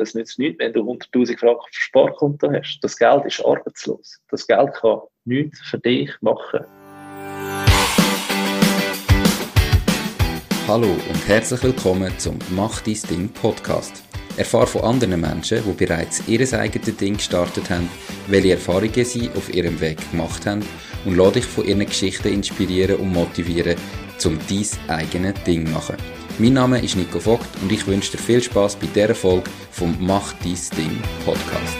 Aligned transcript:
Es 0.00 0.14
nützt 0.14 0.38
nichts, 0.38 0.60
wenn 0.60 0.72
du 0.72 0.82
100.000 0.82 1.36
Franken 1.38 1.58
auf 1.58 1.66
Sparkonto 1.70 2.52
hast. 2.52 2.78
Das 2.82 2.96
Geld 2.96 3.24
ist 3.24 3.44
arbeitslos. 3.44 4.20
Das 4.30 4.46
Geld 4.46 4.72
kann 4.74 5.00
nichts 5.24 5.60
für 5.60 5.78
dich 5.78 6.10
machen. 6.20 6.60
Hallo 10.68 10.86
und 10.86 11.28
herzlich 11.28 11.62
willkommen 11.64 12.16
zum 12.18 12.38
Mach 12.50 12.80
dein 12.82 12.98
Ding 13.10 13.28
Podcast. 13.30 14.04
Erfahre 14.36 14.68
von 14.68 14.82
anderen 14.82 15.20
Menschen, 15.20 15.64
die 15.64 15.84
bereits 15.84 16.22
ihr 16.28 16.40
eigenes 16.52 16.96
Ding 16.96 17.16
gestartet 17.16 17.68
haben, 17.68 17.88
welche 18.28 18.52
Erfahrungen 18.52 19.04
sie 19.04 19.28
auf 19.30 19.52
ihrem 19.52 19.80
Weg 19.80 19.98
gemacht 20.12 20.46
haben 20.46 20.64
und 21.06 21.16
lade 21.16 21.32
dich 21.32 21.46
von 21.46 21.64
ihren 21.64 21.84
Geschichten 21.84 22.28
inspirieren 22.28 23.00
und 23.00 23.12
motivieren, 23.12 23.76
um 24.24 24.38
dein 24.48 24.96
eigenes 24.96 25.42
Ding 25.42 25.66
zu 25.66 25.72
machen. 25.72 26.17
Mein 26.40 26.52
Name 26.52 26.80
ist 26.80 26.96
Nico 26.96 27.18
Vogt 27.18 27.48
und 27.60 27.72
ich 27.72 27.84
wünsche 27.88 28.12
dir 28.12 28.22
viel 28.22 28.40
Spaß 28.40 28.76
bei 28.76 28.86
dieser 28.86 29.16
Folge 29.16 29.50
vom 29.72 29.96
Mach 29.98 30.32
dein 30.34 30.56
Ding 30.76 31.02
Podcast. 31.24 31.76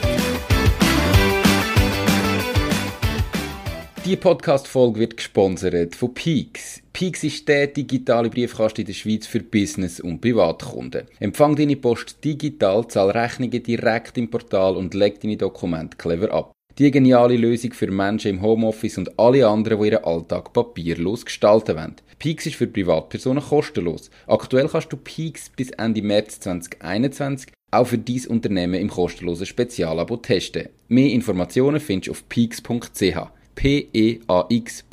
Die 4.04 4.16
Podcast-Folge 4.16 4.98
wird 4.98 5.16
gesponsert 5.16 5.94
von 5.94 6.12
Peaks. 6.12 6.82
Peaks 6.92 7.22
ist 7.22 7.46
der 7.46 7.68
digitale 7.68 8.30
Briefkasten 8.30 8.80
in 8.80 8.86
der 8.88 8.94
Schweiz 8.94 9.28
für 9.28 9.44
Business- 9.44 10.00
und 10.00 10.20
Privatkunden. 10.20 11.06
Empfang 11.20 11.54
deine 11.54 11.76
Post 11.76 12.24
digital, 12.24 12.88
zahl 12.88 13.10
Rechnungen 13.10 13.62
direkt 13.62 14.18
im 14.18 14.28
Portal 14.28 14.76
und 14.76 14.92
leg 14.92 15.20
deine 15.20 15.36
Dokumente 15.36 15.96
clever 15.96 16.32
ab. 16.32 16.52
Die 16.78 16.92
geniale 16.92 17.36
Lösung 17.36 17.72
für 17.72 17.90
Menschen 17.90 18.30
im 18.30 18.42
Homeoffice 18.42 18.98
und 18.98 19.18
alle 19.18 19.48
anderen, 19.48 19.82
die 19.82 19.88
ihren 19.88 20.04
Alltag 20.04 20.52
papierlos 20.52 21.24
gestalten 21.24 21.74
wollen. 21.74 21.96
Peaks 22.20 22.46
ist 22.46 22.54
für 22.54 22.68
Privatpersonen 22.68 23.42
kostenlos. 23.42 24.10
Aktuell 24.28 24.68
kannst 24.68 24.92
du 24.92 24.96
Peaks 24.96 25.48
bis 25.48 25.70
Ende 25.70 26.02
März 26.02 26.38
2021 26.38 27.50
auch 27.72 27.88
für 27.88 27.98
dein 27.98 28.26
Unternehmen 28.28 28.80
im 28.80 28.90
kostenlosen 28.90 29.46
Spezialabo 29.46 30.18
testen. 30.18 30.68
Mehr 30.86 31.10
Informationen 31.10 31.80
findest 31.80 32.08
du 32.08 32.12
auf 32.12 32.28
peaks.ch. 32.28 33.18
p-e-a-x.ch 33.56 34.88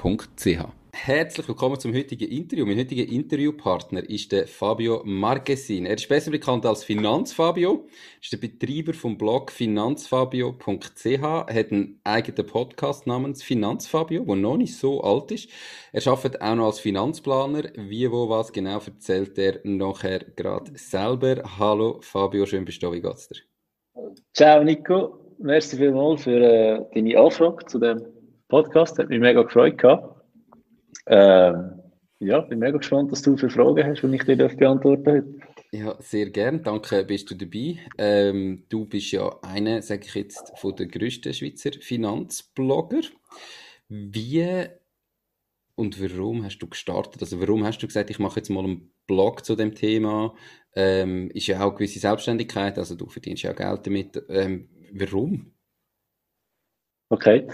Herzlich 0.98 1.46
willkommen 1.50 1.78
zum 1.78 1.94
heutigen 1.94 2.30
Interview. 2.30 2.66
Mein 2.66 2.80
heutiger 2.80 3.04
Interviewpartner 3.04 4.10
ist 4.10 4.32
der 4.32 4.48
Fabio 4.48 5.02
Marquesin. 5.04 5.86
Er 5.86 5.96
ist 5.96 6.08
besser 6.08 6.32
bekannt 6.32 6.66
als 6.66 6.86
Finanzfabio, 6.86 7.86
ist 8.22 8.32
der 8.32 8.38
Betreiber 8.38 8.94
vom 8.94 9.18
Blog 9.18 9.52
finanzfabio.ch, 9.52 11.22
hat 11.22 11.50
einen 11.72 12.00
eigenen 12.06 12.48
Podcast 12.48 13.08
namens 13.08 13.44
Finanzfabio, 13.44 14.24
der 14.24 14.36
noch 14.38 14.56
nicht 14.56 14.78
so 14.78 15.02
alt 15.02 15.32
ist. 15.32 15.50
Er 15.92 16.08
arbeitet 16.08 16.42
auch 16.42 16.56
noch 16.56 16.68
als 16.68 16.80
Finanzplaner. 16.80 17.64
Wie, 17.76 18.10
wo, 18.10 18.30
was 18.30 18.54
genau 18.54 18.80
erzählt 18.80 19.38
er 19.38 19.60
nachher 19.66 20.20
gerade 20.20 20.72
selber. 20.76 21.44
Hallo 21.60 22.00
Fabio, 22.02 22.46
schön 22.46 22.64
bist 22.64 22.82
du. 22.82 22.94
Wie 22.94 23.02
geht's 23.02 23.28
dir? 23.28 23.42
Ciao 24.34 24.64
Nico, 24.64 25.20
merci 25.40 25.76
vielmals 25.76 26.24
für 26.24 26.40
äh, 26.40 26.86
deine 26.96 27.20
Anfrage 27.20 27.66
zu 27.66 27.80
dem 27.80 28.02
Podcast. 28.48 28.98
Hat 28.98 29.10
mich 29.10 29.20
mega 29.20 29.44
gefreut 29.44 29.78
gehabt. 29.78 30.15
Ähm, 31.08 31.82
ja, 32.20 32.42
bin 32.42 32.60
mega 32.60 32.78
gespannt, 32.78 33.12
was 33.12 33.22
du 33.22 33.36
für 33.38 33.50
Fragen 33.50 33.86
hast, 33.86 34.02
die 34.02 34.16
ich 34.16 34.24
dir 34.24 34.36
beantworten 34.36 35.04
darf. 35.04 35.24
Ja, 35.72 35.96
sehr 36.00 36.30
gern. 36.30 36.64
Danke, 36.64 37.04
bist 37.04 37.30
du 37.30 37.36
dabei. 37.36 37.80
Ähm, 37.98 38.64
du 38.70 38.86
bist 38.86 39.12
ja 39.12 39.30
einer, 39.42 39.82
sage 39.82 40.06
ich 40.06 40.16
jetzt, 40.16 40.58
von 40.58 40.76
der 40.76 40.88
grössten 40.88 41.34
Schweizer 41.34 41.72
Finanzblogger. 41.82 43.02
Wie 43.90 44.70
und 45.76 46.02
warum 46.02 46.44
hast 46.46 46.60
du 46.60 46.68
gestartet? 46.68 47.22
Also 47.22 47.40
warum 47.42 47.66
hast 47.66 47.80
du 47.80 47.88
gesagt, 47.88 48.10
ich 48.10 48.20
mache 48.20 48.40
jetzt 48.40 48.50
mal 48.50 48.64
einen 48.64 48.94
Blog 49.08 49.46
zu 49.46 49.56
dem 49.56 49.76
Thema? 49.76 50.34
Ähm, 50.74 51.30
ist 51.32 51.48
ja 51.48 51.60
auch 51.60 51.72
eine 51.72 51.76
gewisse 51.76 52.00
Selbstständigkeit, 52.00 52.78
also 52.78 52.96
du 52.96 53.08
verdienst 53.08 53.44
ja 53.44 53.52
auch 53.52 53.56
Geld 53.56 53.86
damit. 53.86 54.24
Ähm, 54.30 54.70
warum? 54.94 55.54
Okay. 57.10 57.48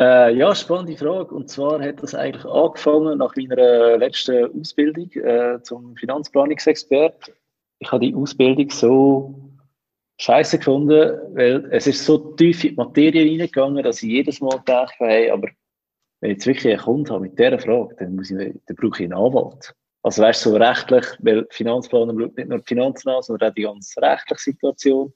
Äh, 0.00 0.34
ja, 0.34 0.54
spannende 0.54 0.96
Frage. 0.96 1.34
Und 1.34 1.50
zwar 1.50 1.78
hat 1.82 2.02
das 2.02 2.14
eigentlich 2.14 2.46
angefangen 2.46 3.18
nach 3.18 3.36
meiner 3.36 3.98
letzten 3.98 4.58
Ausbildung 4.58 5.10
äh, 5.12 5.62
zum 5.62 5.94
Finanzplanungsexpert. 5.94 7.30
Ich 7.80 7.92
habe 7.92 8.06
die 8.06 8.14
Ausbildung 8.14 8.70
so 8.70 9.50
scheiße 10.18 10.56
gefunden, 10.56 11.18
weil 11.34 11.68
es 11.70 11.86
ist 11.86 12.06
so 12.06 12.16
tief 12.36 12.64
in 12.64 12.70
die 12.70 12.76
Materie 12.76 13.30
reingegangen, 13.30 13.84
dass 13.84 14.02
ich 14.02 14.08
jedes 14.08 14.40
Mal 14.40 14.62
dachte, 14.64 15.04
hey, 15.04 15.30
aber 15.30 15.48
wenn 16.20 16.30
ich 16.30 16.36
jetzt 16.36 16.46
wirklich 16.46 16.72
einen 16.72 16.82
Kunden 16.82 17.10
habe 17.10 17.20
mit 17.20 17.38
dieser 17.38 17.58
Frage, 17.58 17.94
dann, 17.98 18.16
muss 18.16 18.30
ich, 18.30 18.54
dann 18.66 18.76
brauche 18.76 19.02
ich 19.02 19.12
einen 19.12 19.12
Anwalt. 19.12 19.74
Also 20.02 20.22
weißt 20.22 20.46
du, 20.46 20.50
so 20.50 20.56
rechtlich, 20.56 21.04
weil 21.18 21.46
Finanzplaner 21.50 22.14
schaut 22.18 22.36
nicht 22.38 22.48
nur 22.48 22.58
die 22.58 22.64
Finanzen 22.64 23.10
an, 23.10 23.22
sondern 23.22 23.50
auch 23.50 23.54
die 23.54 23.62
ganze 23.62 24.00
rechtliche 24.00 24.42
Situation, 24.42 25.12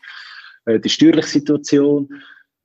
äh, 0.66 0.78
die 0.78 0.90
steuerliche 0.90 1.28
Situation, 1.28 2.10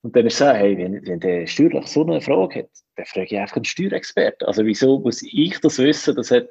und 0.02 0.16
dann 0.16 0.26
ist 0.26 0.34
es 0.34 0.40
so, 0.40 0.46
hey, 0.46 0.78
wenn, 0.78 1.06
wenn 1.06 1.20
der 1.20 1.46
steuerlich 1.46 1.88
so 1.88 2.06
eine 2.06 2.22
Frage 2.22 2.60
hat, 2.60 2.70
dann 2.96 3.06
frage 3.06 3.26
ich 3.26 3.38
einfach 3.38 3.58
einen 3.58 3.66
Steuerexperten. 3.66 4.48
Also 4.48 4.66
wieso 4.66 5.00
muss 5.00 5.22
ich 5.22 5.60
das 5.60 5.78
wissen? 5.78 6.16
Das 6.16 6.32
hat 6.32 6.48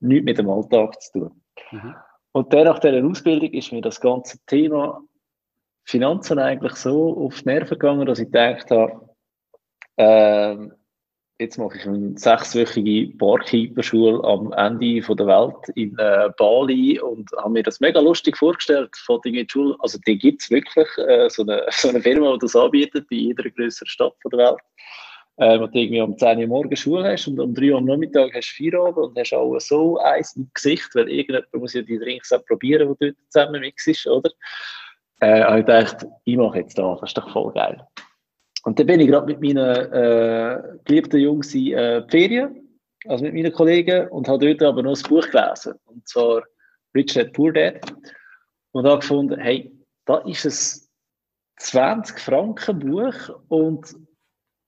nichts 0.00 0.24
mit 0.24 0.38
dem 0.38 0.48
Alltag 0.48 1.00
zu 1.02 1.12
tun. 1.12 1.42
Mhm. 1.72 1.94
Und 2.32 2.52
dann 2.52 2.64
nach 2.64 2.78
dieser 2.78 3.04
Ausbildung 3.04 3.50
ist 3.50 3.72
mir 3.72 3.82
das 3.82 4.00
ganze 4.00 4.38
Thema 4.46 5.02
Finanzen 5.84 6.38
eigentlich 6.38 6.74
so 6.74 7.16
auf 7.16 7.40
die 7.40 7.48
Nerven 7.48 7.78
gegangen, 7.78 8.06
dass 8.06 8.18
ich 8.18 8.26
gedacht 8.26 8.70
habe, 8.70 9.08
ähm, 9.98 10.72
jetzt 11.38 11.58
mache 11.58 11.76
ich 11.76 11.86
eine 11.86 12.16
sechswöchige 12.16 13.14
Barkeeper-Schule 13.16 14.24
am 14.24 14.52
Ende 14.52 15.00
der 15.00 15.26
Welt 15.26 15.68
in 15.74 15.96
äh, 15.98 16.30
Bali 16.36 16.98
und 17.00 17.30
habe 17.38 17.50
mir 17.50 17.62
das 17.62 17.80
mega 17.80 18.00
lustig 18.00 18.36
vorgestellt. 18.36 18.90
Von 19.04 19.20
die 19.24 19.46
Schule, 19.50 19.76
also 19.80 19.98
die 20.06 20.18
gibt 20.18 20.42
es 20.42 20.50
wirklich, 20.50 20.88
äh, 20.98 21.28
so, 21.28 21.42
eine, 21.42 21.64
so 21.70 21.88
eine 21.88 22.00
Firma, 22.00 22.32
die 22.32 22.38
das 22.40 22.56
anbietet 22.56 23.06
in 23.10 23.18
jeder 23.18 23.50
größeren 23.50 23.88
Stadt 23.88 24.14
der 24.32 24.38
Welt. 24.38 24.60
Äh, 25.38 25.60
wo 25.60 25.66
du 25.66 25.78
irgendwie 25.78 26.00
um 26.00 26.16
10 26.16 26.38
Uhr 26.38 26.46
morgens 26.46 26.80
Schule 26.80 27.12
hast 27.12 27.28
und 27.28 27.38
um 27.38 27.54
3 27.54 27.72
Uhr 27.72 27.78
am 27.78 27.84
Nachmittag 27.84 28.32
hast 28.34 28.56
du 28.58 28.64
Feierabend 28.64 29.08
und 29.08 29.18
hast 29.18 29.34
auch 29.34 29.58
so 29.58 29.98
eins 29.98 30.34
im 30.34 30.48
Gesicht, 30.54 30.88
weil 30.94 31.10
irgendjemand 31.10 31.52
muss 31.52 31.74
ja 31.74 31.82
die 31.82 31.98
Drinks 31.98 32.32
auch 32.32 32.42
probieren, 32.46 32.96
die 32.98 33.08
dort 33.08 33.16
zusammen 33.28 33.60
mixst, 33.60 34.06
oder? 34.06 34.30
Äh, 35.20 35.42
habe 35.42 35.60
ich 35.60 35.66
gedacht, 35.66 36.06
ich 36.24 36.36
mache 36.38 36.60
jetzt 36.60 36.78
das, 36.78 37.00
das 37.00 37.10
ist 37.10 37.18
doch 37.18 37.30
voll 37.30 37.52
geil. 37.52 37.86
Und 38.66 38.80
dann 38.80 38.88
bin 38.88 38.98
ich 38.98 39.06
gerade 39.06 39.26
mit 39.26 39.40
meinen 39.40 39.92
äh, 39.92 40.60
geliebten 40.84 41.20
Jungs 41.20 41.54
in 41.54 41.72
äh, 41.74 42.04
Ferien, 42.08 42.68
also 43.06 43.22
mit 43.22 43.32
meinen 43.32 43.52
Kollegen, 43.52 44.08
und 44.08 44.26
habe 44.26 44.44
dort 44.44 44.60
aber 44.68 44.82
noch 44.82 44.96
ein 44.96 45.08
Buch 45.08 45.24
gelesen. 45.30 45.74
Und 45.84 46.08
zwar 46.08 46.42
Rich 46.92 47.14
Dad 47.14 47.32
Poor 47.32 47.52
Dad. 47.52 47.80
Und 48.72 48.84
habe 48.84 48.98
gefunden, 48.98 49.38
hey, 49.38 49.72
da 50.04 50.18
ist 50.26 50.44
ein 50.44 50.88
20 51.60 52.18
Franken 52.18 52.80
Buch 52.80 53.14
und 53.46 53.94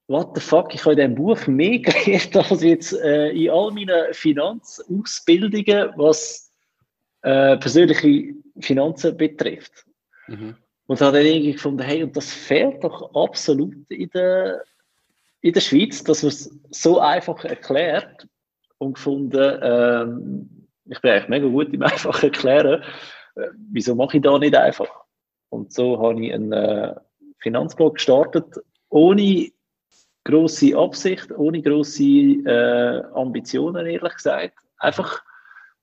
what 0.06 0.30
the 0.36 0.40
fuck, 0.40 0.72
ich 0.72 0.84
habe 0.84 0.92
in 0.92 0.98
diesem 0.98 1.14
Buch 1.16 1.44
mehr 1.48 1.78
gelernt 1.80 2.36
als 2.36 2.62
jetzt 2.62 2.92
äh, 2.92 3.30
in 3.30 3.50
all 3.50 3.72
meinen 3.72 4.14
Finanzausbildungen, 4.14 5.90
was 5.96 6.52
äh, 7.22 7.56
persönliche 7.56 8.32
Finanzen 8.60 9.16
betrifft. 9.16 9.84
Mhm. 10.28 10.54
Und 10.88 11.02
habe 11.02 11.18
dann 11.18 11.26
irgendwie 11.26 11.52
gefunden, 11.52 11.82
hey, 11.82 12.02
und 12.02 12.16
das 12.16 12.32
fehlt 12.32 12.82
doch 12.82 13.14
absolut 13.14 13.74
in 13.90 14.08
der, 14.08 14.62
in 15.42 15.52
der 15.52 15.60
Schweiz, 15.60 16.02
dass 16.02 16.22
man 16.22 16.30
es 16.30 16.50
so 16.70 16.98
einfach 16.98 17.44
erklärt 17.44 18.26
und 18.78 18.94
gefunden, 18.94 19.58
ähm, 19.62 20.66
ich 20.86 20.98
bin 21.02 21.10
eigentlich 21.10 21.28
mega 21.28 21.46
gut 21.46 21.74
im 21.74 21.82
einfach 21.84 22.22
erklären, 22.22 22.82
äh, 23.36 23.48
wieso 23.70 23.94
mache 23.94 24.16
ich 24.16 24.22
da 24.22 24.38
nicht 24.38 24.56
einfach? 24.56 24.88
Und 25.50 25.74
so 25.74 26.00
habe 26.00 26.24
ich 26.24 26.32
einen 26.32 26.52
äh, 26.52 26.94
Finanzblog 27.40 27.96
gestartet, 27.96 28.46
ohne 28.88 29.50
große 30.24 30.74
Absicht, 30.74 31.30
ohne 31.32 31.60
große 31.60 32.02
äh, 32.02 33.02
Ambitionen, 33.12 33.86
ehrlich 33.86 34.14
gesagt. 34.14 34.58
Einfach, 34.78 35.22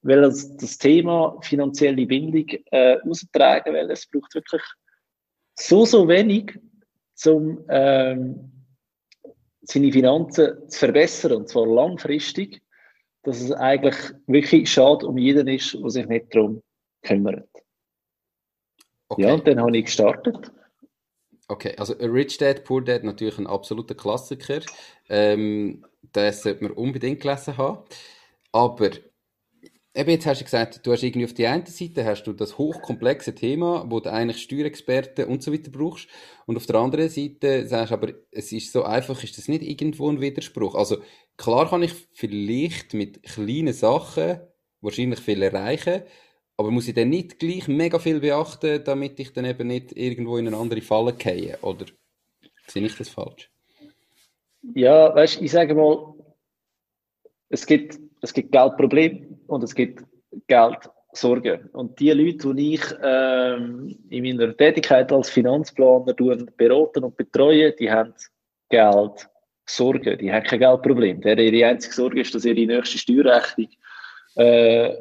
weil 0.02 0.22
das, 0.22 0.58
das 0.58 0.80
Thema 0.80 1.38
finanzielle 1.42 2.08
Bindung 2.08 2.48
äh, 2.72 2.98
austragen, 3.08 3.76
weil 3.76 3.92
es 3.92 4.08
braucht 4.08 4.34
wirklich 4.34 4.64
so, 5.56 5.86
so 5.86 6.08
wenig, 6.08 6.58
um 7.26 7.64
ähm, 7.70 8.52
seine 9.62 9.92
Finanzen 9.92 10.70
zu 10.70 10.80
verbessern, 10.80 11.34
und 11.34 11.50
zwar 11.50 11.66
langfristig, 11.66 12.62
dass 13.24 13.42
es 13.42 13.52
eigentlich 13.52 13.96
wirklich 14.28 14.72
schade 14.72 15.08
um 15.08 15.18
jeden 15.18 15.48
ist, 15.48 15.74
der 15.74 15.90
sich 15.90 16.06
nicht 16.08 16.36
darum 16.36 16.62
kümmert. 17.02 17.50
Okay. 19.08 19.24
Ja, 19.24 19.34
und 19.34 19.48
dann 19.48 19.60
habe 19.60 19.78
ich 19.78 19.86
gestartet. 19.86 20.52
Okay, 21.48 21.76
also 21.78 21.94
Rich 21.94 22.40
Dad, 22.40 22.64
Poor 22.64 22.84
Dad, 22.84 23.04
natürlich 23.04 23.38
ein 23.38 23.48
absoluter 23.48 23.94
Klassiker. 23.94 24.62
Ähm, 25.10 25.86
das 26.12 26.42
sollte 26.42 26.64
man 26.64 26.74
unbedingt 26.74 27.22
gelesen 27.22 27.58
haben. 27.58 27.84
Aber 28.52 28.90
Eben 29.96 30.10
jetzt 30.10 30.26
hast 30.26 30.42
du 30.42 30.46
gesagt, 30.46 30.86
du 30.86 30.92
hast 30.92 31.04
irgendwie 31.04 31.26
auf 31.26 31.34
der 31.34 31.52
einen 31.52 31.66
Seite 31.68 32.04
hast 32.04 32.24
du 32.26 32.34
das 32.34 32.58
hochkomplexe 32.58 33.34
Thema, 33.34 33.86
wo 33.90 34.02
du 34.02 34.12
eigentlich 34.12 34.42
Steuerexperten 34.42 35.26
und 35.26 35.42
so 35.42 35.54
weiter 35.54 35.72
brauchst. 35.72 36.10
Und 36.46 36.58
auf 36.58 36.66
der 36.66 36.76
anderen 36.76 37.08
Seite 37.10 37.66
sagst 37.66 37.92
du 37.92 37.96
aber, 37.96 38.14
es 38.32 38.52
ist 38.52 38.74
so 38.74 38.84
einfach, 38.84 39.24
ist 39.24 39.38
das 39.38 39.48
nicht 39.48 39.64
irgendwo 39.64 40.10
ein 40.10 40.20
Widerspruch? 40.20 40.76
Also, 40.76 40.98
klar 41.38 41.70
kann 41.70 41.84
ich 41.84 41.94
vielleicht 42.14 42.94
mit 42.94 43.24
kleinen 43.24 43.74
Sachen 43.74 44.42
wahrscheinlich 44.82 45.20
viel 45.22 45.42
erreichen, 45.42 46.04
Aber 46.58 46.72
muss 46.72 46.88
ich 46.88 46.94
dann 46.96 47.10
nicht 47.10 47.40
gleich 47.40 47.68
mega 47.68 48.00
viel 48.00 48.20
beachten, 48.20 48.84
damit 48.84 49.20
ich 49.20 49.34
dann 49.34 49.46
eben 49.46 49.68
nicht 49.68 49.92
irgendwo 49.98 50.38
in 50.38 50.48
eine 50.48 50.58
andere 50.58 50.82
Falle 50.82 51.14
gehe? 51.14 51.58
Oder 51.62 51.86
sehe 52.68 52.86
ich 52.86 52.96
das 52.98 53.10
falsch? 53.10 53.52
Ja, 54.74 55.14
weißt 55.16 55.42
ich 55.42 55.52
sage 55.52 55.76
mal, 55.76 56.14
es 57.50 57.66
gibt, 57.66 58.00
es 58.26 58.34
gibt 58.34 58.52
Geldprobleme 58.52 59.28
und 59.48 59.64
es 59.64 59.74
gibt 59.74 60.04
Geldsorgen. 60.48 61.70
Und 61.74 62.00
die 62.00 62.12
Leute, 62.12 62.54
die 62.56 62.74
ich 62.74 62.84
ähm, 63.04 63.98
in 64.10 64.24
meiner 64.24 64.58
Tätigkeit 64.58 65.12
als 65.12 65.30
Finanzplaner 65.30 66.14
beraten 66.14 67.04
und 67.04 67.16
betreue, 67.16 67.72
die 67.74 67.90
haben 67.90 68.14
Geldsorgen, 68.70 70.18
die 70.18 70.34
haben 70.34 70.44
kein 70.44 70.60
Geldproblem. 70.60 71.22
ihre 71.22 71.68
einzige 71.68 71.94
Sorge 71.94 72.22
ist, 72.22 72.34
dass 72.34 72.46
ihre 72.46 72.66
nächste 72.66 72.98
Steuerrechnung 72.98 73.70
äh, 74.36 74.96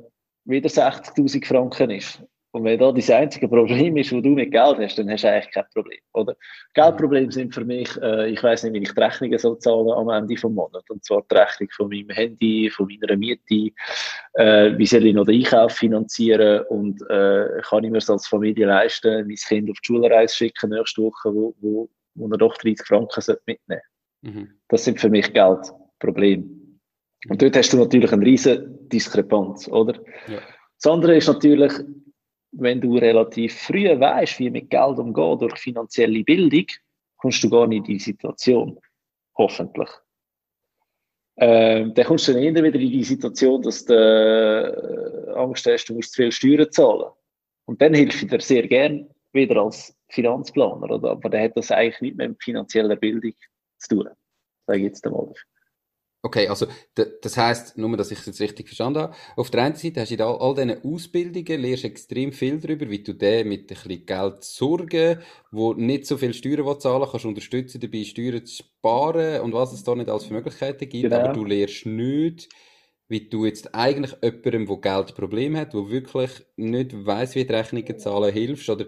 wieder 0.45 0.69
60.000 0.69 1.47
Franken 1.47 1.91
ist. 1.91 2.23
Und 2.55 2.63
wenn 2.63 2.79
da 2.79 2.93
das 2.93 3.11
einzige 3.11 3.49
Problem 3.49 3.97
ist, 3.97 4.13
wo 4.13 4.21
du 4.21 4.29
mit 4.29 4.53
Geld 4.53 4.79
hast, 4.79 4.97
dann 4.97 5.11
hast 5.11 5.25
du 5.25 5.29
eigentlich 5.29 5.53
kein 5.53 5.65
Problem, 5.75 5.99
oder? 6.13 6.37
Geldprobleme 6.75 7.33
sind 7.33 7.53
für 7.53 7.65
mich, 7.65 7.91
äh, 8.01 8.31
ich 8.31 8.41
weiß 8.41 8.63
nicht, 8.63 8.75
wie 8.75 8.83
ich 8.85 8.95
die 8.95 9.01
Rechnungen 9.01 9.37
so 9.41 9.57
zahle 9.57 9.93
am 9.93 10.09
Ende 10.09 10.35
des 10.35 10.45
Monats. 10.45 10.89
Und 10.89 11.05
zwar 11.05 11.25
die 11.29 11.35
Rechnung 11.35 11.69
von 11.73 11.89
meinem 11.89 12.11
Handy, 12.11 12.71
von 12.71 12.87
meiner 12.87 13.17
Miete, 13.17 13.73
äh, 14.35 14.79
wie 14.79 14.87
soll 14.87 15.05
ich 15.05 15.15
noch 15.15 15.25
den 15.25 15.41
Einkauf 15.41 15.73
finanzieren 15.73 16.65
und 16.69 17.03
äh, 17.11 17.61
kann 17.63 17.83
ich 17.83 17.91
mir 17.91 17.99
das 17.99 18.09
als 18.09 18.29
Familie 18.29 18.67
leisten, 18.67 19.27
mein 19.27 19.35
Kind 19.35 19.69
auf 19.69 19.79
die 19.81 19.87
Schulreise 19.87 20.37
schicken 20.37 20.71
nächste 20.71 21.03
Woche, 21.03 21.35
wo, 21.35 21.57
wo, 21.61 21.89
wo 22.15 22.29
er 22.31 22.39
doch 22.39 22.57
30 22.57 22.87
Franken 22.87 23.37
mitnehmen 23.47 23.83
mhm. 24.23 24.51
Das 24.69 24.85
sind 24.85 25.01
für 25.01 25.11
mich 25.11 25.33
Geldprobleme. 25.33 26.45
Und 27.29 27.43
dort 27.43 27.57
hast 27.57 27.73
du 27.73 27.79
natürlich 27.79 28.13
eine 28.13 28.25
riesen 28.25 28.89
Diskrepanz, 28.91 29.67
oder? 29.67 29.95
Ja. 30.29 30.39
Das 30.81 30.93
andere 30.93 31.17
ist 31.17 31.27
natürlich, 31.27 31.73
wenn 32.57 32.81
du 32.81 32.97
relativ 32.97 33.55
früh 33.55 33.89
weißt, 33.89 34.39
wie 34.39 34.51
mit 34.51 34.71
Geld 34.71 34.99
umgehen 34.99 35.39
durch 35.39 35.59
finanzielle 35.59 36.25
Bildung, 36.25 36.67
kommst 37.17 37.43
du 37.43 37.51
gar 37.51 37.67
nicht 37.67 37.89
in 37.89 37.95
die 37.95 37.99
Situation. 37.99 38.79
Hoffentlich. 39.37 39.89
Ähm, 41.37 41.93
dann 41.95 42.07
kommst 42.07 42.29
du 42.29 42.33
dann 42.33 42.43
eher 42.43 42.55
wieder 42.55 42.79
in 42.79 42.91
die 42.91 43.05
Situation, 43.05 43.61
dass 43.63 43.85
du 43.85 43.95
äh, 43.95 45.33
Angst 45.33 45.67
hast, 45.67 45.87
du 45.87 45.95
musst 45.95 46.13
zu 46.13 46.23
viel 46.23 46.33
Steuern 46.33 46.71
zahlen. 46.71 47.11
Und 47.67 47.83
dann 47.83 47.95
hilft 47.95 48.23
ich 48.23 48.29
dir 48.29 48.41
sehr 48.41 48.69
gern 48.69 49.09
wieder 49.33 49.61
als 49.61 49.97
Finanzplaner, 50.11 50.91
oder? 50.91 51.11
aber 51.11 51.29
dann 51.29 51.43
hat 51.43 51.57
das 51.57 51.73
eigentlich 51.73 52.01
nicht 52.01 52.17
mit 52.17 52.43
finanzieller 52.43 52.95
Bildung 52.95 53.33
zu 53.79 53.97
tun. 53.97 54.09
Sage 54.67 54.79
ich 54.79 54.85
jetzt 54.85 55.05
einmal. 55.05 55.33
Okay, 56.25 56.49
also 56.49 56.67
das 56.95 57.37
heißt, 57.37 57.77
nur, 57.77 57.99
dass 57.99 58.11
ich 58.11 58.19
es 58.21 58.25
jetzt 58.25 58.41
richtig 58.41 58.69
verstanden 58.69 59.01
habe. 59.01 59.15
Auf 59.37 59.51
der 59.51 59.63
einen 59.63 59.75
Seite 59.75 60.01
hast 60.01 60.11
du 60.11 60.15
in 60.15 60.23
all, 60.23 60.39
all 60.39 60.55
diesen 60.55 60.83
Ausbildungen 60.83 61.61
lernst 61.61 61.85
extrem 61.85 62.33
viel 62.33 62.59
darüber, 62.59 62.89
wie 62.89 63.03
du 63.03 63.13
den 63.13 63.47
mit 63.47 63.65
ein 63.65 63.67
bisschen 63.67 64.07
Geld 64.07 64.43
sorgen, 64.43 65.19
wo 65.51 65.75
nicht 65.75 66.07
so 66.07 66.17
viel 66.17 66.33
Steuern 66.33 66.81
zahlen 66.81 67.07
kannst, 67.11 67.27
unterstützen 67.27 67.79
dabei 67.79 68.05
Steuern 68.05 68.47
zu 68.47 68.63
sparen 68.63 69.43
und 69.43 69.53
was 69.53 69.75
es 69.75 69.85
da 69.85 69.95
nicht 69.95 70.09
alles 70.09 70.25
für 70.25 70.33
Möglichkeiten 70.33 70.89
gibt. 70.89 71.03
Genau. 71.03 71.17
Aber 71.17 71.35
du 71.35 71.45
lernst 71.45 71.85
nicht, 71.85 72.49
wie 73.09 73.29
du 73.29 73.45
jetzt 73.45 73.75
eigentlich 73.75 74.17
jemandem, 74.23 74.65
der 74.65 74.77
Geldprobleme 74.79 75.61
hat, 75.61 75.75
der 75.75 75.91
wirklich 75.91 76.31
nicht 76.57 77.05
weiß, 77.05 77.35
wie 77.35 77.45
die 77.45 77.53
Rechnungen 77.53 77.99
zahlen, 77.99 78.33
hilfst. 78.33 78.71
Oder 78.71 78.87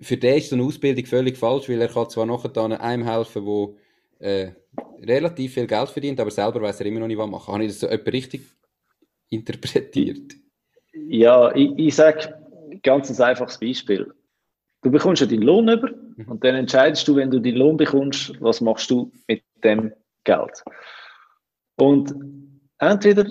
für 0.00 0.16
den 0.16 0.38
ist 0.38 0.50
so 0.50 0.54
eine 0.54 0.64
Ausbildung 0.64 1.04
völlig 1.04 1.36
falsch, 1.36 1.68
weil 1.68 1.80
er 1.80 1.88
kann 1.88 2.08
zwar 2.10 2.26
nachher 2.26 2.80
einem 2.80 3.04
helfen, 3.04 3.44
der 3.44 3.74
äh, 4.20 4.52
relativ 5.02 5.54
viel 5.54 5.66
Geld 5.66 5.88
verdient, 5.88 6.20
aber 6.20 6.30
selber 6.30 6.62
weiß 6.62 6.80
er 6.80 6.86
immer 6.86 7.00
noch 7.00 7.06
nicht, 7.06 7.18
was 7.18 7.28
machen. 7.28 7.52
Habe 7.52 7.64
ich 7.64 7.72
das 7.72 7.80
so 7.80 7.86
etwa 7.86 8.10
richtig 8.10 8.42
interpretiert? 9.30 10.34
Ja, 10.92 11.54
ich, 11.54 11.70
ich 11.76 11.94
sage 11.94 12.34
ganz 12.82 13.10
ein 13.10 13.26
einfaches 13.26 13.58
Beispiel. 13.58 14.12
Du 14.82 14.90
bekommst 14.90 15.20
ja 15.20 15.26
deinen 15.26 15.42
Lohn 15.42 15.68
über 15.68 15.90
mhm. 15.90 16.28
und 16.28 16.44
dann 16.44 16.54
entscheidest 16.54 17.06
du, 17.06 17.16
wenn 17.16 17.30
du 17.30 17.40
deinen 17.40 17.56
Lohn 17.56 17.76
bekommst, 17.76 18.40
was 18.40 18.60
machst 18.60 18.90
du 18.90 19.12
mit 19.26 19.42
dem 19.62 19.92
Geld. 20.24 20.62
Und 21.76 22.14
entweder 22.78 23.26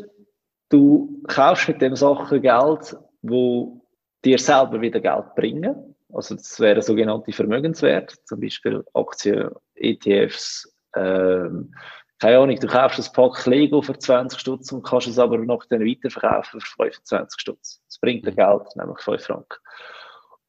du 0.70 1.24
kaufst 1.28 1.68
mit 1.68 1.82
dem 1.82 1.96
Sachen 1.96 2.42
Geld, 2.42 2.98
wo 3.22 3.82
dir 4.24 4.38
selber 4.38 4.82
wieder 4.82 5.00
Geld 5.00 5.36
bringen. 5.36 5.96
Also 6.12 6.36
das 6.36 6.60
wäre 6.60 6.82
sogenannte 6.82 7.32
Vermögenswert, 7.32 8.16
zum 8.26 8.40
Beispiel 8.40 8.84
Aktien, 8.94 9.50
ETFs, 9.76 10.68
ähm, 10.96 11.74
keine 12.20 12.38
Ahnung, 12.40 12.60
du 12.60 12.68
kaufst 12.68 13.00
ein 13.00 13.14
Pack 13.14 13.46
Lego 13.46 13.82
für 13.82 13.98
20 13.98 14.40
Stutz 14.40 14.72
und 14.74 14.84
kannst 14.84 15.08
es 15.08 15.18
aber 15.18 15.38
noch 15.38 15.64
dann 15.70 15.86
weiterverkaufen 15.86 16.60
für 16.60 16.68
25 16.76 17.40
Stutz. 17.40 17.82
Das 17.88 17.98
bringt 18.00 18.26
dir 18.26 18.34
Geld, 18.34 18.76
nämlich 18.76 19.00
5 19.00 19.24
Franken. 19.24 19.58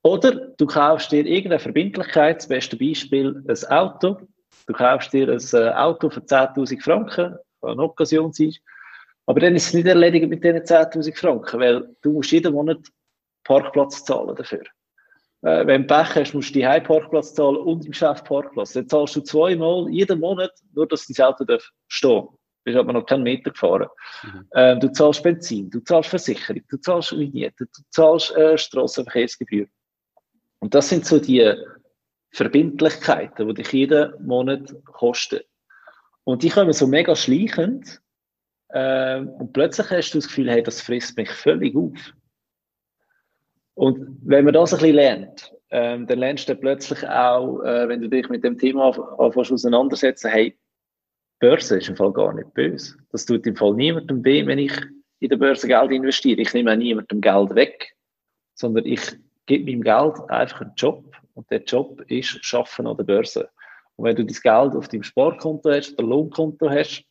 Oder 0.02 0.32
du 0.32 0.66
kaufst 0.66 1.12
dir 1.12 1.24
irgendeine 1.24 1.60
Verbindlichkeit, 1.60 2.38
das 2.38 2.48
beste 2.48 2.76
Beispiel, 2.76 3.44
ein 3.46 3.70
Auto. 3.70 4.18
Du 4.66 4.72
kaufst 4.72 5.12
dir 5.12 5.28
ein 5.28 5.40
äh, 5.52 5.70
Auto 5.74 6.10
für 6.10 6.20
10.000 6.20 6.82
Franken, 6.82 7.36
kann 7.60 7.70
eine 7.70 7.82
Occasion 7.82 8.32
sein. 8.32 8.54
Aber 9.26 9.38
dann 9.38 9.54
ist 9.54 9.68
es 9.68 9.74
nicht 9.74 9.86
erledigt 9.86 10.28
mit 10.28 10.42
diesen 10.42 10.60
10.000 10.60 11.16
Franken, 11.16 11.60
weil 11.60 11.96
du 12.02 12.12
musst 12.12 12.32
jeden 12.32 12.52
Monat 12.52 12.78
Parkplatz 13.44 14.04
zahlen 14.04 14.34
dafür. 14.34 14.64
Äh, 15.42 15.66
wenn 15.66 15.86
du 15.86 15.94
Pech 15.94 16.14
hast, 16.14 16.34
musst 16.34 16.50
du 16.50 16.54
die 16.54 16.66
Heimparkplatz 16.66 17.34
zahlen 17.34 17.56
und 17.56 17.84
im 17.84 17.92
Geschäft 17.92 18.24
Parkplatz. 18.24 18.72
Dann 18.72 18.88
zahlst 18.88 19.16
du 19.16 19.20
zweimal 19.22 19.88
jeden 19.90 20.20
Monat, 20.20 20.52
nur 20.74 20.86
dass 20.86 21.06
dein 21.06 21.26
Auto 21.26 21.44
darf 21.44 21.68
stehen 21.88 22.28
Du 22.60 22.72
bist 22.72 22.78
aber 22.78 22.92
noch 22.92 23.06
keinen 23.06 23.22
Meter 23.22 23.52
gefahren. 23.52 23.88
Mhm. 24.22 24.48
Ähm, 24.54 24.80
du 24.80 24.92
zahlst 24.92 25.22
Benzin, 25.22 25.70
du 25.70 25.80
zahlst 25.80 26.10
Versicherung, 26.10 26.62
du 26.68 26.76
zahlst 26.76 27.18
Vignette, 27.18 27.64
du 27.64 27.82
zahlst 27.88 28.36
äh, 28.36 28.58
Strassenverkehrsgebühr. 28.58 29.66
Und 30.58 30.74
das 30.74 30.90
sind 30.90 31.06
so 31.06 31.18
die 31.18 31.54
Verbindlichkeiten, 32.32 33.48
die 33.48 33.54
dich 33.54 33.72
jeden 33.72 34.26
Monat 34.26 34.74
kosten. 34.84 35.40
Und 36.24 36.42
die 36.42 36.50
kommen 36.50 36.74
so 36.74 36.86
mega 36.86 37.16
schleichend. 37.16 38.02
Ähm, 38.74 39.28
und 39.30 39.54
plötzlich 39.54 39.90
hast 39.90 40.10
du 40.10 40.18
das 40.18 40.28
Gefühl, 40.28 40.50
hey, 40.50 40.62
das 40.62 40.82
frisst 40.82 41.16
mich 41.16 41.30
völlig 41.30 41.74
auf. 41.74 42.12
Und 43.80 44.18
wenn 44.20 44.44
man 44.44 44.52
das 44.52 44.74
ein 44.74 44.80
bisschen 44.80 44.96
lernt, 44.96 45.54
ähm, 45.70 46.06
dann 46.06 46.18
lernst 46.18 46.46
du 46.50 46.54
plötzlich 46.54 47.02
auch, 47.08 47.62
äh, 47.62 47.88
wenn 47.88 48.02
du 48.02 48.10
dich 48.10 48.28
mit 48.28 48.44
dem 48.44 48.58
Thema 48.58 48.90
anfängst 49.18 49.50
auseinandersetzen, 49.52 50.30
hey, 50.30 50.54
Börse 51.38 51.78
ist 51.78 51.88
im 51.88 51.96
Fall 51.96 52.12
gar 52.12 52.34
nicht 52.34 52.52
böse. 52.52 52.98
Das 53.10 53.24
tut 53.24 53.46
im 53.46 53.56
Fall 53.56 53.72
niemandem 53.72 54.22
weh, 54.22 54.46
wenn 54.46 54.58
ich 54.58 54.72
in 55.20 55.30
der 55.30 55.38
Börse 55.38 55.66
Geld 55.66 55.92
investiere. 55.92 56.42
Ich 56.42 56.52
nehme 56.52 56.72
auch 56.72 56.76
niemandem 56.76 57.22
Geld 57.22 57.54
weg, 57.54 57.96
sondern 58.52 58.84
ich 58.84 59.00
gebe 59.46 59.64
meinem 59.64 59.80
Geld 59.80 60.28
einfach 60.28 60.60
einen 60.60 60.74
Job. 60.76 61.16
Und 61.32 61.50
der 61.50 61.62
Job 61.62 62.02
ist 62.10 62.44
Schaffen 62.44 62.86
an 62.86 62.98
der 62.98 63.04
Börse. 63.04 63.48
Und 63.96 64.04
wenn 64.04 64.16
du 64.16 64.26
das 64.26 64.42
Geld 64.42 64.76
auf 64.76 64.88
deinem 64.88 65.04
Sparkonto 65.04 65.70
hast 65.70 65.94
oder 65.94 66.06
Lohnkonto 66.06 66.68
hast, 66.68 67.02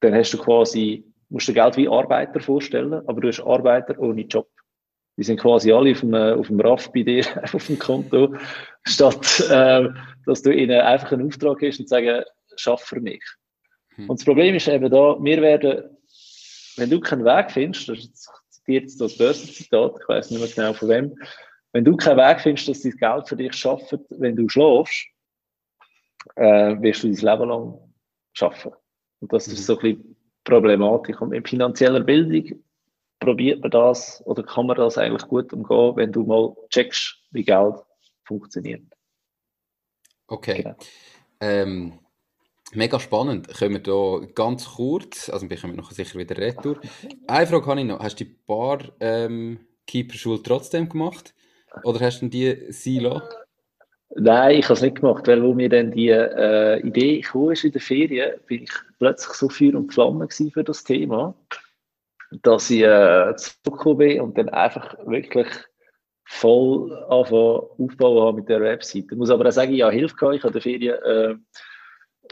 dann 0.00 0.12
hast 0.12 0.34
du 0.34 0.36
quasi, 0.36 1.06
musst 1.30 1.48
du 1.48 1.54
Geld 1.54 1.78
wie 1.78 1.88
Arbeiter 1.88 2.38
vorstellen, 2.38 2.92
aber 2.92 3.22
du 3.22 3.28
hast 3.28 3.40
Arbeiter 3.40 3.98
ohne 3.98 4.26
Job. 4.26 4.46
Die 5.16 5.22
sind 5.22 5.40
quasi 5.40 5.72
alle 5.72 5.92
auf 5.92 6.00
dem, 6.00 6.14
auf 6.14 6.48
dem 6.48 6.60
RAF 6.60 6.92
bei 6.92 7.02
dir, 7.02 7.24
auf 7.52 7.66
dem 7.66 7.78
Konto, 7.78 8.34
statt 8.84 9.40
äh, 9.48 9.88
dass 10.26 10.42
du 10.42 10.50
ihnen 10.50 10.80
einfach 10.80 11.12
einen 11.12 11.26
Auftrag 11.26 11.62
hast 11.62 11.80
und 11.80 11.88
sagen, 11.88 12.24
schaff 12.56 12.82
für 12.82 13.00
mich. 13.00 13.22
Hm. 13.96 14.10
Und 14.10 14.20
das 14.20 14.24
Problem 14.24 14.54
ist 14.54 14.68
eben 14.68 14.90
da, 14.90 15.16
wir 15.20 15.42
werden, 15.42 15.96
wenn 16.76 16.90
du 16.90 17.00
keinen 17.00 17.24
Weg 17.24 17.50
findest, 17.50 17.88
das 17.88 18.28
zitiert 18.50 18.84
jetzt 18.84 19.00
das 19.00 19.16
Börsenzitat, 19.16 19.94
ich 20.00 20.08
weiß 20.08 20.30
nicht 20.30 20.40
mehr 20.40 20.50
genau 20.54 20.72
von 20.72 20.88
wem, 20.88 21.14
wenn 21.72 21.84
du 21.84 21.96
keinen 21.96 22.18
Weg 22.18 22.40
findest, 22.40 22.68
dass 22.68 22.82
dein 22.82 22.92
Geld 22.92 23.28
für 23.28 23.36
dich 23.36 23.54
schafft, 23.54 23.96
wenn 24.10 24.36
du 24.36 24.48
schlafst, 24.48 25.06
äh, 26.36 26.80
wirst 26.80 27.02
du 27.02 27.08
dein 27.12 27.16
Leben 27.16 27.48
lang 27.48 27.78
schaffen. 28.32 28.72
Und 29.20 29.32
das 29.32 29.46
ist 29.48 29.58
hm. 29.58 29.64
so 29.64 29.78
ein 29.78 29.80
bisschen 29.80 30.16
Problematik. 30.44 31.20
Und 31.20 31.30
mit 31.30 31.48
finanzieller 31.48 32.00
Bildung 32.00 32.62
probiert 33.24 33.60
man 33.60 33.70
das 33.70 34.22
oder 34.26 34.42
kann 34.42 34.66
man 34.66 34.76
das 34.76 34.98
eigentlich 34.98 35.26
gut 35.28 35.52
umgehen, 35.52 35.96
wenn 35.96 36.12
du 36.12 36.24
mal 36.24 36.54
checkst, 36.70 37.16
wie 37.30 37.44
Geld 37.44 37.76
funktioniert. 38.24 38.82
Okay. 40.26 40.62
Genau. 40.62 40.76
Ähm, 41.40 41.98
mega 42.72 42.98
spannend. 42.98 43.48
Können 43.48 43.74
wir 43.74 43.82
da 43.82 44.26
ganz 44.34 44.66
kurz, 44.66 45.28
also 45.28 45.48
wir 45.48 45.56
kommen 45.56 45.76
noch 45.76 45.90
sicher 45.90 46.18
wieder 46.18 46.36
retour. 46.36 46.80
Eine 47.26 47.46
Frage 47.46 47.66
habe 47.66 47.80
ich 47.80 47.86
noch. 47.86 48.00
Hast 48.00 48.20
du 48.20 48.24
die 48.24 48.36
Bar 48.46 48.80
ähm, 49.00 49.60
Keeper-Schule 49.86 50.42
trotzdem 50.42 50.88
gemacht? 50.88 51.34
Oder 51.82 52.00
hast 52.00 52.20
du 52.20 52.28
die 52.28 52.72
Silo? 52.72 53.20
Nein, 54.16 54.58
ich 54.58 54.64
habe 54.66 54.74
es 54.74 54.82
nicht 54.82 55.00
gemacht, 55.00 55.26
weil 55.26 55.42
wo 55.42 55.54
mir 55.54 55.68
dann 55.68 55.90
die 55.90 56.08
äh, 56.08 56.78
Idee 56.86 57.20
kam 57.20 57.50
in 57.50 57.72
der 57.72 57.80
Ferien, 57.80 58.32
bin 58.46 58.62
ich 58.62 58.70
plötzlich 58.98 59.34
so 59.34 59.48
Feuer 59.48 59.74
und 59.74 59.92
Flamme 59.92 60.28
für 60.28 60.62
das 60.62 60.84
Thema 60.84 61.34
dass 62.42 62.70
ich 62.70 62.82
äh, 62.82 63.34
zurückgekommen 63.36 63.98
bin 63.98 64.20
und 64.20 64.38
dann 64.38 64.48
einfach 64.48 64.96
wirklich 65.06 65.48
voll 66.26 66.92
anfangen 67.08 67.62
aufbauen 67.78 68.22
habe 68.22 68.36
mit 68.38 68.48
der 68.48 68.60
Webseite. 68.60 69.06
Ich 69.10 69.16
muss 69.16 69.30
aber 69.30 69.46
auch 69.46 69.52
sagen, 69.52 69.74
ja, 69.74 69.90
Hilfe 69.90 70.16
gehabt. 70.16 70.36
Ich 70.36 70.42
habe 70.42 70.48
in 70.48 70.52
der 70.52 70.62
Ferien 70.62 71.02
äh, 71.02 71.34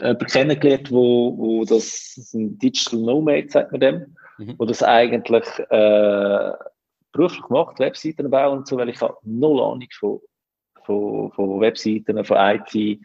jemanden 0.01 0.25
kennengelernt, 0.25 0.91
wo, 0.91 1.37
wo 1.37 1.65
das, 1.65 2.13
das 2.15 2.33
ein 2.33 2.57
Digital 2.57 2.99
Nomad, 2.99 3.51
sagt 3.51 3.71
man 3.71 3.81
dem, 3.81 4.15
mhm. 4.37 4.55
wo 4.57 4.65
das 4.65 4.81
eigentlich 4.81 5.45
äh, 5.69 6.51
beruflich 7.11 7.43
gemacht, 7.43 7.79
Webseiten 7.79 8.29
bauen 8.29 8.59
und 8.59 8.67
so, 8.67 8.77
weil 8.77 8.89
ich 8.89 8.99
habe 9.01 9.15
null 9.23 9.61
Ahnung 9.61 9.87
von, 9.99 10.19
von, 10.83 11.31
von 11.31 11.61
Webseiten, 11.61 12.23
von 12.25 12.37
IT. 12.37 12.99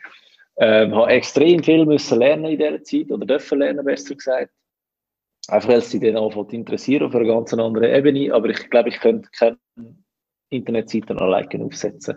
Ähm, 0.60 0.94
habe 0.94 1.12
extrem 1.12 1.62
viel 1.62 1.86
müssen 1.86 2.18
lernen 2.18 2.46
in 2.46 2.58
dieser 2.58 2.82
Zeit, 2.82 3.12
oder 3.12 3.24
dürfen 3.24 3.60
lernen, 3.60 3.84
besser 3.84 4.14
gesagt. 4.14 4.50
Einfach 5.48 5.70
weil 5.70 5.80
sie 5.80 5.98
dann 5.98 6.16
anfängt 6.16 6.52
interessieren 6.52 7.06
auf 7.06 7.14
einer 7.14 7.24
ganz 7.24 7.54
anderen 7.54 7.94
Ebene, 7.94 8.34
aber 8.34 8.50
ich 8.50 8.68
glaube, 8.70 8.90
ich 8.90 9.00
könnte 9.00 9.30
keine 9.36 9.58
Internetseiten 10.50 11.18
alleine 11.18 11.64
aufsetzen. 11.64 12.16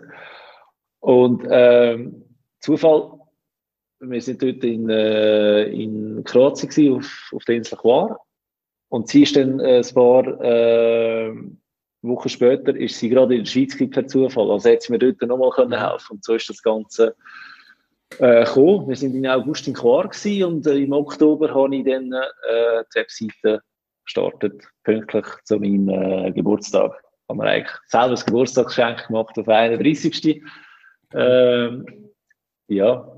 Und 1.00 1.42
ähm, 1.50 2.24
Zufall, 2.60 3.18
wir 4.00 4.20
sind 4.20 4.42
dort 4.42 4.62
in, 4.64 4.88
äh, 4.88 5.64
in 5.64 6.22
Kroatien 6.24 6.68
gewesen, 6.68 6.96
auf, 6.96 7.30
auf 7.32 7.44
der 7.44 7.56
Insel 7.56 7.78
Quar. 7.78 8.20
Und 8.88 9.08
sie 9.08 9.22
ist 9.22 9.36
dann 9.36 9.60
äh, 9.60 9.78
ein 9.78 9.94
paar 9.94 10.26
äh, 10.42 11.32
Wochen 12.02 12.28
später, 12.28 12.76
ist 12.76 12.98
sie 12.98 13.08
gerade 13.08 13.34
in 13.34 13.44
der 13.44 13.50
Schweiz 13.50 13.76
per 13.90 14.06
Zufall. 14.06 14.50
Also 14.50 14.68
hätte 14.68 14.86
sie 14.86 14.92
mir 14.92 14.98
dort 14.98 15.22
nochmal 15.22 15.50
können 15.50 15.78
helfen 15.78 16.16
Und 16.16 16.24
so 16.24 16.34
ist 16.34 16.50
das 16.50 16.62
Ganze 16.62 17.16
äh, 18.18 18.44
gekommen. 18.44 18.88
Wir 18.88 18.96
sind 18.96 19.14
im 19.14 19.24
August 19.26 19.66
in 19.66 19.74
Quar 19.74 20.10
und 20.46 20.66
äh, 20.66 20.76
im 20.76 20.92
Oktober 20.92 21.54
habe 21.54 21.76
ich 21.76 21.84
dann 21.84 22.12
äh, 22.12 22.84
die 22.94 22.98
Webseite 22.98 23.62
gestartet, 24.04 24.62
pünktlich 24.84 25.26
zu 25.44 25.58
meinem 25.58 25.88
äh, 25.88 26.32
Geburtstag. 26.32 26.92
Haben 27.28 27.38
wir 27.38 27.44
eigentlich 27.44 27.76
selber 27.86 28.10
das 28.10 28.26
Geburtstagsgeschenk 28.26 29.06
gemacht 29.06 29.38
auf 29.38 29.48
31. 29.48 30.42
Ähm, 31.14 31.86
ja, 32.68 33.08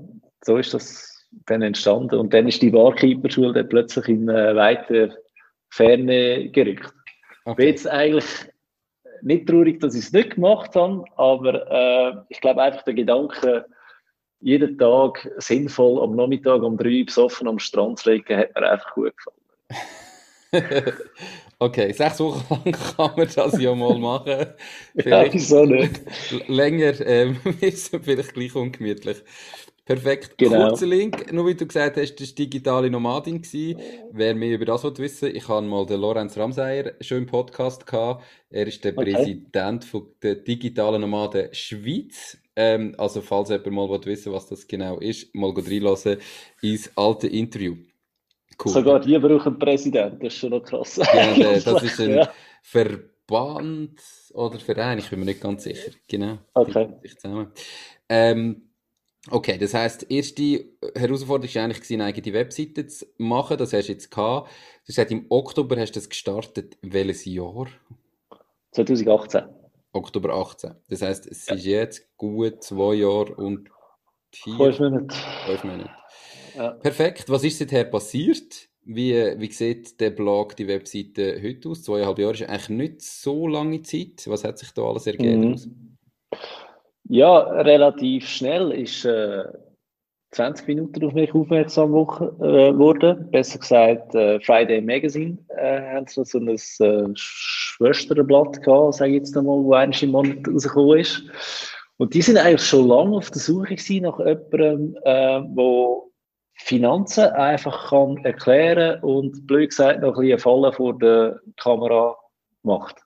so 0.41 0.57
ist 0.57 0.73
das 0.73 1.27
dann 1.47 1.61
entstanden. 1.61 2.19
Und 2.19 2.33
dann 2.33 2.47
ist 2.47 2.61
die 2.61 2.69
Barkeeper-Schule 2.69 3.53
dann 3.53 3.69
plötzlich 3.69 4.07
in 4.07 4.29
äh, 4.29 4.55
weiter 4.55 5.15
Ferne 5.69 6.49
gerückt. 6.49 6.93
Okay. 7.45 7.55
Bin 7.57 7.67
jetzt 7.67 7.87
eigentlich 7.87 8.25
nicht 9.21 9.47
traurig, 9.47 9.79
dass 9.79 9.95
ich 9.95 10.05
es 10.05 10.13
nicht 10.13 10.35
gemacht 10.35 10.75
habe, 10.75 11.03
aber 11.15 11.71
äh, 11.71 12.15
ich 12.29 12.39
glaube 12.41 12.61
einfach 12.61 12.83
der 12.83 12.93
Gedanke, 12.93 13.65
jeden 14.45 14.77
Tag 14.77 15.27
sinnvoll 15.37 16.03
am 16.03 16.15
Nachmittag 16.15 16.61
um 16.61 16.77
drei 16.77 17.03
besoffen 17.03 17.47
am 17.47 17.57
Strand 17.57 17.97
zu 17.97 18.11
liegen, 18.11 18.37
hat 18.37 18.53
mir 18.53 18.71
einfach 18.71 18.93
gut 18.93 19.13
gefallen. 19.17 20.93
okay, 21.59 21.91
sechs 21.91 22.19
Wochen 22.19 22.45
lang 22.63 22.71
kann 22.95 23.11
man 23.17 23.27
das 23.35 23.59
ja 23.59 23.73
mal 23.73 23.97
machen. 23.97 24.45
ja, 24.93 25.33
wieso 25.33 25.65
nicht? 25.65 25.99
Länger 26.47 26.93
ähm, 27.01 27.37
ist 27.59 27.97
vielleicht 28.03 28.35
gleich 28.35 28.55
ungemütlich. 28.55 29.17
Perfekt. 29.83 30.37
Genau. 30.37 30.69
Kurzer 30.69 30.85
Link, 30.85 31.33
nur 31.33 31.47
wie 31.47 31.55
du 31.55 31.65
gesagt 31.65 31.97
hast, 31.97 32.15
das 32.15 32.29
war 32.29 32.35
digitale 32.35 32.89
Nomadin. 32.91 33.41
Gewesen. 33.41 33.79
Wer 34.11 34.35
mehr 34.35 34.53
über 34.55 34.65
das 34.65 34.83
wissen 34.83 35.27
will, 35.27 35.35
ich 35.35 35.47
habe 35.47 35.65
mal 35.65 35.87
den 35.87 36.01
Lorenz 36.01 36.37
Ramseyer 36.37 36.93
schon 37.01 37.19
im 37.19 37.25
Podcast 37.25 37.87
gehabt. 37.87 38.23
Er 38.51 38.67
ist 38.67 38.83
der 38.83 38.95
okay. 38.95 39.13
Präsident 39.13 39.85
von 39.85 40.07
der 40.21 40.35
digitalen 40.35 41.01
Nomaden 41.01 41.49
Schweiz. 41.51 42.37
Ähm, 42.55 42.95
also, 42.97 43.21
falls 43.21 43.49
jemand 43.49 43.71
mal 43.71 44.05
wissen 44.05 44.31
was 44.31 44.47
das 44.47 44.67
genau 44.67 44.99
ist, 44.99 45.33
mal 45.35 45.51
reinlassen 45.51 46.17
ins 46.61 46.89
alte 46.95 47.27
Interview. 47.27 47.75
Cool. 48.63 48.71
Sogar 48.71 48.99
die 49.01 49.17
brauchen 49.17 49.47
einen 49.47 49.59
Präsident, 49.59 50.23
das 50.23 50.33
ist 50.33 50.39
schon 50.39 50.51
noch 50.51 50.63
krass. 50.63 50.95
Ja, 50.97 51.59
das 51.59 51.83
ist 51.83 51.99
ein 51.99 52.15
ja. 52.15 52.31
Verband 52.61 53.99
oder 54.33 54.59
Verein, 54.59 54.99
ich 54.99 55.09
bin 55.09 55.19
mir 55.19 55.25
nicht 55.25 55.41
ganz 55.41 55.63
sicher. 55.63 55.91
Genau. 56.07 56.37
Okay. 56.53 56.87
Ähm, 58.07 58.69
okay, 59.29 59.57
das 59.57 59.73
heisst, 59.73 60.09
die 60.09 60.15
erste 60.15 60.65
Herausforderung 60.95 61.53
war 61.55 61.63
eigentlich, 61.63 61.93
eine 61.93 62.05
eigene 62.05 62.33
Webseite 62.33 62.87
zu 62.87 63.05
machen. 63.17 63.57
Das 63.57 63.73
hast 63.73 63.87
du 63.87 63.91
jetzt 63.91 64.09
gehabt. 64.09 64.49
Du 64.87 64.93
hast 64.95 65.11
im 65.11 65.25
Oktober 65.29 65.75
hast 65.77 65.91
du 65.91 65.99
das 65.99 66.09
gestartet. 66.09 66.77
Welches 66.81 67.25
Jahr? 67.25 67.67
2018. 68.71 69.43
Oktober 69.95 70.33
18. 70.33 70.75
Das 70.89 71.01
heisst, 71.01 71.25
es 71.27 71.47
ja. 71.47 71.55
ist 71.55 71.65
jetzt 71.65 72.17
gut 72.17 72.63
zwei 72.63 72.95
Jahre 72.95 73.33
und 73.35 73.69
vier... 74.31 74.57
Fünf 74.57 74.79
Monate. 74.79 75.15
Fünf 75.45 75.63
Monate. 75.63 75.89
Ja. 76.55 76.71
Perfekt. 76.71 77.29
Was 77.29 77.43
ist 77.43 77.59
seither 77.59 77.85
passiert? 77.85 78.69
Wie, 78.83 79.13
wie 79.13 79.51
sieht 79.51 79.99
der 79.99 80.11
Blog, 80.11 80.55
die 80.55 80.67
Webseite 80.67 81.41
heute 81.41 81.69
aus? 81.69 81.83
Zweieinhalb 81.83 82.19
Jahre 82.19 82.33
ist 82.33 82.43
eigentlich 82.43 82.69
nicht 82.69 83.01
so 83.01 83.47
lange 83.47 83.81
Zeit. 83.81 84.23
Was 84.27 84.43
hat 84.43 84.59
sich 84.59 84.71
da 84.71 84.83
alles 84.83 85.07
ergeben? 85.07 85.51
Mhm. 85.51 85.97
Ja, 87.07 87.39
relativ 87.39 88.27
schnell 88.27 88.71
ist 88.71 89.05
äh, 89.05 89.45
20 90.35 90.67
Minuten 90.67 91.05
auf 91.05 91.13
mich 91.13 91.33
aufmerksam. 91.33 91.95
Äh, 92.41 93.13
Besser 93.31 93.59
gesagt, 93.59 94.13
äh, 94.15 94.39
Friday 94.41 94.81
Magazine 94.81 95.37
äh, 95.57 95.81
haben 95.81 96.07
so, 96.07 96.23
ein 96.37 96.49
äh, 96.49 97.13
Schwesterblatt 97.15 98.61
gehabt, 98.61 98.95
sage 98.95 99.11
ich 99.11 99.17
jetzt 99.17 99.37
einmal, 99.37 99.63
wo 99.63 99.73
eines 99.73 100.01
im 100.03 100.11
Monat 100.11 100.47
rausgekommen 100.47 100.99
ist. 100.99 101.23
Und 101.97 102.13
die 102.13 102.21
sind 102.21 102.37
eigentlich 102.37 102.67
schon 102.67 102.87
lange 102.87 103.15
auf 103.15 103.31
der 103.31 103.41
Suche 103.41 103.75
gewesen 103.75 104.03
nach 104.03 104.19
jemandem, 104.19 104.97
äh, 105.03 105.41
wo 105.55 106.11
Finanzen 106.55 107.25
einfach 107.25 107.89
kann 107.89 108.17
erklären 108.25 109.01
und 109.01 109.47
blöd 109.47 109.69
gesagt 109.69 110.01
noch 110.01 110.15
ein 110.15 110.21
bisschen 110.21 110.39
Fallen 110.39 110.73
vor 110.73 110.97
der 110.99 111.39
Kamera 111.57 112.17
macht. 112.63 113.04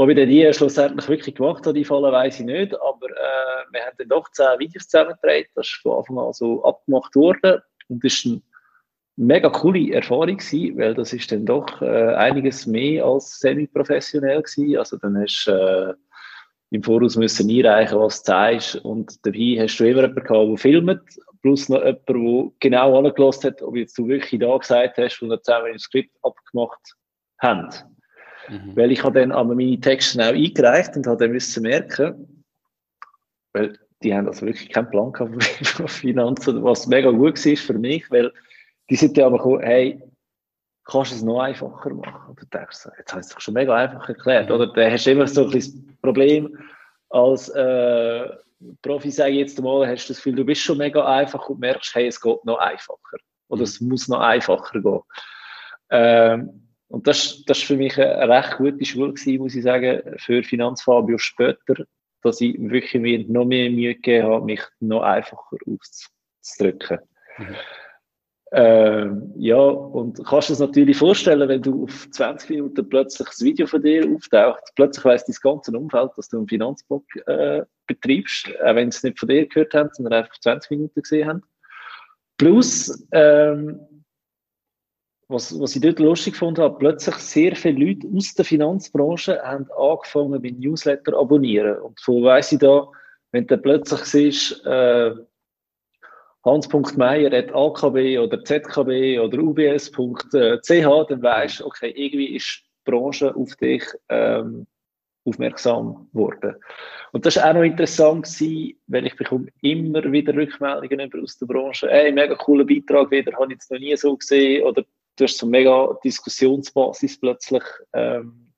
Ob 0.00 0.08
ich 0.08 0.16
die 0.16 0.50
schlussendlich 0.54 1.06
wirklich 1.10 1.34
gemacht 1.34 1.66
habe, 1.66 1.74
die 1.74 1.84
Falle 1.84 2.10
weiß 2.10 2.40
ich 2.40 2.46
nicht, 2.46 2.74
aber 2.74 3.10
äh, 3.10 3.64
wir 3.70 3.82
haben 3.82 3.96
dann 3.98 4.08
doch 4.08 4.30
zehn 4.30 4.58
Videos 4.58 4.88
zusammengetragen, 4.88 5.44
das 5.54 5.66
ist 5.66 5.80
von 5.82 5.98
Anfang 5.98 6.18
an 6.20 6.32
so 6.32 6.64
abgemacht 6.64 7.14
worden. 7.14 7.60
Und 7.90 8.02
das 8.02 8.24
war 8.24 8.32
eine 8.32 8.42
mega 9.16 9.50
coole 9.50 9.92
Erfahrung 9.92 10.38
gewesen, 10.38 10.78
weil 10.78 10.94
das 10.94 11.12
ist 11.12 11.30
dann 11.30 11.44
doch 11.44 11.82
äh, 11.82 12.14
einiges 12.14 12.64
mehr 12.66 13.04
als 13.04 13.40
semi-professionell 13.40 14.40
gewesen, 14.40 14.78
also 14.78 14.96
dann 14.96 15.20
hast 15.20 15.44
du 15.44 15.50
äh, 15.52 15.94
im 16.70 16.82
Voraus 16.82 17.16
müssen 17.16 17.50
einreichen, 17.50 17.98
was 17.98 18.22
du 18.22 18.32
zeigst 18.32 18.76
und 18.76 19.14
dabei 19.26 19.58
hast 19.60 19.76
du 19.76 19.84
immer 19.84 20.00
jemanden 20.00 20.24
gehabt, 20.24 20.48
der 20.48 20.56
filmt, 20.56 21.02
plus 21.42 21.68
noch 21.68 21.84
jemand, 21.84 22.08
der 22.08 22.52
genau 22.58 22.96
angelassen 22.96 23.50
hat, 23.50 23.60
ob 23.60 23.76
jetzt 23.76 23.98
du 23.98 24.08
wirklich 24.08 24.40
da 24.40 24.56
gesagt 24.56 24.96
hast, 24.96 25.20
und 25.20 25.28
wir 25.28 25.42
zusammen 25.42 25.72
ein 25.72 25.78
Skript 25.78 26.16
abgemacht 26.22 26.94
haben. 27.38 27.68
Mhm. 28.50 28.76
Weil 28.76 28.92
ich 28.92 29.02
habe 29.04 29.20
dann 29.20 29.32
aber 29.32 29.54
meine 29.54 29.80
Texte 29.80 30.22
auch 30.22 30.32
eingereicht 30.32 30.96
und 30.96 31.06
habe 31.06 31.16
dann 31.18 31.32
müssen 31.32 31.62
merken, 31.62 32.44
weil 33.52 33.78
die 34.02 34.14
haben 34.14 34.26
also 34.26 34.46
wirklich 34.46 34.70
keinen 34.70 34.90
Plan 34.90 35.12
gehabt 35.12 35.44
von 35.44 35.88
Finanzen, 35.88 36.62
was 36.64 36.86
mega 36.86 37.10
gut 37.10 37.44
war 37.44 37.56
für 37.56 37.78
mich, 37.78 38.10
weil 38.10 38.32
die 38.88 38.96
sind 38.96 39.16
ja 39.16 39.26
aber 39.26 39.36
gekommen, 39.36 39.62
hey, 39.62 40.02
kannst 40.84 41.12
du 41.12 41.16
es 41.16 41.22
noch 41.22 41.40
einfacher 41.40 41.90
machen? 41.90 42.30
Und 42.30 42.40
du 42.40 42.46
denkst 42.46 42.76
so, 42.76 42.90
jetzt 42.98 43.14
hast 43.14 43.14
du 43.14 43.28
es 43.28 43.28
doch 43.28 43.40
schon 43.40 43.54
mega 43.54 43.74
einfach 43.74 44.08
erklärt, 44.08 44.48
mhm. 44.48 44.54
oder? 44.54 44.72
Da 44.72 44.90
hast 44.90 45.06
du 45.06 45.12
immer 45.12 45.26
so 45.26 45.44
ein 45.44 45.50
bisschen 45.50 45.98
Problem 46.02 46.58
als 47.10 47.48
äh, 47.50 48.28
Profi, 48.82 49.10
sage 49.10 49.32
ich 49.32 49.38
jetzt 49.38 49.60
mal, 49.60 49.86
hast 49.86 50.08
du 50.08 50.12
das 50.12 50.18
Gefühl, 50.18 50.36
du 50.36 50.44
bist 50.44 50.62
schon 50.62 50.78
mega 50.78 51.04
einfach 51.04 51.48
und 51.48 51.60
merkst, 51.60 51.94
hey, 51.94 52.06
es 52.06 52.20
geht 52.20 52.44
noch 52.44 52.58
einfacher. 52.58 53.18
Oder 53.48 53.60
mhm. 53.60 53.64
es 53.64 53.80
muss 53.80 54.08
noch 54.08 54.20
einfacher 54.20 54.80
gehen. 54.80 55.00
Ähm, 55.90 56.69
und 56.90 57.06
das, 57.06 57.44
das 57.46 57.58
ist 57.58 57.64
für 57.64 57.76
mich 57.76 57.96
eine 57.98 58.28
recht 58.28 58.56
gute 58.58 58.84
Schule 58.84 59.14
gewesen, 59.14 59.38
muss 59.38 59.54
ich 59.54 59.62
sagen, 59.62 60.02
für 60.18 60.42
Finanzfabio 60.42 61.18
später, 61.18 61.84
dass 62.22 62.40
ich 62.40 62.56
wirklich 62.58 63.00
mir 63.00 63.24
noch 63.28 63.44
mehr 63.44 63.70
Mühe 63.70 63.94
gegeben 63.94 64.26
habe, 64.26 64.44
mich 64.44 64.60
noch 64.80 65.02
einfacher 65.02 65.56
auszudrücken. 65.66 66.98
Mhm. 67.38 67.56
Ähm, 68.52 69.32
ja, 69.36 69.56
und 69.56 70.24
kannst 70.26 70.48
du 70.48 70.54
es 70.54 70.58
natürlich 70.58 70.96
vorstellen, 70.96 71.48
wenn 71.48 71.62
du 71.62 71.84
auf 71.84 72.10
20 72.10 72.50
Minuten 72.50 72.88
plötzlich 72.88 73.28
das 73.28 73.40
Video 73.40 73.68
von 73.68 73.80
dir 73.80 74.04
auftaucht, 74.12 74.72
plötzlich 74.74 75.04
weiss 75.04 75.24
dein 75.24 75.36
ganze 75.40 75.70
Umfeld, 75.70 76.10
dass 76.16 76.28
du 76.28 76.38
einen 76.38 76.48
Finanzblog 76.48 77.04
äh, 77.26 77.62
betreibst, 77.86 78.48
auch 78.64 78.74
wenn 78.74 78.90
sie 78.90 78.96
es 78.96 79.02
nicht 79.04 79.20
von 79.20 79.28
dir 79.28 79.46
gehört 79.46 79.74
haben, 79.74 79.90
sondern 79.92 80.24
einfach 80.24 80.36
20 80.40 80.72
Minuten 80.72 81.00
gesehen 81.00 81.28
haben. 81.28 81.42
Plus, 82.38 83.06
ähm, 83.12 83.78
was, 85.30 85.58
was 85.58 85.76
ich 85.76 85.82
dort 85.82 85.98
lustig 85.98 86.34
gefunden 86.34 86.62
habe, 86.62 86.78
plötzlich 86.78 87.14
sehr 87.16 87.54
viele 87.54 87.86
Leute 87.86 88.08
aus 88.14 88.34
der 88.34 88.44
Finanzbranche 88.44 89.40
haben 89.42 89.70
angefangen 89.72 90.40
mit 90.40 90.58
Newsletter 90.58 91.16
abonnieren. 91.16 91.78
Und 91.78 92.00
von 92.00 92.22
weiss 92.24 92.52
ich 92.52 92.58
da, 92.58 92.88
wenn 93.32 93.46
du 93.46 93.56
plötzlich 93.56 94.00
siehst, 94.00 94.66
äh, 94.66 95.12
Hans.Meier 96.44 97.32
at 97.32 97.54
AKB 97.54 98.18
oder 98.18 98.42
ZKB 98.42 99.20
oder 99.20 99.38
UBS.ch, 99.38 101.08
dann 101.08 101.22
weißt 101.22 101.60
du, 101.60 101.66
okay, 101.66 101.92
irgendwie 101.94 102.34
ist 102.36 102.62
die 102.64 102.90
Branche 102.90 103.34
auf 103.36 103.54
dich 103.56 103.84
ähm, 104.08 104.66
aufmerksam 105.24 106.08
geworden. 106.12 106.56
Und 107.12 107.26
das 107.26 107.36
war 107.36 107.50
auch 107.50 107.54
noch 107.54 107.62
interessant, 107.62 108.24
gewesen, 108.24 108.80
weil 108.86 109.06
ich 109.06 109.16
bekomme 109.16 109.48
immer 109.60 110.10
wieder 110.10 110.34
Rückmeldungen 110.34 111.12
aus 111.22 111.36
der 111.38 111.46
Branche. 111.46 111.88
Hey, 111.88 112.10
mega 112.10 112.34
cooler 112.36 112.64
Beitrag 112.64 113.10
wieder, 113.10 113.32
habe 113.34 113.46
ich 113.46 113.58
jetzt 113.58 113.70
noch 113.70 113.78
nie 113.78 113.96
so 113.96 114.16
gesehen. 114.16 114.64
Oder 114.64 114.84
du 115.20 115.24
hast 115.24 115.38
so 115.38 115.46
eine 115.46 115.50
mega 115.50 115.98
Diskussionsbasis 116.02 117.20
plötzlich 117.20 117.62
ähm, 117.92 118.52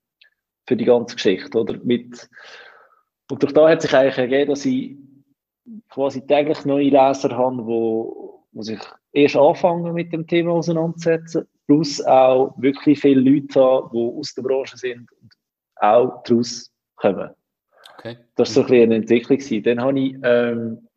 für 0.67 0.77
die 0.77 0.85
ganze 0.85 1.17
Geschichte. 1.17 1.59
Oder? 1.59 1.79
Mit, 1.83 2.29
und 3.31 3.43
durch 3.43 3.53
da 3.53 3.69
hat 3.69 3.83
sich 3.83 3.95
eigentlich 3.95 4.19
ergeben, 4.19 4.51
dass 4.51 4.65
ich 4.65 4.97
quasi 5.89 6.25
täglich 6.27 6.65
neue 6.65 6.91
Leser 6.91 7.37
habe, 7.37 7.67
wo, 7.67 8.47
wo 8.53 8.63
sich 8.63 8.81
erst 9.13 9.37
anfangen 9.37 9.93
mit 9.93 10.13
dem 10.13 10.27
Thema 10.27 10.53
auseinandersetzen, 10.53 11.47
plus 11.67 12.01
auch 12.05 12.55
wirklich 12.59 13.01
viele 13.01 13.21
Leute 13.21 13.61
haben, 13.61 13.91
die 13.93 14.19
aus 14.19 14.35
der 14.35 14.43
Branche 14.43 14.77
sind 14.77 15.11
und 15.21 15.33
auch 15.77 16.23
daraus 16.23 16.71
kommen. 16.97 17.31
Okay. 17.99 18.19
Das 18.37 18.49
war 18.49 18.55
so 18.55 18.61
ein 18.63 18.67
bisschen 18.67 18.83
eine 18.85 18.95
Entwicklung. 18.97 19.63
Dann 19.63 19.81
habe 19.81 20.01
ich 20.01 20.17
ähm, 20.23 20.89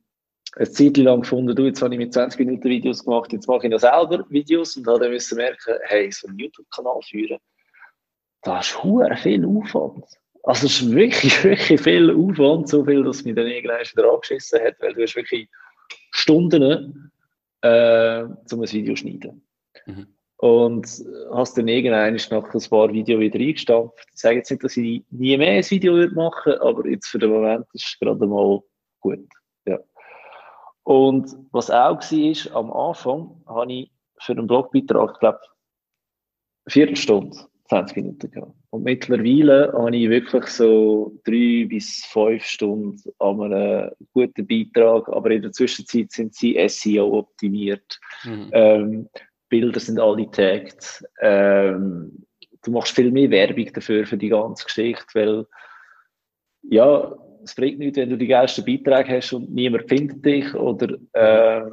eine 0.56 0.72
Zeit 0.72 0.98
lang 0.98 1.22
gefunden, 1.22 1.56
du, 1.56 1.66
jetzt 1.66 1.82
habe 1.82 1.94
ich 1.94 2.00
mit 2.00 2.14
20 2.14 2.40
Minuten 2.40 2.70
Videos 2.70 3.04
gemacht, 3.04 3.34
jetzt 3.34 3.48
mache 3.48 3.66
ich 3.66 3.72
noch 3.72 3.80
selber 3.80 4.26
Videos 4.30 4.78
und 4.78 4.88
habe 4.88 5.00
dann 5.00 5.38
merken, 5.38 5.74
hey, 5.84 6.12
so 6.12 6.28
einen 6.28 6.40
YouTube-Kanal 6.40 7.00
führen, 7.04 7.40
da 8.42 8.60
ist 8.60 8.82
hure 8.84 9.18
viel 9.18 9.46
Aufwand. 9.46 10.06
Also 10.44 10.68
es 10.68 10.82
ist 10.82 10.92
wirklich, 10.92 11.44
wirklich 11.44 11.82
viel 11.82 12.12
Aufwand, 12.12 12.70
so 12.70 12.86
viel, 12.86 13.04
dass 13.04 13.26
mich 13.26 13.36
dann 13.36 13.48
irgendwann 13.48 13.82
wieder 13.82 14.14
angeschissen 14.14 14.62
hat, 14.62 14.76
weil 14.80 14.94
du 14.94 15.02
hast 15.02 15.16
wirklich 15.16 15.50
Stunden, 16.12 17.12
äh, 17.62 18.24
um 18.24 18.62
ein 18.62 18.72
Video 18.72 18.94
zu 18.94 19.02
schneiden. 19.02 19.46
Mhm. 19.86 20.08
Und 20.38 20.86
hast 21.32 21.58
dann 21.58 21.68
irgendwann 21.68 22.14
nach 22.14 22.54
ein 22.54 22.70
paar 22.70 22.94
Videos 22.94 23.20
wieder 23.20 23.40
eingestampft. 23.40 24.08
Ich 24.14 24.22
sage 24.22 24.38
jetzt 24.38 24.52
nicht, 24.52 24.64
dass 24.64 24.78
ich 24.78 25.04
nie 25.10 25.38
mehr 25.38 25.54
ein 25.54 25.70
Video 25.70 25.94
machen 26.12 26.52
würde, 26.52 26.62
aber 26.62 26.88
jetzt 26.88 27.08
für 27.08 27.20
den 27.20 27.32
Moment 27.32 27.66
ist 27.74 27.86
es 27.86 28.00
gerade 28.00 28.28
mal 28.28 28.62
gut. 29.00 29.28
Und 30.86 31.36
was 31.52 31.72
auch 31.72 32.00
war, 32.00 32.56
am 32.56 32.72
Anfang 32.72 33.42
habe 33.48 33.74
ich 33.74 33.92
für 34.20 34.34
einen 34.34 34.48
Blogbeitrag, 34.48 35.14
ich 35.14 35.20
glaube, 35.20 35.40
eine 35.40 36.72
Viertelstunde 36.72 37.38
20 37.70 37.98
Minuten 37.98 38.30
gehabt. 38.30 38.54
Und 38.70 38.84
mittlerweile 38.84 39.74
habe 39.74 39.98
ich 39.98 40.10
wirklich 40.10 40.46
so 40.46 41.20
drei 41.26 41.66
bis 41.68 42.06
fünf 42.06 42.46
Stunden 42.46 43.02
an 43.18 43.42
einem 43.42 43.92
guten 44.14 44.46
Beitrag, 44.46 45.10
aber 45.10 45.32
in 45.32 45.42
der 45.42 45.52
Zwischenzeit 45.52 46.12
sind 46.12 46.36
sie 46.36 46.56
SEO 46.68 47.18
optimiert. 47.18 48.00
Mhm. 48.24 48.50
Ähm, 48.52 49.10
Bilder 49.50 49.80
sind 49.80 50.00
alle 50.00 50.30
tagged. 50.30 51.04
Ähm, 51.20 52.26
du 52.64 52.72
machst 52.72 52.96
viel 52.96 53.10
mehr 53.10 53.32
Werbung 53.32 53.74
dafür, 53.74 54.06
für 54.06 54.18
die 54.18 54.30
ganze 54.30 54.66
Geschichte, 54.66 55.06
weil 55.16 55.48
ja, 56.62 57.16
es 57.46 57.56
bringt 57.56 57.80
nichts, 57.80 57.98
wenn 57.98 58.10
du 58.10 58.18
die 58.18 58.28
geilsten 58.28 58.66
Beiträge 58.66 59.18
hast 59.18 59.34
und 59.34 59.54
niemand 59.54 59.88
findet 59.88 60.26
dich 60.26 60.54
oder 60.54 60.98
äh, 61.14 61.72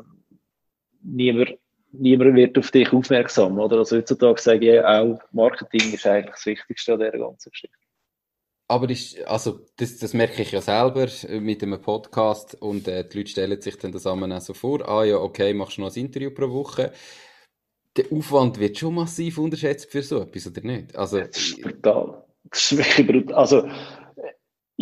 niemand 1.02 1.58
niemand 1.92 2.34
wird 2.34 2.58
auf 2.58 2.70
dich 2.70 2.92
aufmerksam, 2.92 3.58
oder? 3.58 3.78
Also 3.78 3.96
heutzutage 3.96 4.40
sage 4.40 4.78
ich 4.78 4.84
auch, 4.84 5.20
Marketing 5.32 5.92
ist 5.92 6.06
eigentlich 6.06 6.34
das 6.34 6.46
Wichtigste 6.46 6.94
an 6.94 7.00
dieser 7.00 7.18
ganzen 7.18 7.50
Geschichte. 7.50 7.76
Aber 8.68 8.88
ist, 8.88 9.20
also, 9.26 9.60
das, 9.76 9.98
das 9.98 10.14
merke 10.14 10.42
ich 10.42 10.52
ja 10.52 10.62
selber 10.62 11.06
mit 11.28 11.62
einem 11.62 11.80
Podcast 11.80 12.54
und 12.62 12.88
äh, 12.88 13.06
die 13.06 13.18
Leute 13.18 13.30
stellen 13.30 13.60
sich 13.60 13.76
dann 13.76 13.92
das 13.92 14.06
auch 14.06 14.40
so 14.40 14.54
vor, 14.54 14.88
ah 14.88 15.04
ja, 15.04 15.16
okay, 15.16 15.52
machst 15.52 15.76
du 15.76 15.82
noch 15.82 15.94
ein 15.94 16.00
Interview 16.00 16.30
pro 16.30 16.50
Woche. 16.50 16.92
Der 17.96 18.06
Aufwand 18.10 18.58
wird 18.58 18.78
schon 18.78 18.94
massiv 18.94 19.36
unterschätzt 19.36 19.90
für 19.90 20.02
so 20.02 20.22
etwas, 20.22 20.46
oder 20.46 20.62
nicht? 20.62 20.96
Also, 20.96 21.18
das 21.18 21.36
ist 21.36 21.60
brutal. 21.60 22.24
Das 22.44 22.72
ist 22.72 22.78
wirklich 22.78 23.06
brutal. 23.06 23.34
Also, 23.34 23.68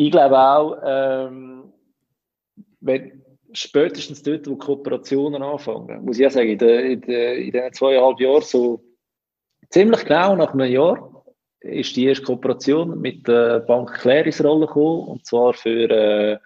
ich 0.07 0.11
glaube 0.11 0.39
auch, 0.39 0.79
ähm, 0.85 1.73
wenn, 2.81 3.23
spätestens 3.53 4.23
dort, 4.23 4.49
wo 4.49 4.57
Kooperationen 4.57 5.43
anfangen, 5.43 6.05
muss 6.05 6.17
ich 6.17 6.23
ja 6.23 6.31
sagen, 6.31 6.51
in, 6.51 6.59
den, 6.59 6.93
in, 6.93 7.01
den, 7.03 7.39
in 7.45 7.53
diesen 7.53 7.73
zweieinhalb 7.73 8.21
Jahren, 8.21 8.43
so 8.43 8.83
ziemlich 9.69 10.05
genau 10.05 10.37
nach 10.37 10.55
einem 10.55 10.71
Jahr, 10.71 11.25
ist 11.61 11.95
die 11.97 12.07
erste 12.07 12.25
Kooperation 12.25 12.99
mit 13.01 13.29
der 13.29 13.61
Bank 13.61 14.05
Rollen 14.07 14.61
gekommen, 14.61 15.09
und 15.09 15.27
zwar 15.27 15.53
für 15.53 15.91
äh, 15.91 16.39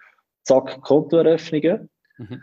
Zack 0.43 0.81
Kontoeröffnungen. 0.81 1.89
Mhm. 2.17 2.41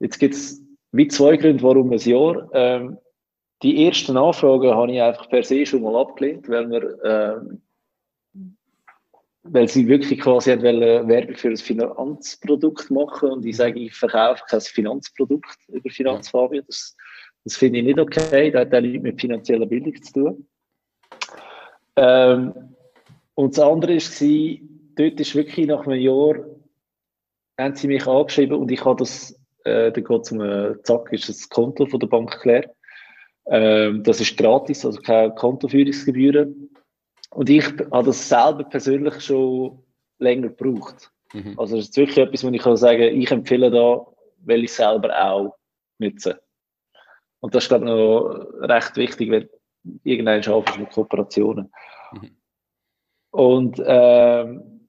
Jetzt 0.00 0.18
gibt 0.18 0.34
es 0.34 0.60
wie 0.90 1.06
zwei 1.06 1.36
Gründe, 1.36 1.62
warum 1.62 1.92
ein 1.92 1.98
Jahr. 1.98 2.48
Ähm, 2.52 2.98
die 3.62 3.86
ersten 3.86 4.16
Anfragen 4.16 4.74
habe 4.74 4.92
ich 4.92 5.00
einfach 5.00 5.28
per 5.28 5.44
se 5.44 5.64
schon 5.64 5.82
mal 5.82 5.94
abgelehnt, 5.94 6.48
weil 6.48 6.68
wir 6.68 7.04
ähm, 7.04 7.62
weil 9.44 9.68
sie 9.68 9.88
wirklich 9.88 10.20
quasi 10.20 10.50
hat 10.50 10.62
Werbung 10.62 11.36
für 11.36 11.48
ein 11.48 11.56
Finanzprodukt 11.56 12.90
machen 12.90 13.30
und 13.30 13.44
ich 13.44 13.56
sage, 13.56 13.80
ich 13.80 13.94
verkaufe 13.94 14.42
kein 14.48 14.60
Finanzprodukt 14.60 15.58
über 15.68 15.90
Finanzfabio. 15.90 16.62
Das, 16.62 16.96
das 17.44 17.56
finde 17.56 17.80
ich 17.80 17.86
nicht 17.86 17.98
okay. 17.98 18.50
Das 18.50 18.62
hat 18.62 18.74
auch 18.74 18.80
nichts 18.80 19.02
mit 19.02 19.20
finanzieller 19.20 19.66
Bildung 19.66 20.00
zu 20.00 20.12
tun. 20.12 20.48
Ähm, 21.96 22.54
und 23.34 23.56
das 23.56 23.64
andere 23.64 23.96
war, 23.96 24.68
dort 24.96 25.20
ist 25.20 25.34
wirklich 25.34 25.66
nach 25.66 25.86
einem 25.86 26.00
Jahr, 26.00 26.44
haben 27.58 27.74
sie 27.74 27.88
mich 27.88 28.06
angeschrieben 28.06 28.56
und 28.56 28.70
ich 28.70 28.84
habe 28.84 28.98
das, 28.98 29.32
äh, 29.64 29.90
da 29.90 30.00
geht 30.00 30.24
zum 30.24 30.40
äh, 30.40 30.80
Zack, 30.82 31.12
ist 31.12 31.28
das 31.28 31.48
Konto 31.48 31.86
von 31.86 31.98
der 31.98 32.06
Bank 32.06 32.40
Claire. 32.40 32.72
Ähm, 33.46 34.04
das 34.04 34.20
ist 34.20 34.36
gratis, 34.36 34.84
also 34.86 35.00
keine 35.00 35.34
Kontoführungsgebühren. 35.34 36.71
Und 37.34 37.48
ich 37.48 37.64
habe 37.64 38.04
das 38.04 38.28
selber 38.28 38.64
persönlich 38.64 39.20
schon 39.20 39.82
länger 40.18 40.48
gebraucht. 40.48 41.10
Mhm. 41.32 41.58
Also 41.58 41.76
das 41.76 41.88
ist 41.88 41.96
wirklich 41.96 42.18
etwas, 42.18 42.44
wo 42.44 42.50
ich 42.50 42.62
kann 42.62 42.76
sagen 42.76 43.20
ich 43.20 43.30
empfehle 43.30 43.70
da, 43.70 44.06
weil 44.44 44.64
ich 44.64 44.72
selber 44.72 45.10
auch 45.18 45.56
nutze. 45.98 46.40
Und 47.40 47.54
das 47.54 47.64
ist 47.64 47.68
glaube 47.68 47.84
ich 47.84 47.90
noch 47.90 48.68
recht 48.68 48.96
wichtig, 48.96 49.30
weil 49.30 49.50
irgendwann 50.04 50.44
arbeitest 50.44 50.78
mit 50.78 50.90
Kooperationen. 50.90 51.72
Mhm. 52.12 52.36
Und 53.30 53.82
ähm, 53.84 54.88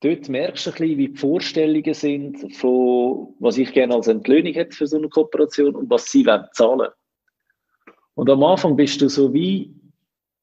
dort 0.00 0.28
merkst 0.28 0.66
du 0.66 0.70
ein 0.70 0.74
bisschen, 0.74 0.98
wie 0.98 1.08
die 1.08 1.16
Vorstellungen 1.16 1.94
sind 1.94 2.56
von, 2.56 3.34
was 3.40 3.58
ich 3.58 3.72
gerne 3.72 3.94
als 3.94 4.06
Entlöhnung 4.06 4.52
hätte 4.52 4.76
für 4.76 4.86
so 4.86 4.98
eine 4.98 5.08
Kooperation 5.08 5.74
und 5.74 5.90
was 5.90 6.10
sie 6.10 6.24
wollen 6.26 6.46
zahlen. 6.52 6.90
Und 8.14 8.30
am 8.30 8.44
Anfang 8.44 8.76
bist 8.76 9.00
du 9.00 9.08
so 9.08 9.34
wie 9.34 9.74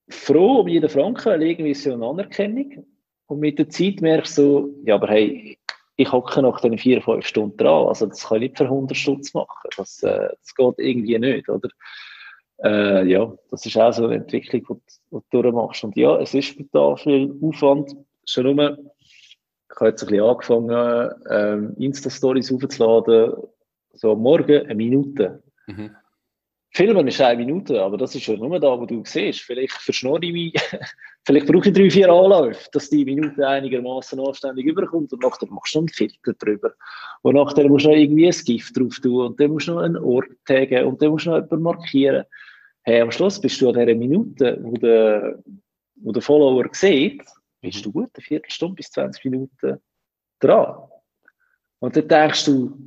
froh 0.09 0.61
um 0.61 0.67
jeden 0.67 0.89
Franken, 0.89 1.25
weil 1.25 1.43
irgendwie 1.43 1.73
so 1.73 1.93
eine 1.93 2.05
Anerkennung. 2.05 2.85
Und 3.27 3.39
mit 3.39 3.59
der 3.59 3.69
Zeit 3.69 4.01
merkst 4.01 4.37
du 4.37 4.41
so, 4.41 4.69
ja, 4.85 4.95
aber 4.95 5.07
hey, 5.07 5.57
ich 5.99 6.11
hocke 6.11 6.41
nach 6.41 6.61
den 6.61 6.77
vier, 6.77 7.01
fünf 7.01 7.25
Stunden 7.27 7.57
dran. 7.57 7.87
Also, 7.87 8.05
das 8.05 8.27
kann 8.27 8.37
ich 8.37 8.51
nicht 8.51 8.57
für 8.57 8.63
100 8.63 8.95
Stutz 8.95 9.33
machen. 9.33 9.69
Das, 9.75 10.01
äh, 10.01 10.29
das 10.41 10.55
geht 10.55 10.75
irgendwie 10.77 11.19
nicht, 11.19 11.49
oder? 11.49 11.69
Äh, 12.63 13.05
ja, 13.05 13.33
das 13.51 13.65
ist 13.65 13.77
auch 13.77 13.91
so 13.91 14.05
eine 14.05 14.15
Entwicklung, 14.15 14.81
die, 15.11 15.17
du 15.31 15.41
durchmachst. 15.41 15.83
Und 15.83 15.95
ja, 15.95 16.17
es 16.17 16.33
ist 16.33 16.55
da 16.71 16.95
viel 16.95 17.37
Aufwand. 17.41 17.95
Schon 18.25 18.55
nur, 18.55 18.77
ich 18.77 19.79
habe 19.79 19.89
jetzt 19.89 20.03
ein 20.03 20.09
bisschen 20.09 20.23
angefangen, 20.23 21.11
ähm, 21.29 21.75
Insta-Stories 21.77 22.53
aufzuladen, 22.53 23.33
so 23.93 24.15
Morgen 24.15 24.65
eine 24.65 24.75
Minute. 24.75 25.43
Mhm. 25.67 25.91
Filmen 26.71 27.07
ist 27.07 27.19
eine 27.19 27.43
Minute, 27.43 27.81
aber 27.81 27.97
das 27.97 28.13
ist 28.13 28.27
ja 28.27 28.35
nur 28.35 28.59
da, 28.59 28.79
wo 28.79 28.85
du 28.85 29.01
siehst. 29.03 29.41
Vielleicht 29.41 29.73
verschnurre 29.73 30.23
ich 30.23 30.33
mich, 30.33 30.53
vielleicht 31.25 31.47
brauche 31.47 31.69
ich 31.69 31.73
drei, 31.73 31.89
vier 31.89 32.09
Anläufe, 32.09 32.69
dass 32.71 32.89
die 32.89 33.03
Minute 33.05 33.47
einigermaßen 33.47 34.19
anständig 34.19 34.65
überkommt 34.65 35.11
und 35.11 35.23
nachher 35.23 35.47
machst 35.49 35.73
du 35.73 35.79
noch 35.79 35.87
einen 35.87 35.89
Filter 35.89 36.33
drüber. 36.33 36.73
Und 37.23 37.35
nachher 37.35 37.67
musst 37.67 37.85
du 37.85 37.89
noch 37.89 37.97
irgendwie 37.97 38.27
ein 38.27 38.45
Gift 38.45 38.77
drauf 38.77 38.99
tun 39.01 39.27
und 39.27 39.39
dann 39.39 39.51
musst 39.51 39.67
du 39.67 39.73
noch 39.73 39.81
einen 39.81 39.97
Ort 39.97 40.29
taggen 40.45 40.85
und 40.85 41.01
dann 41.01 41.09
musst 41.09 41.25
du 41.25 41.31
noch 41.31 41.37
jemanden 41.37 41.63
markieren. 41.63 42.25
Hey, 42.83 43.01
am 43.01 43.11
Schluss 43.11 43.41
bist 43.41 43.59
du 43.61 43.69
an 43.69 43.79
dieser 43.79 43.95
Minute, 43.97 44.59
wo 44.61 44.73
der, 44.73 45.39
wo 45.95 46.11
der 46.11 46.21
Follower 46.21 46.65
sieht, 46.71 47.23
bist 47.61 47.83
du 47.83 47.91
gut, 47.91 48.11
eine 48.13 48.23
Viertelstunde 48.23 48.75
bis 48.75 48.91
20 48.91 49.25
Minuten 49.25 49.79
dran. 50.39 50.77
Und 51.79 51.95
dann 51.95 52.07
denkst 52.07 52.45
du, 52.45 52.77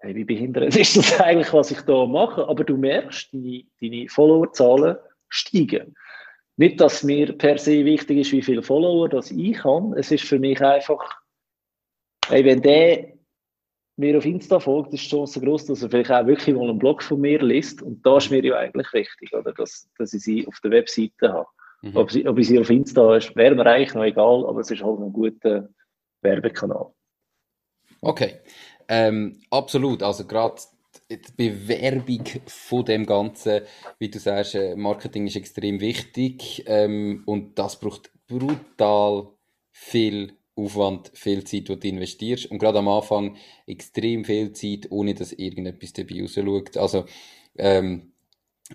hey, 0.00 0.14
wie 0.14 0.24
behindert 0.24 0.76
ist 0.76 0.96
das 0.96 1.20
eigentlich, 1.20 1.52
was 1.52 1.70
ich 1.70 1.80
da 1.82 2.06
mache? 2.06 2.46
Aber 2.48 2.64
du 2.64 2.76
merkst, 2.76 3.32
deine, 3.32 3.64
deine 3.80 4.08
Followerzahlen 4.08 4.96
steigen. 5.28 5.94
Nicht, 6.56 6.80
dass 6.80 7.02
mir 7.02 7.32
per 7.32 7.56
se 7.56 7.84
wichtig 7.84 8.18
ist, 8.18 8.32
wie 8.32 8.42
viele 8.42 8.62
Follower 8.62 9.08
das 9.08 9.30
ich 9.30 9.62
habe. 9.64 9.98
Es 9.98 10.10
ist 10.10 10.24
für 10.24 10.38
mich 10.38 10.60
einfach, 10.60 11.20
hey, 12.28 12.44
wenn 12.44 12.60
der 12.60 13.14
mir 13.96 14.18
auf 14.18 14.24
Insta 14.24 14.58
folgt, 14.58 14.92
ist 14.92 15.04
die 15.04 15.08
Chance 15.10 15.40
groß, 15.40 15.66
dass 15.66 15.82
er 15.82 15.90
vielleicht 15.90 16.10
auch 16.10 16.26
wirklich 16.26 16.54
mal 16.56 16.68
einen 16.68 16.78
Blog 16.78 17.02
von 17.02 17.20
mir 17.20 17.42
liest. 17.42 17.82
Und 17.82 18.04
da 18.04 18.16
ist 18.16 18.30
mir 18.30 18.44
ja 18.44 18.56
eigentlich 18.56 18.92
wichtig, 18.92 19.32
oder? 19.34 19.52
Dass, 19.52 19.88
dass 19.96 20.12
ich 20.12 20.22
sie 20.22 20.46
auf 20.46 20.58
der 20.64 20.70
Webseite 20.70 21.32
habe. 21.32 21.46
Mhm. 21.82 21.96
Ob, 21.96 22.10
sie, 22.10 22.26
ob 22.26 22.38
ich 22.38 22.48
sie 22.48 22.58
auf 22.58 22.70
Insta 22.70 23.02
habe, 23.02 23.36
wäre 23.36 23.54
mir 23.54 23.66
eigentlich 23.66 23.94
noch 23.94 24.04
egal, 24.04 24.46
aber 24.46 24.60
es 24.60 24.70
ist 24.70 24.82
halt 24.82 25.00
ein 25.00 25.12
guter 25.12 25.68
Werbekanal. 26.22 26.92
Okay. 28.00 28.40
Ähm, 28.92 29.40
absolut, 29.50 30.02
also 30.02 30.26
gerade 30.26 30.60
die 31.08 31.20
Bewerbung 31.36 32.24
von 32.46 32.84
dem 32.84 33.06
Ganzen, 33.06 33.62
wie 34.00 34.10
du 34.10 34.18
sagst, 34.18 34.56
äh, 34.56 34.74
Marketing 34.74 35.28
ist 35.28 35.36
extrem 35.36 35.80
wichtig. 35.80 36.64
Ähm, 36.66 37.22
und 37.24 37.56
das 37.56 37.78
braucht 37.78 38.10
brutal 38.26 39.28
viel 39.70 40.32
Aufwand, 40.56 41.12
viel 41.14 41.44
Zeit, 41.44 41.68
die 41.68 41.78
du 41.78 41.88
investierst. 41.88 42.50
Und 42.50 42.58
gerade 42.58 42.80
am 42.80 42.88
Anfang 42.88 43.36
extrem 43.64 44.24
viel 44.24 44.52
Zeit, 44.52 44.90
ohne 44.90 45.14
dass 45.14 45.32
irgendetwas 45.32 45.92
dabei 45.92 46.22
rausschaut. 46.22 46.76
Also 46.76 47.04
ähm, 47.58 48.12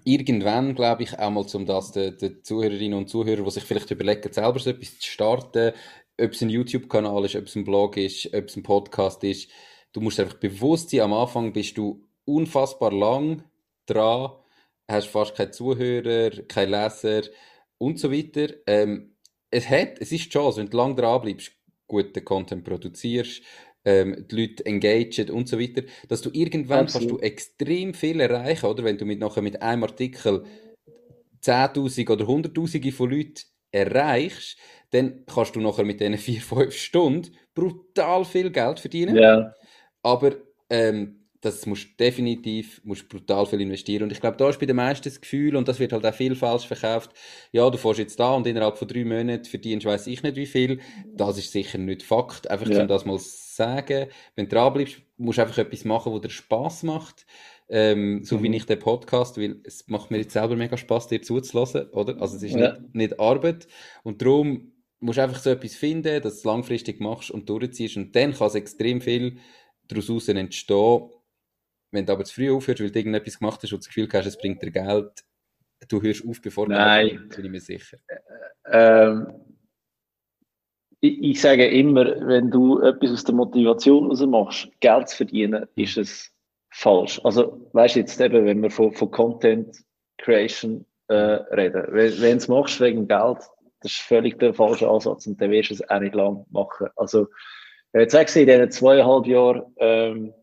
irgendwann, 0.06 0.76
glaube 0.76 1.04
ich, 1.04 1.20
auch 1.20 1.30
mal 1.30 1.46
zum 1.46 1.66
das 1.66 1.92
den, 1.92 2.18
den 2.18 2.42
Zuhörerinnen 2.42 2.98
und 2.98 3.10
Zuhörern, 3.10 3.44
die 3.44 3.52
sich 3.52 3.64
vielleicht 3.64 3.92
überlegen, 3.92 4.32
selber 4.32 4.60
so 4.60 4.70
etwas 4.70 4.98
zu 4.98 5.10
starten, 5.10 5.74
ob 6.18 6.32
es 6.32 6.42
ein 6.42 6.50
YouTube-Kanal 6.50 7.26
ist, 7.26 7.36
ob 7.36 7.48
es 7.48 7.56
ein 7.56 7.66
Blog 7.66 7.98
ist, 7.98 8.34
ob 8.34 8.46
es 8.46 8.56
ein 8.56 8.64
Podcast 8.64 9.22
ist, 9.26 9.50
du 9.96 10.02
musst 10.02 10.20
einfach 10.20 10.36
bewusst 10.36 10.90
sein, 10.90 11.00
am 11.02 11.14
Anfang 11.14 11.54
bist 11.54 11.78
du 11.78 12.04
unfassbar 12.26 12.92
lang 12.92 13.44
dran, 13.86 14.32
hast 14.90 15.08
fast 15.08 15.36
keine 15.36 15.52
Zuhörer, 15.52 16.32
keine 16.50 16.84
Leser 16.84 17.22
und 17.78 17.98
so 17.98 18.12
weiter. 18.12 18.54
Ähm, 18.68 19.16
es 19.50 19.70
hat, 19.70 20.00
es 20.00 20.12
ist 20.12 20.26
die 20.26 20.30
Chance, 20.30 20.60
wenn 20.60 20.70
du 20.70 20.76
lange 20.76 20.96
dran 20.96 21.22
bleibst, 21.22 21.54
guten 21.88 22.26
Content 22.26 22.66
produzierst, 22.66 23.42
ähm, 23.86 24.26
die 24.30 24.36
Leute 24.36 24.66
engagieren 24.66 25.30
und 25.30 25.48
so 25.48 25.58
weiter, 25.58 25.84
dass 26.10 26.22
du 26.22 26.30
irgendwann 26.34 26.88
kannst 26.88 27.10
du 27.10 27.20
extrem 27.20 27.94
viel 27.94 28.20
erreichen, 28.20 28.66
oder? 28.66 28.84
Wenn 28.84 28.98
du 28.98 29.06
mit, 29.06 29.20
nachher 29.20 29.44
mit 29.44 29.62
einem 29.62 29.84
Artikel 29.84 30.44
10.000 31.42 32.10
oder 32.10 32.26
100.000 32.26 32.92
von 32.92 33.12
Leuten 33.12 33.44
erreichst, 33.72 34.58
dann 34.90 35.24
kannst 35.26 35.56
du 35.56 35.62
nachher 35.62 35.86
mit 35.86 36.02
diesen 36.02 36.18
4, 36.18 36.42
5 36.42 36.76
Stunden 36.76 37.38
brutal 37.54 38.26
viel 38.26 38.52
Geld 38.52 38.80
verdienen. 38.82 39.16
Ja. 39.16 39.54
Aber 40.06 40.36
ähm, 40.70 41.26
das 41.42 41.66
musst 41.66 42.00
definitiv 42.00 42.80
musst 42.84 43.10
brutal 43.10 43.48
viel 43.48 43.62
investieren. 43.62 44.04
Und 44.04 44.12
ich 44.12 44.22
glaube, 44.22 44.38
da 44.38 44.50
ist 44.50 44.60
bei 44.60 44.68
den 44.68 44.76
meisten 44.76 45.04
das 45.04 45.20
Gefühl, 45.20 45.56
und 45.56 45.68
das 45.68 45.80
wird 45.80 45.94
halt 45.94 46.06
auch 46.06 46.14
viel 46.14 46.36
falsch 46.36 46.68
verkauft, 46.68 47.12
ja, 47.52 47.68
du 47.70 47.78
fährst 47.78 48.00
jetzt 48.00 48.20
da 48.20 48.34
und 48.36 48.46
innerhalb 48.46 48.78
von 48.78 48.88
drei 48.88 49.04
Monaten 49.04 49.46
verdienst 49.46 49.86
weiß 49.86 50.06
ich 50.08 50.22
nicht 50.22 50.36
wie 50.36 50.46
viel. 50.46 50.80
Das 51.12 51.40
ist 51.40 51.52
sicher 51.52 51.80
nicht 51.80 52.04
Fakt. 52.04 52.50
Einfach 52.52 52.70
ja. 52.70 52.82
um 52.82 52.88
das 52.88 53.06
mal 53.06 53.18
sagen. 53.20 54.08
Wenn 54.36 54.48
du 54.48 54.56
dranbleibst, 54.56 54.98
musst 55.18 55.40
du 55.40 55.42
einfach 55.42 55.58
etwas 55.58 55.86
machen, 55.86 56.12
wo 56.12 56.20
dir 56.20 56.30
Spaß 56.30 56.84
macht. 56.84 57.26
Ähm, 57.68 58.24
so 58.24 58.38
mhm. 58.38 58.44
wie 58.44 58.56
ich 58.58 58.66
den 58.68 58.78
Podcast, 58.78 59.40
weil 59.40 59.60
es 59.64 59.88
macht 59.88 60.12
mir 60.12 60.18
jetzt 60.18 60.34
selber 60.34 60.56
mega 60.56 60.78
Spaß, 60.78 61.08
dir 61.08 61.24
zuzulassen, 61.24 61.90
oder? 61.90 62.22
Also 62.22 62.38
es 62.38 62.44
ist 62.44 62.56
ja. 62.56 62.74
nicht, 62.74 62.96
nicht 62.96 63.20
Arbeit. 63.20 63.68
Und 64.04 64.22
darum 64.22 64.72
musst 65.00 65.18
du 65.18 65.24
einfach 65.24 65.40
so 65.40 65.50
etwas 65.50 65.76
finden, 65.76 66.22
dass 66.22 66.34
du 66.34 66.40
es 66.40 66.44
langfristig 66.44 67.00
machst 67.00 67.32
und 67.32 67.50
durchziehst. 67.50 67.98
Und 67.98 68.16
dann 68.16 68.34
kann 68.34 68.48
es 68.48 68.56
extrem 68.56 69.02
viel 69.02 69.38
daraus 69.88 70.28
entstehen, 70.28 71.10
wenn 71.92 72.06
du 72.06 72.14
aber 72.14 72.26
zu 72.26 72.36
früh 72.36 72.52
aufhörst, 72.52 72.82
weil 72.82 72.92
du 72.92 73.00
irgendetwas 73.00 73.40
gemacht 73.40 73.62
hast 73.64 73.72
und 73.72 73.80
das 73.80 73.88
Gefühl 73.88 74.10
hast, 74.12 74.26
es 74.26 74.38
bringt 74.38 74.62
dir 74.62 74.72
Geld, 74.72 75.24
du 75.88 76.02
hörst 76.02 76.28
auf, 76.28 76.42
bevor 76.42 76.68
Nein. 76.68 77.28
du 77.30 77.36
bin 77.36 77.46
ich 77.46 77.52
mir 77.52 77.60
sicher. 77.60 77.98
Ähm, 78.70 79.28
ich, 81.00 81.22
ich, 81.22 81.42
sage 81.42 81.68
immer, 81.68 82.06
wenn 82.28 82.50
du 82.50 82.82
etwas 82.82 83.12
aus 83.12 83.24
der 83.24 83.36
Motivation 83.36 84.06
heraus 84.06 84.26
machst, 84.26 84.70
Geld 84.80 85.10
zu 85.10 85.18
verdienen, 85.18 85.68
ist 85.76 85.98
es 85.98 86.32
falsch. 86.72 87.22
Also, 87.24 87.70
weißt 87.74 87.96
du, 87.96 88.00
jetzt 88.00 88.20
eben, 88.20 88.46
wenn 88.46 88.62
wir 88.62 88.72
von, 88.72 88.92
von 88.94 89.12
Content 89.12 89.78
Creation 90.18 90.86
äh, 91.08 91.14
reden, 91.14 91.86
wenn, 91.90 92.22
wenn 92.22 92.32
du 92.32 92.38
es 92.38 92.48
machst 92.48 92.82
wegen 92.82 93.08
Geld, 93.08 93.40
das 93.82 93.92
ist 93.92 94.02
völlig 94.02 94.40
der 94.40 94.54
falsche 94.54 94.90
Ansatz 94.90 95.28
und 95.28 95.40
dann 95.40 95.52
wirst 95.52 95.70
du 95.70 95.76
es 95.76 95.90
auch 95.90 96.00
nicht 96.00 96.16
lang 96.16 96.46
machen. 96.50 96.88
Also, 96.96 97.28
jetzt 98.00 98.12
sagst 98.14 98.36
du 98.36 98.42
in 98.42 98.48
diesen 98.48 98.72
zweieinhalb 98.72 99.28
Jahren, 99.28 99.64
ähm, 99.78 100.34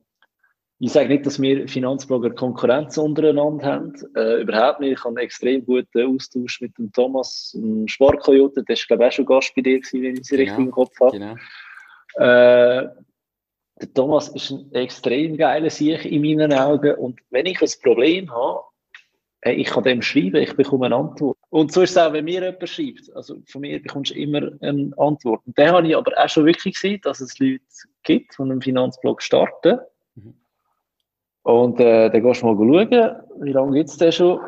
ich 0.84 0.90
sage 0.90 1.08
nicht, 1.08 1.24
dass 1.24 1.40
wir 1.40 1.68
Finanzblogger 1.68 2.30
Konkurrenz 2.30 2.98
untereinander 2.98 3.64
haben. 3.64 3.94
Äh, 4.16 4.40
überhaupt 4.40 4.80
nicht. 4.80 4.94
Ich 4.94 4.98
habe 4.98 5.10
einen 5.10 5.18
extrem 5.18 5.64
guten 5.64 6.16
Austausch 6.16 6.60
mit 6.60 6.76
dem 6.76 6.90
Thomas, 6.90 7.52
dem 7.54 7.86
Sportkoyote. 7.86 8.64
Der 8.64 8.72
ist, 8.72 8.88
glaube 8.88 9.04
ich, 9.04 9.10
auch 9.10 9.12
schon 9.12 9.26
Gast 9.26 9.54
bei 9.54 9.62
dir 9.62 9.78
gewesen, 9.78 10.02
wenn 10.02 10.16
ich 10.16 10.26
sie 10.26 10.36
genau, 10.36 10.50
richtig 10.50 10.66
im 10.66 10.70
Kopf 10.72 11.00
habe. 11.00 11.12
Genau. 11.12 11.34
Äh, 12.16 12.88
der 13.80 13.94
Thomas 13.94 14.28
ist 14.30 14.50
ein 14.50 14.72
extrem 14.72 15.36
geiler 15.36 15.70
Sieg 15.70 16.04
in 16.04 16.20
meinen 16.22 16.52
Augen. 16.52 16.96
Und 16.96 17.20
wenn 17.30 17.46
ich 17.46 17.62
ein 17.62 17.70
Problem 17.80 18.32
habe, 18.32 18.62
hey, 19.42 19.54
ich 19.54 19.68
kann 19.68 19.84
dem 19.84 20.02
schreiben, 20.02 20.42
ich 20.42 20.56
bekomme 20.56 20.86
eine 20.86 20.96
Antwort. 20.96 21.38
Und 21.52 21.70
so 21.70 21.82
ist 21.82 21.90
es 21.90 21.98
auch, 21.98 22.12
wenn 22.14 22.24
mir 22.24 22.42
jemand 22.42 22.66
schreibt. 22.68 23.14
Also 23.14 23.36
von 23.46 23.60
mir 23.60 23.80
bekommst 23.82 24.12
du 24.12 24.14
immer 24.14 24.52
eine 24.62 24.90
Antwort. 24.96 25.42
Und 25.46 25.58
dann 25.58 25.72
habe 25.72 25.86
ich 25.86 25.96
aber 25.96 26.12
auch 26.16 26.28
schon 26.28 26.46
wirklich 26.46 26.74
gesehen, 26.74 27.00
dass 27.02 27.20
es 27.20 27.38
Leute 27.38 27.60
gibt, 28.02 28.38
die 28.38 28.42
einen 28.42 28.62
Finanzblog 28.62 29.20
starten 29.20 29.78
und 31.42 31.80
äh, 31.80 32.08
dann 32.08 32.22
gehst 32.22 32.42
du 32.42 32.46
mal 32.46 32.56
schauen, 32.56 33.16
wie 33.40 33.52
lange 33.52 33.76
gibt 33.76 33.90
es 33.90 33.96
den 33.96 34.12
schon. 34.12 34.40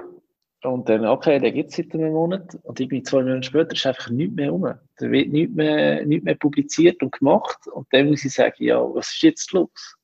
Und 0.62 0.88
dann, 0.88 1.04
okay, 1.04 1.38
der 1.38 1.52
gibt 1.52 1.70
es 1.70 1.76
seit 1.76 1.92
einem 1.92 2.12
Monat. 2.12 2.56
Und 2.62 2.80
irgendwie 2.80 3.02
zwei 3.02 3.22
Monate 3.22 3.42
später 3.42 3.72
ist 3.72 3.86
einfach 3.86 4.08
nichts 4.10 4.34
mehr 4.36 4.50
rum. 4.50 4.62
Da 4.62 5.10
wird 5.10 5.28
nichts 5.28 5.54
mehr, 5.54 6.06
nichts 6.06 6.24
mehr 6.24 6.36
publiziert 6.36 7.02
und 7.02 7.12
gemacht. 7.12 7.58
Und 7.66 7.86
dann 7.90 8.08
muss 8.08 8.24
ich 8.24 8.32
sagen, 8.32 8.64
ja, 8.64 8.80
was 8.94 9.12
ist 9.12 9.22
jetzt 9.22 9.52
los? 9.52 9.96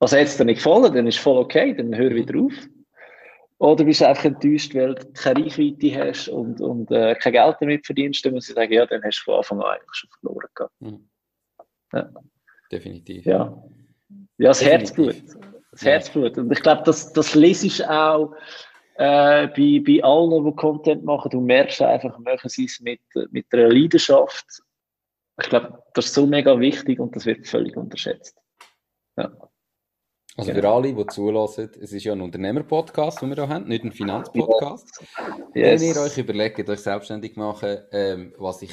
Also 0.00 0.16
hat 0.16 0.24
es 0.24 0.36
dir 0.36 0.44
nicht 0.44 0.62
gefallen, 0.62 0.92
dann 0.92 1.06
ist 1.06 1.18
voll 1.18 1.38
okay, 1.38 1.72
dann 1.74 1.96
hör 1.96 2.10
wieder 2.10 2.38
auf. 2.38 2.52
Oder 3.58 3.84
bist 3.84 4.00
du 4.00 4.08
einfach 4.08 4.24
enttäuscht, 4.24 4.74
weil 4.74 4.94
du 4.94 5.12
keine 5.12 5.44
Reichweite 5.44 5.94
hast 5.96 6.28
und, 6.28 6.60
und 6.60 6.90
äh, 6.90 7.14
kein 7.14 7.32
Geld 7.32 7.56
damit 7.60 7.86
verdienst, 7.86 8.24
dann 8.24 8.34
muss 8.34 8.48
ich 8.48 8.54
sagen, 8.54 8.72
ja, 8.72 8.84
dann 8.84 9.02
hast 9.02 9.20
du 9.20 9.24
von 9.24 9.36
Anfang 9.36 9.60
an 9.60 9.66
eigentlich 9.66 9.94
schon 9.94 10.10
verloren 10.20 10.48
gehabt. 10.54 10.80
Mhm. 10.80 11.08
Ja. 11.92 12.10
Definitiv. 12.70 13.24
Ja. 13.24 13.62
Ja, 14.38 14.48
das 14.48 14.58
Definitiv. 14.58 15.06
Herzblut 15.06 15.54
das 15.74 15.84
Herzblut. 15.84 16.38
Und 16.38 16.50
ich 16.52 16.62
glaube, 16.62 16.82
das, 16.84 17.12
das 17.12 17.34
lesest 17.34 17.86
auch 17.88 18.34
äh, 18.96 19.48
bei, 19.48 19.82
bei 19.84 20.02
allen, 20.02 20.44
die 20.44 20.56
Content 20.56 21.04
machen. 21.04 21.30
Du 21.30 21.40
merkst 21.40 21.82
einfach, 21.82 22.18
machen 22.18 22.48
sie 22.48 22.64
es 22.64 22.80
mit, 22.80 23.00
mit 23.30 23.46
einer 23.52 23.68
Leidenschaft. 23.68 24.46
Ich 25.40 25.48
glaube, 25.48 25.82
das 25.94 26.06
ist 26.06 26.14
so 26.14 26.26
mega 26.26 26.58
wichtig 26.58 27.00
und 27.00 27.14
das 27.16 27.26
wird 27.26 27.46
völlig 27.46 27.76
unterschätzt. 27.76 28.38
Ja. 29.16 29.32
Also 30.36 30.50
genau. 30.50 30.62
für 30.62 30.74
alle, 30.74 30.94
die 30.94 31.06
zulassen, 31.06 31.70
es 31.80 31.92
ist 31.92 32.04
ja 32.04 32.12
ein 32.12 32.20
Unternehmer-Podcast, 32.20 33.22
den 33.22 33.30
wir 33.30 33.36
hier 33.36 33.48
haben, 33.48 33.68
nicht 33.68 33.84
ein 33.84 33.92
Finanzpodcast. 33.92 35.04
Yes. 35.54 35.80
Wenn 35.80 35.88
ihr 35.88 36.00
euch 36.00 36.18
überlegt, 36.18 36.68
euch 36.68 36.80
selbstständig 36.80 37.36
machen, 37.36 37.78
ähm, 37.92 38.34
was 38.38 38.62
ich 38.62 38.72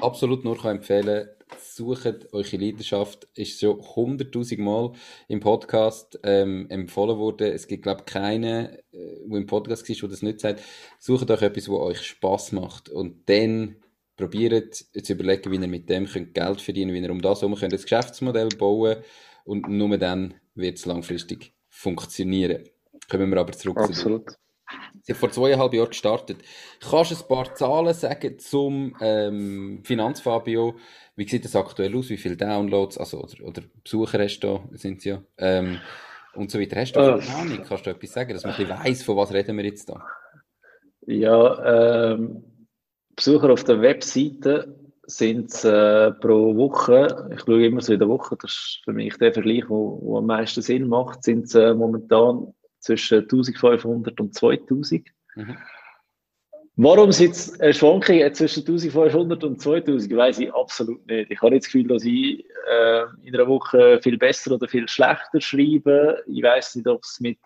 absolut 0.00 0.44
nur 0.44 0.56
kann 0.56 0.76
empfehlen 0.76 1.28
sucht 1.60 2.32
eure 2.32 2.56
Leidenschaft, 2.56 3.28
ist 3.34 3.58
so 3.58 3.78
hunderttausend 3.96 4.60
Mal 4.60 4.92
im 5.28 5.40
Podcast 5.40 6.18
ähm, 6.22 6.66
empfohlen 6.70 7.18
worden. 7.18 7.52
Es 7.52 7.66
gibt, 7.66 7.82
glaube 7.82 8.02
ich, 8.06 8.12
keinen, 8.12 8.66
äh, 8.66 8.78
der 9.26 9.36
im 9.36 9.46
Podcast 9.46 9.88
ist, 9.88 10.02
der 10.02 10.08
das 10.08 10.22
nicht 10.22 10.40
sagt. 10.40 10.62
Sucht 10.98 11.30
euch 11.30 11.42
etwas, 11.42 11.68
was 11.68 11.78
euch 11.78 12.02
Spaß 12.02 12.52
macht 12.52 12.88
und 12.88 13.28
dann 13.28 13.76
probiert 14.16 14.74
zu 14.74 15.12
überlegen, 15.12 15.50
wie 15.50 15.56
ihr 15.56 15.68
mit 15.68 15.88
dem 15.90 16.06
könnt 16.06 16.32
Geld 16.32 16.60
verdienen 16.60 16.92
könnt, 16.92 17.02
wie 17.02 17.06
ihr 17.06 17.12
um 17.12 17.20
das 17.20 17.42
herum 17.42 17.56
könnt 17.56 17.72
ein 17.72 17.80
Geschäftsmodell 17.80 18.48
bauen 18.50 18.96
und 19.44 19.68
nur 19.68 19.96
dann 19.98 20.34
wird 20.54 20.78
es 20.78 20.86
langfristig 20.86 21.54
funktionieren. 21.68 22.64
Kommen 23.08 23.30
wir 23.30 23.38
aber 23.38 23.52
zurück 23.52 23.78
Absolut. 23.78 24.30
zu 24.30 24.36
Sie 25.02 25.12
hat 25.12 25.18
vor 25.18 25.30
zweieinhalb 25.30 25.74
Jahren 25.74 25.90
gestartet. 25.90 26.38
Kannst 26.80 27.10
du 27.10 27.16
ein 27.16 27.28
paar 27.28 27.54
Zahlen 27.54 27.92
sagen 27.92 28.38
zum 28.38 28.96
ähm, 29.00 29.82
Finanzfabio? 29.84 30.76
Wie 31.14 31.28
sieht 31.28 31.44
das 31.44 31.56
aktuell 31.56 31.94
aus? 31.94 32.08
Wie 32.08 32.16
viele 32.16 32.36
Downloads, 32.36 32.96
also, 32.96 33.20
oder, 33.20 33.44
oder 33.44 33.62
Besucher 33.82 34.18
hast 34.18 34.40
du 34.40 34.46
da, 34.46 34.78
sind 34.78 35.02
sie 35.02 35.10
ja, 35.10 35.22
ähm, 35.36 35.78
und 36.34 36.50
so 36.50 36.58
weiter. 36.58 36.80
Hast 36.80 36.92
du 36.92 37.00
eine 37.00 37.22
äh, 37.22 37.30
Ahnung? 37.30 37.64
Kannst 37.68 37.84
du 37.84 37.90
etwas 37.90 38.12
sagen, 38.12 38.32
dass 38.32 38.44
man 38.44 38.54
ein 38.54 38.68
weiss, 38.68 39.02
von 39.02 39.16
was 39.16 39.32
reden 39.32 39.56
wir 39.58 39.64
jetzt 39.64 39.90
da? 39.90 40.06
Ja, 41.06 42.12
ähm, 42.12 42.66
Besucher 43.14 43.52
auf 43.52 43.64
der 43.64 43.82
Webseite 43.82 44.74
sind 45.06 45.50
es 45.50 45.64
äh, 45.64 46.12
pro 46.12 46.56
Woche, 46.56 47.28
ich 47.32 47.40
schaue 47.40 47.66
immer 47.66 47.80
so 47.80 47.92
in 47.92 47.98
der 47.98 48.08
Woche, 48.08 48.36
das 48.40 48.52
ist 48.52 48.80
für 48.84 48.92
mich 48.92 49.16
der 49.18 49.32
Vergleich, 49.32 49.64
der 49.68 49.76
am 50.16 50.26
meisten 50.26 50.62
Sinn 50.62 50.88
macht, 50.88 51.24
sind 51.24 51.44
es 51.44 51.54
äh, 51.54 51.74
momentan 51.74 52.54
zwischen 52.78 53.20
1500 53.20 54.20
und 54.20 54.34
2000. 54.34 55.08
Mhm. 55.36 55.56
Warum 56.76 57.10
es 57.10 57.20
jetzt 57.20 57.60
eine 57.60 57.72
Schwankung 57.72 58.34
zwischen 58.34 58.60
1500 58.60 59.44
und 59.44 59.60
2000, 59.60 60.16
weiß 60.16 60.40
ich 60.40 60.52
absolut 60.52 61.06
nicht. 61.06 61.30
Ich 61.30 61.40
habe 61.40 61.52
nicht 61.52 61.64
das 61.64 61.72
Gefühl, 61.72 61.86
dass 61.86 62.04
ich 62.04 62.44
äh, 62.68 63.02
in 63.22 63.34
einer 63.34 63.46
Woche 63.46 64.00
viel 64.02 64.18
besser 64.18 64.52
oder 64.52 64.66
viel 64.66 64.88
schlechter 64.88 65.40
schreibe. 65.40 66.22
Ich 66.26 66.42
weiß 66.42 66.74
nicht, 66.74 66.88
ob 66.88 67.02
es 67.04 67.20
mit 67.20 67.38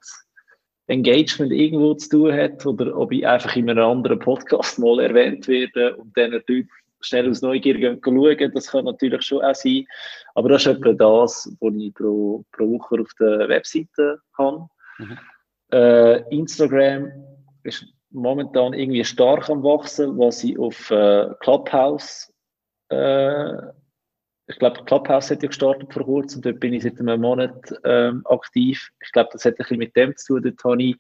Engagement 0.86 1.52
irgendwo 1.52 1.92
zu 1.94 2.08
tun 2.08 2.32
hat 2.32 2.64
oder 2.64 2.96
ob 2.96 3.12
ich 3.12 3.26
einfach 3.26 3.54
in 3.54 3.68
einem 3.68 3.84
anderen 3.84 4.18
Podcast 4.18 4.78
mal 4.78 4.98
erwähnt 5.00 5.46
werde 5.46 5.96
und 5.96 6.16
dann 6.16 6.30
natürlich 6.30 6.66
schnell 7.00 7.30
aus 7.30 7.42
Neugier 7.42 7.98
schauen. 8.02 8.52
Das 8.54 8.70
kann 8.70 8.84
natürlich 8.84 9.22
schon 9.22 9.42
auch 9.42 9.54
sein. 9.54 9.87
Aber 10.34 10.48
das 10.48 10.66
ist 10.66 10.76
etwa 10.76 10.92
das, 10.92 11.56
was 11.61 11.74
ich 11.74 11.94
pro, 11.94 12.44
pro 12.52 12.70
Woche 12.70 13.00
auf 13.00 13.12
der 13.18 13.48
Webseite 13.48 14.20
habe. 14.37 14.68
Mhm. 14.98 15.18
Äh, 15.72 16.34
Instagram 16.34 17.12
ist 17.62 17.87
momentan 18.11 18.72
irgendwie 18.72 19.04
stark 19.04 19.48
am 19.50 19.62
Wachsen, 19.62 20.18
was 20.18 20.42
ich 20.42 20.58
auf 20.58 20.90
äh, 20.90 21.28
Clubhouse, 21.40 22.32
äh, 22.88 23.52
ich 24.50 24.58
glaube, 24.58 24.82
Clubhouse 24.84 25.30
hat 25.30 25.42
ja 25.42 25.48
gestartet 25.48 25.92
vor 25.92 26.04
kurzem, 26.04 26.40
dort 26.40 26.58
bin 26.58 26.72
ich 26.72 26.82
seit 26.82 26.98
einem 26.98 27.20
Monat 27.20 27.74
ähm, 27.84 28.22
aktiv. 28.24 28.90
Ich 29.00 29.12
glaube, 29.12 29.28
das 29.32 29.44
hat 29.44 29.54
ein 29.54 29.56
bisschen 29.58 29.78
mit 29.78 29.94
dem 29.94 30.16
zu 30.16 30.40
tun. 30.40 30.42
Dort 30.42 30.64
habe 30.64 30.82
ich 30.82 30.96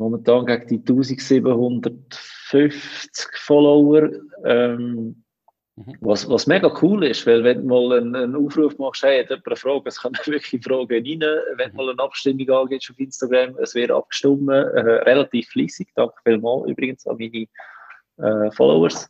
momentan 0.00 0.46
gegen 0.46 0.66
die 0.66 0.78
1750 0.78 3.28
Follower. 3.36 4.10
Ähm, 4.44 5.22
Mhm. 5.86 5.96
Was, 6.00 6.28
was 6.28 6.46
mega 6.46 6.70
cool 6.82 7.04
ist, 7.04 7.26
weil 7.26 7.42
wenn 7.44 7.62
du 7.62 7.68
mal 7.68 7.98
einen, 7.98 8.14
einen 8.14 8.36
Aufruf 8.36 8.76
machst, 8.78 9.02
hey, 9.02 9.22
hat 9.22 9.30
jemand 9.30 9.46
eine 9.46 9.56
Frage, 9.56 9.82
es 9.86 9.98
kann 10.00 10.12
wirklich 10.26 10.62
Fragen 10.62 10.92
rein, 10.92 11.24
wenn 11.56 11.70
du 11.70 11.76
mal 11.76 11.88
eine 11.90 12.02
Abstimmung 12.02 12.50
angehst 12.50 12.90
auf 12.90 12.98
Instagram, 12.98 13.56
es 13.58 13.74
wird 13.74 13.90
abgestimmt, 13.90 14.50
äh, 14.50 14.52
relativ 14.52 15.48
fließig, 15.48 15.88
danke 15.94 16.14
vielmals 16.24 16.68
übrigens 16.68 17.06
an 17.06 17.16
meine 17.18 17.46
äh, 18.18 18.50
Followers. 18.52 19.08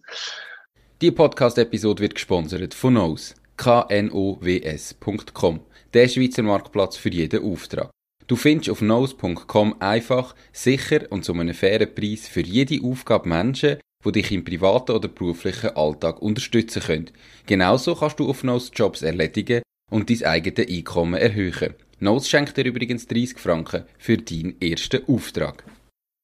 Die 1.00 1.10
Podcast-Episode 1.10 2.02
wird 2.02 2.14
gesponsert 2.14 2.74
von 2.74 2.94
Knows, 2.94 3.34
knows.com, 3.56 5.60
der 5.94 6.08
Schweizer 6.08 6.42
Marktplatz 6.42 6.96
für 6.96 7.10
jeden 7.10 7.42
Auftrag. 7.42 7.90
Du 8.30 8.36
findest 8.36 8.70
auf 8.70 8.78
knows.com 8.78 9.80
einfach, 9.80 10.36
sicher 10.52 11.10
und 11.10 11.24
zu 11.24 11.32
einem 11.32 11.52
fairen 11.52 11.92
Preis 11.92 12.28
für 12.28 12.42
jede 12.42 12.80
Aufgabe 12.86 13.28
Menschen, 13.28 13.80
die 14.04 14.12
dich 14.12 14.30
im 14.30 14.44
privaten 14.44 14.92
oder 14.92 15.08
beruflichen 15.08 15.70
Alltag 15.70 16.22
unterstützen 16.22 16.80
können. 16.80 17.10
Genauso 17.46 17.96
kannst 17.96 18.20
du 18.20 18.30
auf 18.30 18.44
Nose 18.44 18.70
Jobs 18.72 19.02
erledigen 19.02 19.62
und 19.90 20.10
dein 20.10 20.22
eigenes 20.22 20.68
Einkommen 20.68 21.14
erhöhen. 21.14 21.74
Nose 21.98 22.28
schenkt 22.28 22.56
dir 22.56 22.66
übrigens 22.66 23.08
30 23.08 23.36
Franken 23.36 23.82
für 23.98 24.16
deinen 24.16 24.60
ersten 24.62 25.04
Auftrag. 25.08 25.64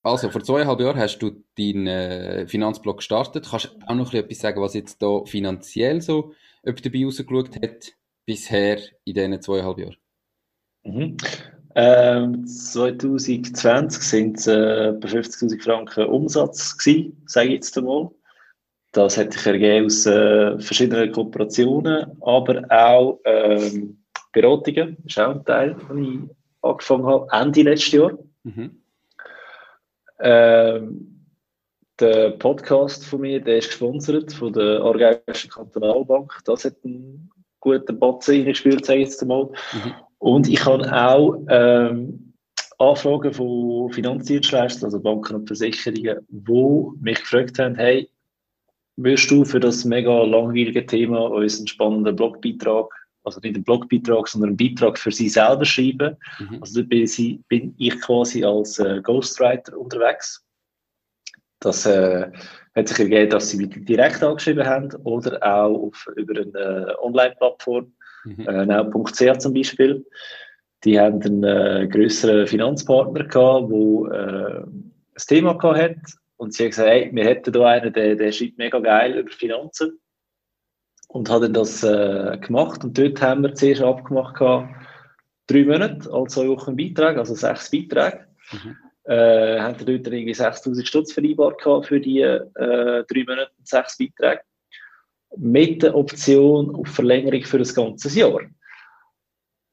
Also, 0.05 0.31
vor 0.31 0.45
zweieinhalb 0.45 0.79
Jahren 0.79 1.01
hast 1.01 1.19
du 1.19 1.43
deinen 1.59 1.89
äh, 1.89 2.47
Finanzblog 2.47 2.99
gestartet. 2.99 3.49
Kannst 3.51 3.65
du 3.65 3.71
auch 3.85 3.97
noch 3.97 4.15
etwas 4.15 4.39
sagen, 4.39 4.63
was 4.63 4.75
jetzt 4.75 5.03
da 5.03 5.25
finanziell 5.25 6.01
so 6.01 6.35
dabei 6.63 7.05
rausgeschaut 7.05 7.57
hat, 7.61 7.95
bisher 8.25 8.79
in 9.05 9.15
diesen 9.15 9.43
zweieinhalb 9.43 9.79
Jahren? 9.79 9.97
Mhm. 10.85 11.17
Ähm, 11.79 12.47
2020 12.47 14.03
sind 14.03 14.39
es 14.39 14.47
äh, 14.47 14.95
bei 14.99 15.09
50.000 15.09 15.63
Franken 15.63 16.07
Umsatz 16.07 16.79
gewesen, 16.79 17.23
sage 17.27 17.49
ich 17.49 17.55
jetzt 17.57 17.77
einmal. 17.77 18.11
Das 18.93 19.19
hat 19.19 19.35
sich 19.35 19.45
ergeben 19.45 19.85
aus 19.85 20.07
äh, 20.07 20.59
verschiedenen 20.59 21.13
Kooperationen, 21.13 22.17
aber 22.23 22.65
auch 22.71 23.21
ähm, 23.27 24.03
Beratungen, 24.33 24.97
das 25.05 25.13
ist 25.13 25.19
auch 25.19 25.35
ein 25.35 25.45
Teil, 25.45 25.77
den 25.91 26.05
ich 26.05 26.37
angefangen 26.63 27.07
habe, 27.07 27.29
Ende 27.31 27.63
letztes 27.63 27.93
Jahr. 27.93 28.19
Mhm. 28.45 28.83
Ähm, 30.21 31.27
der 32.01 32.31
Podcast 32.31 33.05
von 33.05 33.21
mir, 33.21 33.39
der 33.39 33.59
ist 33.59 33.69
gesponsert 33.69 34.33
von 34.33 34.51
der 34.55 34.81
Aargauischen 34.81 35.51
Kantonalbank. 35.51 36.41
Das 36.47 36.65
hat 36.65 36.77
einen 36.85 37.31
guten 37.61 37.99
Batzen 37.99 38.37
reingespielt, 38.37 38.87
sage 38.87 39.01
ich 39.01 39.09
jetzt 39.09 39.21
einmal. 39.21 39.51
Mhm. 39.75 40.06
Und 40.19 40.49
ich 40.49 40.65
habe 40.65 40.91
auch 40.93 41.37
ähm, 41.49 42.35
Anfragen 42.79 43.33
von 43.33 43.91
Finanzdienstleistern, 43.91 44.87
also 44.87 45.01
Banken 45.01 45.37
und 45.37 45.47
Versicherungen, 45.47 46.27
die 46.29 47.01
mich 47.01 47.21
gefragt 47.21 47.59
haben, 47.59 47.75
hey, 47.75 48.11
willst 48.97 49.31
du 49.31 49.45
für 49.45 49.61
das 49.61 49.85
mega 49.85 50.23
langwierige 50.25 50.85
Thema 50.85 51.31
unseren 51.31 51.67
spannenden 51.67 52.17
Blogbeitrag, 52.17 52.93
also 53.25 53.41
nicht 53.41 53.55
einen 53.55 53.65
Blogbeitrag, 53.65 54.29
sondern 54.29 54.51
einen 54.51 54.57
Beitrag 54.57 54.99
für 54.99 55.11
sie 55.11 55.29
selber 55.29 55.65
schreiben? 55.65 56.17
Mhm. 56.39 56.59
Also 56.61 56.81
da 56.81 56.87
bin, 56.87 57.07
sie, 57.07 57.43
bin, 57.49 57.75
ich 57.79 58.01
quasi 58.01 58.45
als 58.45 58.79
äh, 58.79 59.01
Ghostwriter 59.03 59.77
unterwegs. 59.79 60.43
Das 61.61 61.87
äh, 61.87 62.31
hat 62.75 62.89
sich 62.89 62.99
ergeben, 62.99 63.31
dass 63.31 63.51
sie 63.51 63.57
mich 63.57 63.85
direkt 63.87 64.23
angeschrieben 64.23 64.67
haben 64.67 64.95
oder 65.05 65.43
auch 65.43 65.89
auf, 65.89 66.09
über 66.17 66.41
eine 66.41 66.91
äh, 66.91 66.95
Online-Plattform 67.03 67.93
mhm. 68.27 68.49
äh, 68.49 68.67
now.ch 68.67 69.39
zum 69.39 69.55
Beispiel. 69.55 70.05
Die 70.85 71.01
haben 71.01 71.23
einen 71.23 71.45
äh, 71.45 71.89
größeren 71.89 72.47
Finanzpartner 72.47 73.25
gehabt, 73.25 73.71
der 73.71 74.13
äh, 74.13 74.63
ein 74.63 74.93
Thema 75.27 75.55
gehabt 75.55 75.79
hat. 75.79 75.97
Und 76.37 76.53
sie 76.53 76.65
haben 76.65 76.71
gesagt, 76.71 76.89
hey, 76.89 77.11
wir 77.13 77.25
hätten 77.25 77.53
da 77.53 77.67
einen, 77.67 77.93
der, 77.93 78.15
der 78.15 78.33
schreibt 78.33 78.59
mega 78.59 78.79
geil 78.79 79.19
über 79.19 79.31
Finanzen. 79.31 79.99
Und 81.09 81.31
hat 81.31 81.43
dann 81.43 81.55
das 81.55 81.83
äh, 81.83 82.37
gemacht. 82.39 82.85
Und 82.85 82.99
dort 82.99 83.23
haben 83.23 83.43
wir 83.43 83.55
zuerst 83.55 83.83
abgemacht, 83.83 84.37
gehabt, 84.37 84.69
drei 85.47 85.65
Monate, 85.65 86.13
also 86.13 86.53
auch 86.53 86.69
ein 86.69 86.77
Beitrag, 86.77 87.17
also 87.17 87.35
sechs 87.35 87.71
Beiträge. 87.71 88.27
Mhm. 88.53 88.77
Äh, 89.05 89.61
haben 89.61 89.79
dort 89.79 89.89
irgendwie 89.89 90.35
6000 90.35 90.87
Stutz 90.87 91.13
vereinbart 91.13 91.63
für 91.87 92.01
die 92.01 92.21
äh, 92.21 92.41
drei 92.55 93.25
Monate 93.27 93.53
und 93.57 93.67
sechs 93.67 93.97
Beiträge 93.97 94.43
mit 95.37 95.83
der 95.83 95.95
Option 95.95 96.75
auf 96.75 96.89
Verlängerung 96.89 97.43
für 97.43 97.59
ein 97.59 97.75
ganzes 97.75 98.15
Jahr. 98.15 98.41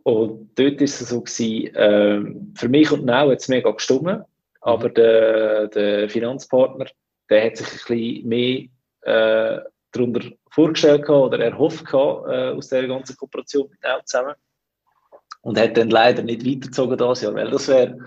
Und 0.04 0.52
dort 0.56 0.82
ist 0.82 1.02
es 1.02 1.10
so 1.10 1.22
gewesen, 1.22 1.76
äh, 1.76 2.22
für 2.56 2.70
mich 2.70 2.92
und 2.92 3.06
Now 3.06 3.30
hat 3.32 3.39
es 3.39 3.48
mega 3.48 3.72
gestimmt, 3.72 4.24
aber 4.62 4.89
mhm. 4.89 4.94
der, 4.96 5.68
der 5.68 6.10
Finanzpartner, 6.10 6.88
der 7.30 7.46
hat 7.46 7.58
sich 7.58 7.68
ein 7.68 7.98
bisschen 7.98 8.28
mehr 8.28 8.68
äh, 9.02 9.62
darunter 9.92 10.30
vorgestellt 10.50 11.10
oder 11.10 11.39
erhofft 11.39 11.86
gehabt, 11.86 12.28
äh, 12.30 12.50
aus 12.50 12.68
der 12.70 12.88
ganzen 12.88 13.16
Kooperation 13.16 13.70
mit 13.70 13.82
Now 13.82 14.00
zusammen. 14.04 14.36
Und 15.42 15.60
hat 15.60 15.76
dann 15.78 15.89
leider 15.89 16.24
nicht 16.24 16.46
weitergezogen 16.46 16.98
das 16.98 17.22
Jahr, 17.22 17.36
weil 17.36 17.52
das 17.52 17.68
wäre 17.68 17.98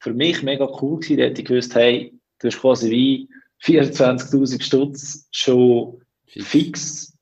für 0.00 0.12
mich 0.12 0.42
mega 0.42 0.66
cool 0.80 1.00
gewesen. 1.00 1.18
Da 1.18 1.24
hätte 1.24 1.40
ich 1.40 1.48
gewusst, 1.48 1.74
hey, 1.74 2.12
du 2.38 2.48
hast 2.48 2.60
quasi 2.60 2.90
wie 2.90 3.28
24.000 3.62 4.62
Stutz 4.62 5.28
schon 5.30 6.02
fix 6.40 7.16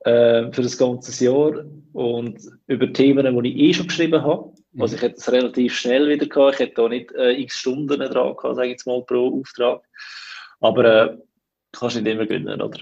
äh, 0.00 0.50
für 0.52 0.62
das 0.62 0.76
ganze 0.76 1.24
Jahr 1.24 1.64
und 1.92 2.40
über 2.66 2.92
Themen, 2.92 3.42
die 3.42 3.48
ich 3.50 3.58
eh 3.58 3.74
schon 3.74 3.86
geschrieben 3.86 4.22
habe. 4.22 4.52
Mhm. 4.72 4.82
Also 4.82 4.96
ich 4.96 5.02
hätte 5.02 5.16
es 5.16 5.30
relativ 5.30 5.74
schnell 5.74 6.08
wieder 6.08 6.26
gehabt. 6.26 6.54
Ich 6.54 6.60
hätte 6.60 6.74
da 6.74 6.88
nicht 6.88 7.12
äh, 7.12 7.32
x 7.40 7.56
Stunden 7.58 7.98
dran 7.98 8.36
gehabt, 8.36 8.56
sage 8.56 8.66
ich 8.66 8.72
jetzt 8.72 8.86
mal, 8.86 9.02
pro 9.02 9.40
Auftrag. 9.40 9.82
Aber 10.60 10.84
äh, 10.84 11.18
kannst 11.72 11.96
nicht 11.96 12.06
immer 12.06 12.26
gewinnen, 12.26 12.60
oder? 12.60 12.78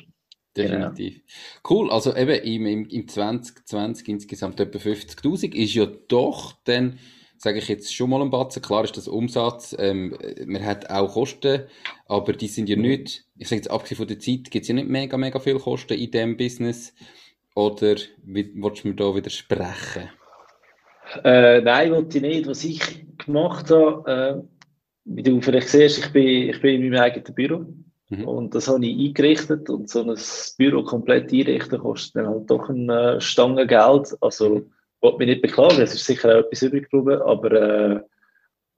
Definitiv. 0.57 1.15
Genau. 1.15 1.25
Cool, 1.69 1.91
also 1.93 2.17
eben 2.17 2.43
im, 2.43 2.67
im, 2.67 2.89
im 2.89 3.09
2020 3.09 4.09
insgesamt 4.09 4.59
etwa 4.59 4.79
50.000 4.79 5.55
ist 5.55 5.75
ja 5.75 5.87
doch 6.09 6.55
dann 6.65 6.99
sage 7.43 7.59
ich 7.59 7.69
jetzt 7.69 7.95
schon 7.95 8.11
mal 8.11 8.21
ein 8.21 8.31
Batzen. 8.31 8.61
Klar 8.61 8.85
ist 8.85 8.99
das 8.99 9.09
Umsatz, 9.09 9.75
ähm, 9.79 10.15
man 10.45 10.63
hat 10.63 10.91
auch 10.91 11.15
Kosten, 11.15 11.63
aber 12.07 12.35
die 12.35 12.49
sind 12.49 12.69
ja 12.69 12.77
nicht, 12.77 13.25
ich 13.39 13.49
sage 13.49 13.63
jetzt 13.63 13.71
abgesehen 13.71 13.97
von 13.97 14.07
der 14.07 14.19
Zeit, 14.19 14.51
gibt 14.51 14.65
es 14.65 14.69
ja 14.69 14.75
nicht 14.75 14.89
mega, 14.89 15.17
mega 15.17 15.39
viel 15.39 15.59
Kosten 15.59 15.95
in 15.95 16.11
diesem 16.11 16.37
Business. 16.37 16.95
Oder 17.55 17.97
willst 18.25 18.85
du 18.85 18.89
mir 18.89 18.95
da 18.95 19.15
widersprechen? 19.15 20.11
Äh, 21.25 21.63
nein, 21.63 21.91
wollte 21.93 22.19
ich 22.19 22.23
nicht. 22.23 22.47
Was 22.47 22.63
ich 22.63 23.07
gemacht 23.17 23.71
habe, 23.71 24.11
äh, 24.11 24.43
wie 25.07 25.23
du 25.23 25.41
vielleicht 25.41 25.71
siehst, 25.71 25.99
ich 25.99 26.13
bin, 26.13 26.51
ich 26.51 26.61
bin 26.61 26.83
in 26.83 26.91
meinem 26.91 27.01
eigenen 27.01 27.35
Büro. 27.35 27.67
Mhm. 28.11 28.29
Und 28.29 28.55
das 28.55 28.69
habe 28.69 28.85
ich 28.85 29.09
eingerichtet. 29.09 29.71
Und 29.71 29.89
so 29.89 30.03
ein 30.03 30.15
Büro 30.59 30.85
komplett 30.85 31.33
einrichten 31.33 31.79
kostet 31.79 32.17
dann 32.17 32.29
halt 32.29 32.51
doch 32.51 32.69
eine 32.69 33.19
Stange 33.21 33.67
Geld. 33.67 34.15
Also, 34.21 34.67
mhm 35.01 35.03
wollte 35.03 35.19
mich 35.19 35.29
nicht 35.29 35.43
beklagen, 35.43 35.81
es 35.81 35.95
ist 35.95 36.05
sicher 36.05 36.29
auch 36.29 36.41
etwas 36.41 36.63
übrig 36.63 36.91
geblieben, 36.91 37.23
aber 37.23 37.53
äh, 37.53 38.01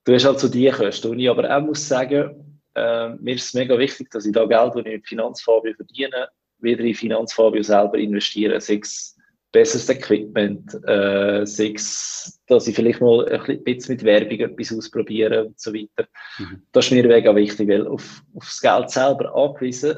du 0.05 0.13
hast 0.13 0.25
halt 0.25 0.39
so 0.39 0.47
die 0.47 0.69
Kosten. 0.69 1.11
Und 1.11 1.19
ich 1.19 1.29
aber 1.29 1.55
auch 1.55 1.61
muss 1.61 1.87
sagen, 1.87 2.61
äh, 2.75 3.09
mir 3.09 3.35
ist 3.35 3.47
es 3.47 3.53
mega 3.53 3.77
wichtig, 3.77 4.09
dass 4.11 4.25
ich 4.25 4.33
da 4.33 4.45
Geld, 4.45 4.73
das 4.75 4.85
ich 4.85 4.91
mit 4.91 5.07
Finanzfabio 5.07 5.73
verdiene, 5.75 6.29
wieder 6.59 6.83
in 6.83 6.95
Finanzfabio 6.95 7.61
selber 7.61 7.97
investiere. 7.97 8.59
Sei 8.61 8.79
es 8.81 9.17
besseres 9.51 9.89
Equipment, 9.89 10.73
äh, 10.87 11.45
sei 11.45 11.73
es, 11.75 12.41
dass 12.47 12.67
ich 12.67 12.75
vielleicht 12.75 13.01
mal 13.01 13.27
ein 13.27 13.63
bisschen 13.63 13.95
mit 13.95 14.03
Werbung 14.03 14.39
etwas 14.39 14.75
ausprobiere 14.75 15.45
und 15.45 15.59
so 15.59 15.73
weiter. 15.73 16.07
Mhm. 16.39 16.63
Das 16.71 16.85
ist 16.85 16.91
mir 16.91 17.05
mega 17.05 17.35
wichtig, 17.35 17.69
weil 17.69 17.85
auf, 17.87 18.23
auf 18.33 18.45
das 18.45 18.61
Geld 18.61 18.89
selber 18.89 19.35
angewiesen 19.35 19.97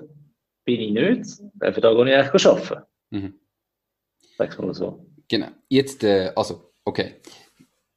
bin 0.65 0.81
ich 0.81 0.91
nicht. 0.91 1.39
Dafür 1.53 1.81
da 1.81 1.93
gehe 1.93 2.09
ich 2.09 2.15
eigentlich 2.15 2.45
arbeiten. 2.45 2.83
Mhm. 3.11 3.33
Sag 4.37 4.59
mal 4.59 4.73
so. 4.73 5.14
Genau. 5.27 5.47
Jetzt, 5.69 6.03
äh, 6.03 6.31
also, 6.35 6.71
okay. 6.83 7.15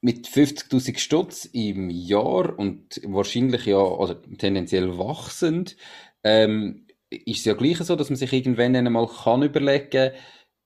Mit 0.00 0.28
50.000 0.28 0.98
Stutz 0.98 1.44
im 1.46 1.90
Jahr 1.90 2.56
und 2.56 3.00
wahrscheinlich 3.04 3.66
ja, 3.66 3.78
also 3.78 4.14
tendenziell 4.14 4.96
wachsend, 4.96 5.76
ähm, 6.22 6.86
ist 7.10 7.40
es 7.40 7.44
ja 7.44 7.54
gleich 7.54 7.78
so, 7.78 7.96
dass 7.96 8.10
man 8.10 8.16
sich 8.16 8.32
irgendwann 8.32 8.76
einmal 8.76 9.08
kann 9.08 9.42
überlegen, 9.42 10.12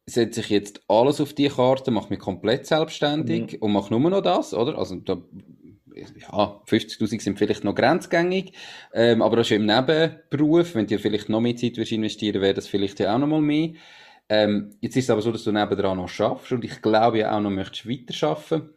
setze 0.07 0.41
ich 0.41 0.51
jetzt 0.51 0.83
alles 0.89 1.21
auf 1.21 1.33
die 1.33 1.49
Karte, 1.49 1.91
mache 1.91 2.11
mich 2.11 2.19
komplett 2.19 2.67
selbstständig 2.67 3.53
mhm. 3.53 3.59
und 3.61 3.73
mache 3.73 3.97
nur 3.97 4.11
noch 4.11 4.23
das, 4.23 4.53
oder? 4.53 4.77
Also 4.77 4.97
da, 4.97 5.23
ja, 5.95 6.61
50.000 6.67 7.21
sind 7.21 7.39
vielleicht 7.39 7.65
noch 7.65 7.75
grenzgängig, 7.75 8.53
ähm, 8.93 9.23
aber 9.23 9.37
das 9.37 9.47
ist 9.47 9.57
im 9.57 9.67
Nebenberuf, 9.67 10.75
wenn 10.75 10.87
du 10.87 10.99
vielleicht 10.99 11.29
noch 11.29 11.41
mehr 11.41 11.57
Zeit 11.57 11.79
investieren 11.79 12.43
wäre 12.43 12.55
das 12.55 12.67
vielleicht 12.67 12.99
ja 13.01 13.15
auch 13.15 13.19
noch 13.19 13.29
mal 13.29 13.41
mehr. 13.41 13.71
Ähm, 14.29 14.77
jetzt 14.81 14.97
ist 14.97 15.05
es 15.05 15.11
aber 15.11 15.23
so, 15.23 15.33
dass 15.33 15.45
du 15.45 15.53
nebenan 15.53 15.97
noch 15.97 16.09
schaffst 16.09 16.53
und 16.53 16.65
ich 16.65 16.81
glaube 16.81 17.19
ja 17.19 17.37
auch 17.37 17.41
noch 17.41 17.51
möchtest 17.51 17.89
weiter 17.89 18.29
arbeiten. 18.29 18.71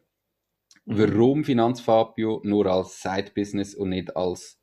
Mhm. 0.86 1.00
Warum 1.00 1.44
Finanzfabio 1.44 2.42
nur 2.44 2.66
als 2.68 3.02
Side-Business 3.02 3.76
und 3.76 3.90
nicht 3.90 4.16
als 4.16 4.60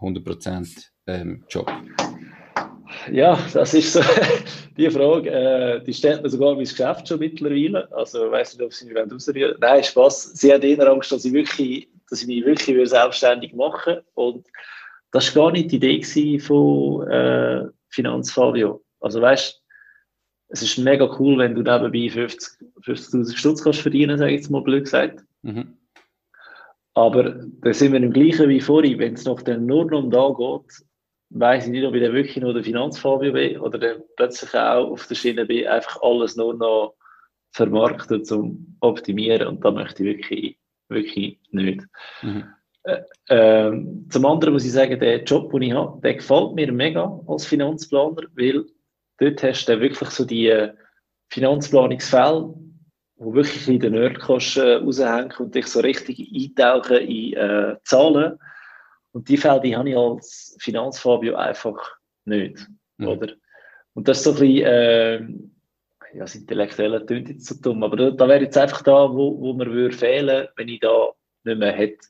100% 0.00 0.86
ähm, 1.06 1.44
Job? 1.48 1.70
Ja, 3.10 3.38
das 3.52 3.74
ist 3.74 3.92
so 3.92 4.00
die 4.76 4.90
Frage. 4.90 5.30
Äh, 5.30 5.84
die 5.84 5.94
stellt 5.94 6.22
mir 6.22 6.30
sogar 6.30 6.54
mein 6.54 6.64
Geschäft 6.64 7.08
schon 7.08 7.18
mittlerweile. 7.18 7.90
Also, 7.92 8.26
ich 8.26 8.32
weiß 8.32 8.54
nicht, 8.54 8.64
ob 8.64 8.72
sie 8.72 8.86
mich 8.86 8.96
rausrühren 8.96 9.56
Nein, 9.60 9.84
Spaß. 9.84 10.32
Sie 10.34 10.52
hat 10.52 10.64
eher 10.64 10.88
Angst, 10.88 11.12
dass 11.12 11.24
ich, 11.24 11.32
wirklich, 11.32 11.88
dass 12.08 12.22
ich 12.22 12.28
mich 12.28 12.44
wirklich 12.44 12.88
selbstständig 12.88 13.54
machen 13.54 13.98
Und 14.14 14.46
das 15.12 15.34
war 15.36 15.44
gar 15.44 15.52
nicht 15.52 15.70
die 15.70 15.76
Idee 15.76 16.38
von 16.38 17.08
äh, 17.08 17.66
Finanzfabio. 17.90 18.82
Also, 19.00 19.20
weißt 19.20 19.57
es 20.48 20.62
ist 20.62 20.78
mega 20.78 21.08
cool, 21.18 21.38
wenn 21.38 21.54
du 21.54 21.62
nebenbei 21.62 22.08
50, 22.10 22.66
50.000 22.82 23.36
Stutz 23.36 23.62
kannst 23.62 23.80
verdienen, 23.80 24.18
sage 24.18 24.32
ich 24.32 24.40
jetzt 24.40 24.50
mal 24.50 24.62
blöd 24.62 24.84
gesagt. 24.84 25.24
Mhm. 25.42 25.76
Aber 26.94 27.44
da 27.60 27.72
sind 27.72 27.92
wir 27.92 28.02
im 28.02 28.12
Gleichen 28.12 28.48
wie 28.48 28.60
vorhin. 28.60 28.98
Wenn 28.98 29.14
es 29.14 29.24
noch 29.24 29.42
dann 29.42 29.66
nur 29.66 29.84
noch 29.84 30.02
um 30.02 30.10
da 30.10 30.30
geht, 30.30 30.84
weiß 31.30 31.66
ich 31.66 31.70
nicht, 31.70 31.84
ob 31.84 31.94
ich 31.94 32.02
dann 32.02 32.14
wirklich 32.14 32.38
nur 32.38 32.54
der 32.54 32.64
Finanzfabio 32.64 33.32
bin 33.32 33.60
oder 33.60 33.78
dann 33.78 34.02
plötzlich 34.16 34.52
auch 34.54 34.90
auf 34.90 35.06
der 35.06 35.14
Schiene 35.14 35.44
bin, 35.44 35.66
einfach 35.66 36.00
alles 36.02 36.36
nur 36.36 36.54
noch 36.54 36.94
vermarkten 37.52 38.24
zum 38.24 38.76
Optimieren. 38.80 39.46
Und 39.48 39.64
da 39.64 39.70
möchte 39.70 40.02
ich 40.02 40.16
wirklich, 40.16 40.58
wirklich 40.88 41.38
nicht. 41.50 41.82
Mhm. 42.22 42.44
Äh, 42.84 43.02
ähm, 43.28 44.06
zum 44.08 44.24
anderen 44.24 44.54
muss 44.54 44.64
ich 44.64 44.72
sagen, 44.72 44.98
der 44.98 45.22
Job, 45.22 45.52
den 45.52 45.62
ich 45.62 45.72
habe, 45.72 46.00
der 46.00 46.14
gefällt 46.14 46.54
mir 46.54 46.72
mega 46.72 47.20
als 47.26 47.44
Finanzplaner, 47.44 48.22
weil 48.34 48.64
dort 49.18 49.42
hast 49.42 49.66
du 49.66 49.80
wirklich 49.80 50.10
so 50.10 50.24
die 50.24 50.48
äh, 50.48 50.72
Finanzplanungsfälle, 51.30 52.54
wo 53.16 53.34
wirklich 53.34 53.68
in 53.68 53.80
den 53.80 53.92
Nerd 53.92 54.20
kannst, 54.20 54.56
äh, 54.56 54.74
raushängen 54.74 55.32
und 55.38 55.54
dich 55.54 55.66
so 55.66 55.80
richtig 55.80 56.18
eintauchen 56.34 56.98
in 56.98 57.34
äh, 57.34 57.76
Zahlen. 57.84 58.38
Und 59.12 59.28
die 59.28 59.36
Fälle, 59.36 59.60
die 59.60 59.76
habe 59.76 59.90
ich 59.90 59.96
als 59.96 60.56
Finanzfabio 60.60 61.34
einfach 61.36 61.96
nicht, 62.24 62.66
mhm. 62.98 63.08
oder? 63.08 63.32
Und 63.94 64.06
das 64.06 64.18
ist 64.18 64.24
so 64.24 64.30
ein 64.30 64.38
bisschen, 64.38 64.66
äh, 64.66 65.18
ja, 66.14 66.20
das 66.20 66.36
Intellektuelle 66.36 67.04
klingt 67.04 67.28
jetzt 67.28 67.46
so 67.46 67.54
dumm, 67.60 67.82
aber 67.82 67.96
da, 67.96 68.10
da 68.10 68.28
wäre 68.28 68.44
jetzt 68.44 68.56
einfach 68.56 68.82
da, 68.82 69.12
wo, 69.12 69.40
wo 69.40 69.52
mir 69.52 69.66
würde 69.66 69.96
fehlen, 69.96 70.48
wenn 70.56 70.68
ich 70.68 70.80
da 70.80 71.10
nicht 71.44 71.58
mehr 71.58 71.72
hätte. 71.72 72.06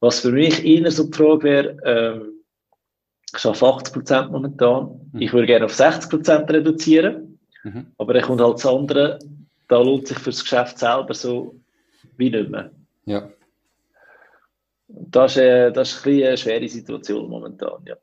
Was 0.00 0.20
für 0.20 0.32
mich 0.32 0.64
eher 0.64 0.90
so 0.90 1.04
die 1.04 1.16
Frage 1.16 1.42
wäre, 1.42 1.76
ähm, 1.84 2.33
ich 3.36 3.44
arbeite 3.44 3.90
80% 3.90 4.30
momentan, 4.30 5.10
mhm. 5.12 5.20
ich 5.20 5.32
würde 5.32 5.46
gerne 5.46 5.66
auf 5.66 5.72
60% 5.72 6.50
reduzieren, 6.50 7.38
mhm. 7.62 7.92
aber 7.98 8.14
dann 8.14 8.22
kommt 8.22 8.40
halt 8.40 8.54
das 8.54 8.66
andere, 8.66 9.18
da 9.68 9.80
lohnt 9.80 10.08
sich 10.08 10.18
für 10.18 10.30
das 10.30 10.42
Geschäft 10.42 10.78
selber 10.78 11.14
so 11.14 11.60
wie 12.16 12.30
nicht 12.30 12.50
mehr. 12.50 12.70
Ja. 13.06 13.30
Das 14.88 15.32
ist, 15.32 15.42
äh, 15.42 15.72
das 15.72 15.92
ist 15.92 16.06
ein 16.06 16.22
eine 16.22 16.36
schwere 16.36 16.68
Situation 16.68 17.28
momentan, 17.28 17.84
ja. 17.86 17.96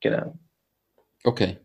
Genau. 0.00 0.38
Okay. 1.24 1.58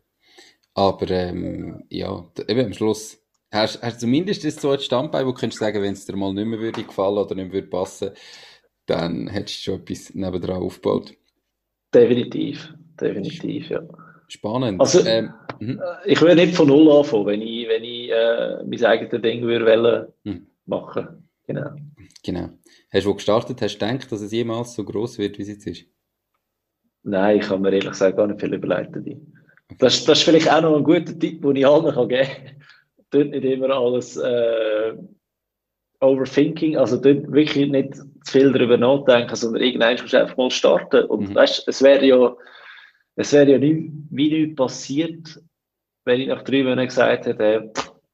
Aber 0.73 1.09
ähm, 1.09 1.83
ja, 1.89 2.25
eben 2.47 2.65
am 2.65 2.73
Schluss 2.73 3.21
hast 3.51 3.83
du 3.83 3.97
zumindest 3.97 4.45
das 4.45 4.55
so 4.55 4.71
ein 4.71 4.79
Standbein, 4.79 5.25
wo 5.25 5.31
du 5.31 5.37
könntest 5.37 5.59
sagen, 5.59 5.81
wenn 5.81 5.93
es 5.93 6.05
dir 6.05 6.15
mal 6.15 6.33
nicht 6.33 6.45
mehr 6.45 6.59
würde 6.59 6.83
gefallen 6.83 7.17
oder 7.17 7.35
nicht 7.35 7.45
mehr 7.45 7.53
würde 7.53 7.67
passen, 7.67 8.11
dann 8.85 9.27
hättest 9.27 9.59
du 9.59 9.71
schon 9.71 9.81
etwas 9.81 10.13
nebendran 10.13 10.63
aufgebaut. 10.63 11.13
Definitiv, 11.93 12.73
definitiv, 13.01 13.69
ja. 13.69 13.81
Spannend. 14.27 14.79
Also, 14.79 15.05
ähm, 15.05 15.31
mhm. 15.59 15.81
ich 16.05 16.21
würde 16.21 16.35
nicht 16.35 16.55
von 16.55 16.67
null 16.67 16.89
anfangen, 16.89 17.25
wenn 17.25 17.41
ich, 17.41 17.67
wenn 17.67 17.83
ich 17.83 18.09
äh, 18.11 18.63
mein 18.63 18.85
eigenes 18.85 19.21
Ding 19.21 19.41
würde 19.41 20.13
mhm. 20.23 20.47
machen. 20.65 21.29
Genau. 21.47 21.71
Genau. 22.23 22.49
Hast 22.93 23.05
du 23.05 23.13
gestartet? 23.13 23.61
Hast 23.61 23.75
du 23.75 23.85
gedacht, 23.85 24.11
dass 24.11 24.21
es 24.21 24.31
jemals 24.31 24.73
so 24.73 24.85
groß 24.85 25.17
wird, 25.17 25.37
wie 25.37 25.41
es 25.41 25.49
jetzt 25.49 25.67
ist? 25.67 25.85
Nein, 27.03 27.39
ich 27.39 27.47
kann 27.47 27.61
mir 27.61 27.71
ehrlich 27.71 27.89
gesagt 27.89 28.17
gar 28.17 28.27
nicht 28.27 28.39
viel 28.39 28.53
überleiten. 28.53 29.33
Das, 29.79 30.05
das 30.05 30.19
ist 30.19 30.23
vielleicht 30.23 30.51
auch 30.51 30.61
noch 30.61 30.77
ein 30.77 30.83
guter 30.83 31.17
Tipp, 31.17 31.41
den 31.41 31.55
ich 31.55 31.67
allen 31.67 31.93
kann 31.93 32.07
geben 32.07 32.27
kann. 32.27 32.55
Tut 33.11 33.31
nicht 33.31 33.43
immer 33.43 33.69
alles 33.71 34.15
äh, 34.15 34.93
Overthinking, 35.99 36.77
also 36.77 36.97
dort 36.97 37.31
wirklich 37.31 37.69
nicht 37.69 37.95
zu 37.95 38.31
viel 38.31 38.51
darüber 38.51 38.77
nachdenken, 38.77 39.35
sondern 39.35 39.61
irgendwann 39.61 39.97
musst 39.99 40.13
du 40.13 40.19
einfach 40.19 40.37
mal 40.37 40.51
starten. 40.51 41.05
Und 41.05 41.29
mhm. 41.29 41.35
weißt, 41.35 41.67
es 41.67 41.81
wäre 41.81 42.05
ja, 42.05 42.35
es 43.15 43.33
wäre 43.33 43.51
ja 43.51 43.57
nie, 43.57 43.91
wie 44.09 44.29
nichts 44.29 44.55
passiert, 44.55 45.41
wenn 46.05 46.21
ich 46.21 46.27
nach 46.27 46.43
drei 46.43 46.63
Monaten 46.63 46.87
gesagt 46.87 47.25
hätte, 47.25 47.43
äh, 47.43 47.69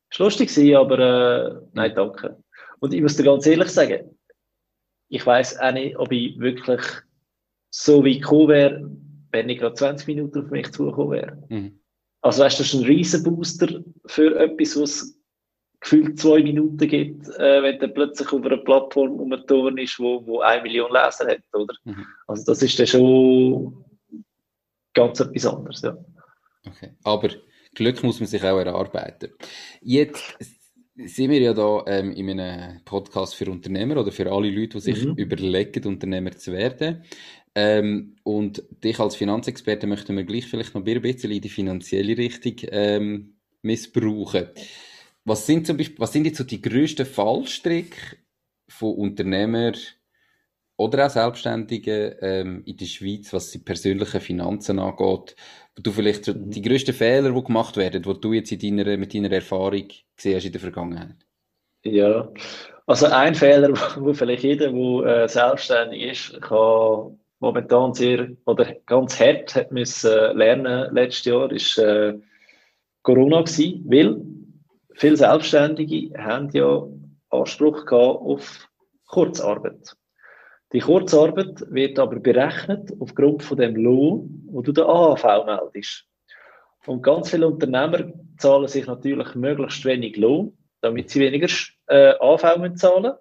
ist 0.10 0.20
lustig 0.20 0.50
gewesen, 0.50 0.76
aber 0.76 1.00
äh, 1.00 1.62
nein, 1.74 1.94
danke. 1.96 2.38
Und 2.80 2.94
ich 2.94 3.02
muss 3.02 3.18
dir 3.18 3.24
ganz 3.24 3.46
ehrlich 3.46 3.70
sagen, 3.70 4.18
ich 5.10 5.26
weiß 5.26 5.60
auch 5.60 5.72
nicht, 5.72 5.98
ob 5.98 6.12
ich 6.12 6.38
wirklich 6.40 6.82
so 7.70 8.06
weit 8.06 8.22
gekommen 8.22 8.50
wäre, 8.50 8.92
wenn 9.32 9.50
ich 9.50 9.60
gerade 9.60 9.76
20 9.76 10.08
Minuten 10.08 10.44
auf 10.44 10.52
mich 10.52 10.72
zugekommen 10.72 11.12
wäre. 11.12 11.44
Mhm. 11.50 11.80
Also 12.22 12.44
weißt 12.44 12.60
du, 12.60 12.64
das 12.64 12.74
ist 12.74 12.80
ein 12.80 12.86
riesen 12.86 13.24
Booster 13.24 13.82
für 14.08 14.38
etwas, 14.40 14.80
was 14.80 15.18
gefühlt 15.80 16.20
zwei 16.20 16.42
Minuten 16.42 16.88
gibt, 16.88 17.28
äh, 17.38 17.62
wenn 17.62 17.80
du 17.80 17.88
plötzlich 17.90 18.32
auf 18.32 18.44
einer 18.44 18.58
Plattform 18.58 19.20
umgeturnt 19.20 19.80
ist, 19.80 20.00
wo, 20.00 20.26
wo 20.26 20.40
eine 20.40 20.64
Million 20.64 20.92
Leser 20.92 21.28
hat, 21.28 21.42
oder? 21.54 21.76
Mhm. 21.84 22.06
Also 22.28 22.46
das 22.46 22.64
ist 22.64 22.80
dann 22.80 22.88
schon 22.88 23.86
ganz 24.98 25.20
etwas 25.20 25.46
anderes, 25.46 25.82
ja. 25.82 25.98
Okay. 26.66 26.90
Aber 27.04 27.30
Glück 27.74 28.04
muss 28.04 28.20
man 28.20 28.28
sich 28.28 28.44
auch 28.44 28.58
erarbeiten. 28.58 29.32
Jetzt 29.82 30.38
sind 30.96 31.30
wir 31.30 31.40
ja 31.40 31.54
da 31.54 31.84
ähm, 31.88 32.12
in 32.12 32.40
einem 32.40 32.84
Podcast 32.84 33.36
für 33.36 33.50
Unternehmer 33.52 33.98
oder 33.98 34.12
für 34.12 34.32
alle 34.32 34.50
Leute, 34.50 34.78
die 34.78 34.82
sich 34.82 35.06
mhm. 35.06 35.14
überlegen, 35.16 35.86
Unternehmer 35.86 36.32
zu 36.32 36.52
werden. 36.52 37.04
Ähm, 37.54 38.16
und 38.24 38.64
dich 38.84 39.00
als 39.00 39.16
Finanzexperte 39.16 39.88
möchten 39.88 40.16
wir 40.16 40.24
gleich 40.24 40.48
vielleicht 40.48 40.74
noch 40.74 40.86
ein 40.86 41.02
bisschen 41.02 41.32
in 41.32 41.42
die 41.42 41.50
finanzielle 41.50 42.18
Richtung 42.18 42.56
ähm, 42.72 43.38
missbrauchen. 43.62 44.48
Was 45.24 45.46
sind 45.46 45.68
zum 45.68 45.78
Beispiel, 45.78 46.00
was 46.00 46.14
sind 46.14 46.26
jetzt 46.26 46.38
so 46.38 46.44
die 46.44 46.62
grössten 46.62 47.06
Fallstricke 47.06 48.18
von 48.68 48.96
Unternehmern 48.96 49.76
oder 50.78 51.08
auch 51.08 51.10
Selbstständigen 51.10 52.16
ähm, 52.22 52.64
in 52.66 52.78
der 52.78 52.86
Schweiz, 52.86 53.34
was 53.34 53.52
die 53.52 53.58
persönlichen 53.58 54.22
Finanzen 54.22 54.80
angeht? 54.80 55.36
Wo 55.76 55.82
du 55.82 55.92
vielleicht 55.92 56.28
mhm. 56.28 56.52
die 56.52 56.62
grössten 56.62 56.94
Fehler, 56.94 57.32
die 57.32 57.44
gemacht 57.44 57.78
werden, 57.78 58.04
die 58.04 58.20
du 58.22 58.34
jetzt 58.34 58.52
in 58.52 58.78
deiner, 58.78 58.98
mit 58.98 59.14
deiner 59.14 59.32
Erfahrung 59.32 59.88
gesehen 60.16 60.36
hast 60.36 60.46
in 60.46 60.52
der 60.52 60.62
Vergangenheit? 60.62 61.16
Ja, 61.84 62.30
also 62.86 63.08
ein 63.08 63.36
Fehler, 63.36 63.70
wo 63.98 64.14
vielleicht 64.14 64.44
jeder, 64.44 64.72
der 64.72 65.24
äh, 65.24 65.28
selbstständig 65.28 66.02
ist, 66.04 66.42
kann 66.42 67.18
momentan 67.40 67.94
sehr 67.94 68.30
oder 68.46 68.76
ganz 68.86 69.20
hart 69.20 69.56
hat 69.56 69.72
müssen 69.72 70.12
äh, 70.12 70.34
lernen 70.34 70.94
letztes 70.94 71.26
Jahr 71.26 71.52
ist 71.52 71.78
äh, 71.78 72.16
Corona 73.04 73.42
gewesen, 73.42 73.84
weil 73.88 74.22
viele 74.94 75.18
Selbstständige 75.18 76.18
haben 76.18 76.50
ja 76.52 76.88
Anspruch 77.30 77.86
gehabt 77.86 78.22
auf 78.22 78.70
Kurzarbeit. 79.06 79.96
Die 80.74 80.80
Kurzarbeit 80.80 81.64
wird 81.72 81.98
aber 81.98 82.20
berechnet 82.20 82.92
aufgrund 83.00 83.44
von 83.44 83.58
dem 83.58 83.76
Lohn, 83.76 84.44
wo 84.48 84.62
du 84.62 84.74
der 84.74 84.86
AHV 84.86 85.46
meldest. 85.46 86.06
Und 86.86 87.04
ganz 87.04 87.30
viele 87.30 87.48
Unternehmer 87.48 88.12
zahlen 88.38 88.68
sich 88.68 88.86
natürlich 88.86 89.34
möglichst 89.36 89.86
wenig 89.86 90.18
Lohn, 90.18 90.58
damit 90.82 91.10
sie 91.10 91.22
weniger 91.22 91.48
äh, 91.88 92.14
AHV 92.20 92.76
zahlen 92.76 93.14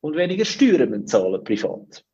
und 0.00 0.16
weniger 0.16 0.44
Steuern 0.44 1.06
zahlen 1.06 1.44
privat. 1.44 2.04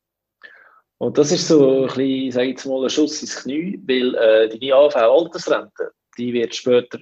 Und 0.98 1.18
das 1.18 1.32
ist 1.32 1.48
so 1.48 1.82
ein 1.82 1.86
bisschen, 1.86 2.32
sage 2.32 2.46
ich 2.46 2.50
jetzt 2.52 2.66
mal, 2.66 2.82
ein 2.82 2.90
Schuss 2.90 3.20
ins 3.20 3.42
Knie, 3.42 3.80
weil 3.86 4.14
äh, 4.14 4.58
die 4.58 4.72
AV-Altersrente, 4.72 5.92
die 6.16 6.32
wird 6.32 6.54
später 6.54 6.98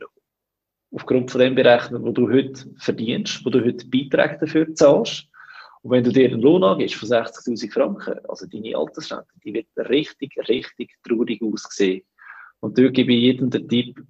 aufgrund 0.90 1.30
von 1.30 1.40
dem 1.40 1.54
berechnet, 1.54 2.02
was 2.02 2.14
du 2.14 2.30
heute 2.30 2.66
verdienst, 2.78 3.44
wo 3.44 3.50
du 3.50 3.64
heute 3.64 3.86
Beiträge 3.86 4.38
dafür 4.40 4.74
zahlst. 4.74 5.28
Und 5.82 5.90
wenn 5.90 6.04
du 6.04 6.12
dir 6.12 6.28
einen 6.28 6.40
Lohn 6.40 6.62
angibst 6.62 6.94
von 6.94 7.08
60.000 7.08 7.72
Franken, 7.72 8.20
also 8.28 8.46
deine 8.46 8.76
Altersrente, 8.76 9.32
die 9.44 9.52
wird 9.52 9.66
richtig, 9.76 10.36
richtig 10.48 10.94
traurig 11.06 11.42
aussehen. 11.42 12.04
Und 12.60 12.78
dort 12.78 12.94
gebe 12.94 13.12
ich 13.12 13.20
jedem 13.20 13.50
den 13.50 13.68
Tipp, 13.68 14.00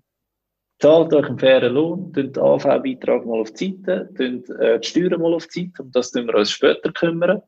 zahlt 0.78 1.14
euch 1.14 1.26
einen 1.26 1.38
fairen 1.38 1.74
Lohn, 1.74 2.12
den 2.12 2.36
AV-Beitrag 2.36 3.24
mal 3.24 3.40
auf 3.40 3.52
die 3.52 3.80
Seite, 3.86 4.10
tun, 4.14 4.44
äh, 4.58 4.80
die 4.80 4.86
Steuern 4.86 5.20
mal 5.22 5.32
auf 5.32 5.46
die 5.46 5.66
Seite, 5.66 5.82
um 5.82 5.90
das 5.92 6.14
wir 6.14 6.34
uns 6.34 6.50
später 6.50 6.92
kümmern. 6.92 7.40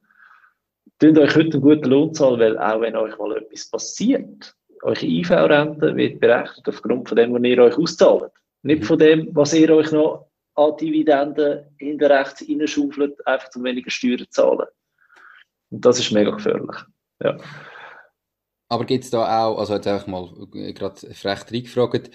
Tut 0.99 1.19
euch 1.19 1.37
heute 1.37 1.53
einen 1.53 1.61
guten 1.61 1.91
Lohn 1.91 2.15
zahlen, 2.15 2.41
weil 2.41 2.59
auch 2.59 2.81
wenn 2.81 2.97
euch 2.97 3.19
mal 3.19 3.37
etwas 3.37 3.69
passiert, 3.69 4.57
eure 4.83 5.05
IV-Rente 5.05 5.97
wird 5.97 6.21
berechnet 6.21 6.69
aufgrund 6.69 7.09
von 7.09 7.17
dem, 7.17 7.35
was 7.35 7.43
ihr 7.43 7.59
euch 7.59 7.77
auszahlt. 7.77 8.33
Nicht 8.63 8.85
von 8.85 8.99
dem, 8.99 9.29
was 9.33 9.53
ihr 9.53 9.71
euch 9.75 9.93
noch 9.93 10.29
an 10.55 10.77
Dividenden 10.77 11.75
hinter 11.79 12.11
rechts 12.11 12.45
reinschaufelt, 12.49 13.27
einfach 13.27 13.51
zu 13.51 13.63
weniger 13.63 13.91
Steuern 13.91 14.19
zu 14.19 14.31
zahlen. 14.31 14.69
Und 15.71 15.85
das 15.85 15.99
ist 15.99 16.13
mega 16.13 16.31
gefährlich. 16.31 16.77
Ja. 17.23 17.37
Aber 18.69 18.85
gibt 18.85 19.05
es 19.05 19.11
da 19.11 19.47
auch, 19.47 19.59
also 19.59 19.75
jetzt 19.75 19.87
einfach 19.87 20.07
mal 20.07 20.29
gerade 20.51 21.15
frech 21.15 21.51
reingefragt, 21.51 22.11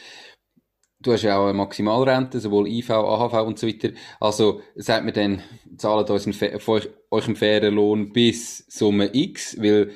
Du 1.01 1.13
hast 1.13 1.21
ja 1.21 1.37
auch 1.37 1.45
eine 1.45 1.53
Maximalrente, 1.53 2.41
sowohl 2.41 2.67
IV, 2.67 2.89
AHV 2.89 3.47
und 3.47 3.57
so 3.57 3.67
weiter. 3.67 3.91
Also 4.19 4.61
sagt 4.75 5.05
man 5.05 5.13
dann, 5.13 5.43
zahlt 5.77 6.09
uns 6.09 6.25
einen, 6.25 6.61
euch 6.67 7.25
einen 7.25 7.37
fairen 7.37 7.75
Lohn 7.75 8.11
bis 8.11 8.65
Summe 8.67 9.09
X, 9.13 9.57
weil 9.61 9.91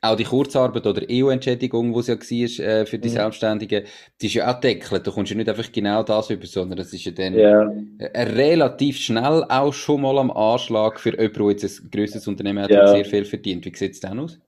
auch 0.00 0.16
die 0.16 0.24
Kurzarbeit 0.24 0.86
oder 0.86 1.02
EU-Entschädigung, 1.10 1.92
die 1.92 1.98
es 1.98 2.06
ja 2.06 2.14
war 2.14 2.66
äh, 2.66 2.86
für 2.86 2.98
die 2.98 3.08
mhm. 3.08 3.12
Selbstständigen, 3.12 3.84
die 4.20 4.26
ist 4.26 4.34
ja 4.34 4.50
auch 4.50 4.60
deckelt. 4.60 5.06
Da 5.06 5.10
kommst 5.10 5.32
du 5.32 5.36
nicht 5.36 5.48
einfach 5.48 5.70
genau 5.72 6.02
das 6.02 6.30
über, 6.30 6.46
sondern 6.46 6.78
das 6.78 6.92
ist 6.92 7.04
ja 7.04 7.12
dann 7.12 7.34
yeah. 7.34 7.72
relativ 8.00 8.98
schnell 8.98 9.44
auch 9.48 9.72
schon 9.72 10.02
mal 10.02 10.18
am 10.18 10.30
Anschlag 10.30 11.00
für 11.00 11.10
jemanden, 11.10 11.38
der 11.38 11.50
jetzt 11.50 11.80
ein 11.80 11.90
grösseres 11.90 12.28
Unternehmen 12.28 12.62
hat 12.62 12.70
yeah. 12.70 12.82
und 12.82 12.88
sehr 12.88 13.04
viel 13.04 13.24
verdient. 13.24 13.64
Wie 13.64 13.76
sieht 13.76 13.92
es 13.92 14.00
denn 14.00 14.18
aus? 14.18 14.38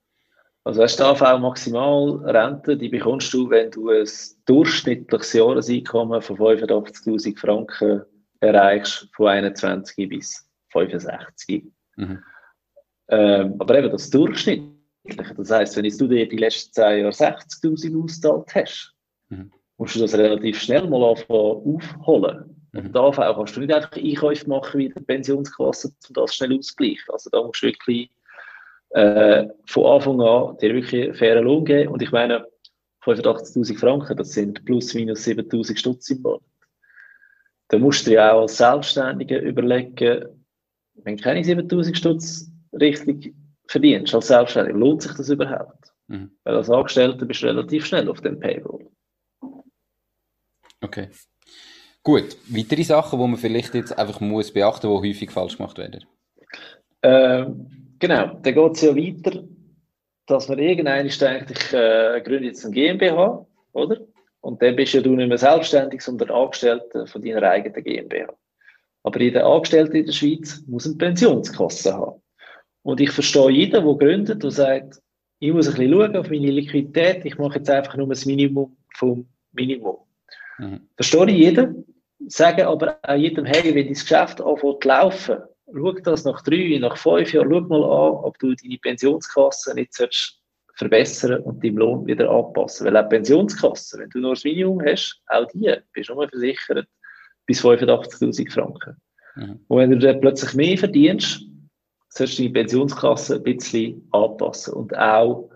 Also 0.64 0.82
hast 0.82 1.00
du 1.00 1.04
AV 1.04 1.38
Maximalrente, 1.40 2.76
die 2.76 2.90
bekommst 2.90 3.32
du, 3.32 3.48
wenn 3.48 3.70
du 3.70 3.88
ein 3.88 4.06
durchschnittliches 4.44 5.32
Jahreseinkommen 5.32 6.20
von 6.20 6.36
85.000 6.36 7.38
Franken 7.38 8.02
erreichst, 8.40 9.08
von 9.14 9.28
21 9.28 10.08
bis 10.08 10.48
65. 10.68 11.64
Mhm. 11.96 12.22
Ähm, 13.08 13.56
aber 13.58 13.78
eben 13.78 13.90
das 13.90 14.10
Durchschnittliche, 14.10 14.79
das 15.04 15.50
heisst, 15.50 15.76
wenn 15.76 15.88
du 15.88 16.08
dir 16.08 16.28
die 16.28 16.36
letzten 16.36 16.72
10 16.72 16.82
Jahre 16.82 17.10
60.000 17.10 18.04
ausgezahlt 18.04 18.54
hast, 18.54 18.94
mhm. 19.28 19.50
musst 19.78 19.96
du 19.96 20.00
das 20.00 20.14
relativ 20.14 20.60
schnell 20.60 20.86
mal 20.88 21.02
aufholen. 21.02 22.56
Mhm. 22.72 22.86
Und 22.86 22.92
da 22.92 23.10
kannst 23.10 23.56
du 23.56 23.60
nicht 23.60 23.72
einfach 23.72 23.96
Einkäufe 23.96 24.48
machen 24.48 24.78
wie 24.78 24.86
in 24.86 24.94
der 24.94 25.00
Pensionskasse, 25.00 25.88
um 26.08 26.14
das 26.14 26.34
schnell 26.34 26.58
auszugleichen. 26.58 27.12
Also 27.12 27.30
da 27.30 27.42
musst 27.42 27.62
du 27.62 27.66
wirklich 27.66 28.10
äh, 28.90 29.48
von 29.66 29.86
Anfang 29.86 30.20
an 30.20 30.56
dir 30.58 30.74
wirklich 30.74 31.04
einen 31.04 31.14
fairen 31.14 31.44
Lohn 31.44 31.64
geben. 31.64 31.92
Und 31.92 32.02
ich 32.02 32.12
meine, 32.12 32.46
85.000 33.04 33.78
Franken, 33.78 34.16
das 34.16 34.32
sind 34.32 34.64
plus 34.64 34.92
minus 34.94 35.26
7.000 35.26 35.76
Stutz 35.76 36.10
im 36.10 36.22
Monat. 36.22 36.42
Da 37.68 37.78
musst 37.78 38.04
du 38.04 38.10
dir 38.10 38.16
ja 38.16 38.32
auch 38.32 38.42
als 38.42 38.58
Selbstständiger 38.58 39.40
überlegen, 39.40 40.26
wenn 40.94 41.16
keine 41.16 41.40
7.000 41.40 41.94
Stutz 41.94 42.50
richtig 42.72 43.32
verdienst 43.70 44.14
als 44.14 44.26
Selbstständiger, 44.26 44.76
lohnt 44.76 45.02
sich 45.02 45.12
das 45.12 45.28
überhaupt? 45.28 45.92
Mhm. 46.08 46.32
Weil 46.44 46.56
als 46.56 46.68
Angestellter 46.68 47.24
bist 47.24 47.42
du 47.42 47.46
relativ 47.46 47.86
schnell 47.86 48.08
auf 48.08 48.20
dem 48.20 48.40
Payroll. 48.40 48.90
Okay. 50.80 51.08
Gut, 52.02 52.36
weitere 52.48 52.82
Sachen, 52.82 53.18
die 53.20 53.26
man 53.26 53.36
vielleicht 53.36 53.74
jetzt 53.74 53.96
einfach 53.96 54.20
muss 54.20 54.52
beachten, 54.52 54.88
die 54.88 55.08
häufig 55.08 55.30
falsch 55.30 55.56
gemacht 55.56 55.78
werden. 55.78 56.04
Ähm, 57.02 57.94
genau, 57.98 58.38
dann 58.42 58.54
geht 58.54 58.72
es 58.72 58.80
ja 58.80 58.96
weiter, 58.96 59.44
dass 60.26 60.48
man 60.48 60.58
irgendwann 60.58 61.06
denkt, 61.06 61.50
ich 61.50 61.72
äh, 61.72 62.20
gründe 62.24 62.46
jetzt 62.46 62.64
ein 62.64 62.72
GmbH, 62.72 63.46
oder? 63.72 64.00
Und 64.40 64.62
dann 64.62 64.74
bist 64.74 64.94
ja 64.94 65.02
du 65.02 65.14
nicht 65.14 65.28
mehr 65.28 65.38
selbstständig, 65.38 66.00
sondern 66.00 66.30
Angestellter 66.30 67.06
von 67.06 67.22
deiner 67.22 67.42
eigenen 67.42 67.84
GmbH. 67.84 68.32
Aber 69.02 69.20
jeder 69.20 69.46
Angestellte 69.46 69.98
in 69.98 70.06
der 70.06 70.12
Schweiz 70.12 70.62
muss 70.66 70.86
eine 70.86 70.96
Pensionskasse 70.96 71.94
haben. 71.94 72.22
Und 72.82 73.00
ich 73.00 73.10
verstehe 73.10 73.50
jeden, 73.50 73.84
der 73.84 73.94
gründet 73.94 74.44
und 74.44 74.50
sagt, 74.50 75.00
ich 75.38 75.52
muss 75.52 75.68
ein 75.68 75.74
bisschen 75.74 75.92
schauen 75.92 76.16
auf 76.16 76.30
meine 76.30 76.50
Liquidität, 76.50 77.24
ich 77.24 77.38
mache 77.38 77.58
jetzt 77.58 77.70
einfach 77.70 77.96
nur 77.96 78.08
das 78.08 78.26
Minimum 78.26 78.76
vom 78.94 79.26
Minimum. 79.52 79.98
Mhm. 80.58 80.80
Verstehe 80.96 81.30
ich 81.30 81.38
jeden, 81.38 81.84
sage 82.28 82.66
aber 82.66 82.98
auch 83.02 83.14
jedem, 83.14 83.46
hey, 83.46 83.74
wenn 83.74 83.86
dein 83.86 83.94
Geschäft 83.94 84.40
anfängt 84.40 84.82
zu 84.82 84.88
laufen, 84.88 85.38
schau 85.72 85.92
das 85.92 86.24
nach 86.24 86.42
drei, 86.42 86.78
nach 86.78 86.96
fünf 86.96 87.32
Jahren, 87.32 87.50
schau 87.50 87.60
mal 87.60 87.82
an, 87.82 88.24
ob 88.24 88.38
du 88.38 88.54
deine 88.54 88.78
Pensionskasse 88.78 89.74
nicht 89.74 89.94
verbessern 90.74 91.42
und 91.42 91.62
deinen 91.64 91.76
Lohn 91.76 92.06
wieder 92.06 92.30
anpassen. 92.30 92.86
Weil 92.86 92.96
auch 92.96 93.08
Pensionskasse, 93.08 93.98
wenn 93.98 94.10
du 94.10 94.18
nur 94.18 94.34
das 94.34 94.44
Minimum 94.44 94.82
hast, 94.84 95.22
auch 95.26 95.46
die, 95.52 95.74
bist 95.92 96.10
du 96.10 96.14
nur 96.14 96.28
versichert 96.28 96.86
bis 97.46 97.64
85.000 97.64 98.50
Franken. 98.50 98.96
Mhm. 99.36 99.60
Und 99.68 99.78
wenn 99.78 99.90
du 99.90 99.98
dann 99.98 100.20
plötzlich 100.20 100.54
mehr 100.54 100.78
verdienst, 100.78 101.49
solltest 102.10 102.38
du 102.38 102.42
deine 102.42 102.52
Pensionskasse 102.52 103.36
ein 103.36 103.42
bisschen 103.42 104.08
anpassen. 104.10 104.74
Und 104.74 104.96
auch 104.96 105.50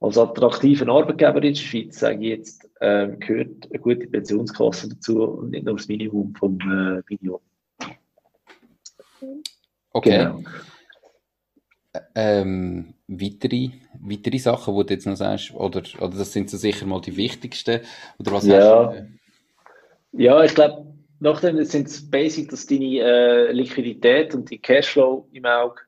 als 0.00 0.18
attraktiver 0.18 0.88
Arbeitgeber 0.88 1.36
in 1.36 1.54
der 1.54 1.60
Schweiz, 1.60 2.00
sage 2.00 2.22
ich 2.22 2.28
jetzt, 2.30 2.70
äh, 2.80 3.08
gehört 3.18 3.70
eine 3.70 3.78
gute 3.78 4.06
Pensionskasse 4.08 4.88
dazu 4.88 5.22
und 5.22 5.50
nicht 5.50 5.64
nur 5.64 5.76
das 5.76 5.86
Minimum 5.86 6.34
vom 6.34 6.58
äh, 6.60 7.02
Minimum. 7.08 7.40
Okay. 9.92 10.18
Genau. 10.18 10.42
Ähm, 12.14 12.94
weitere, 13.06 13.70
weitere 14.00 14.38
Sachen, 14.38 14.74
die 14.76 14.86
du 14.86 14.94
jetzt 14.94 15.06
noch 15.06 15.16
sagst, 15.16 15.52
oder, 15.54 15.82
oder 16.00 16.16
das 16.16 16.32
sind 16.32 16.48
so 16.48 16.56
sicher 16.56 16.86
mal 16.86 17.02
die 17.02 17.16
wichtigsten, 17.16 17.80
oder 18.18 18.32
was 18.32 18.46
ja. 18.46 18.86
hast 18.86 18.98
du? 18.98 19.08
Ja, 20.12 20.42
ich 20.42 20.54
glaube, 20.54 20.92
nachdem 21.22 21.62
sind 21.64 21.86
es 21.86 22.10
basic, 22.10 22.50
dass 22.50 22.66
deine 22.66 22.98
äh, 22.98 23.52
Liquidität 23.52 24.34
und 24.34 24.50
die 24.50 24.58
Cashflow 24.58 25.28
im 25.32 25.44
Auge 25.44 25.80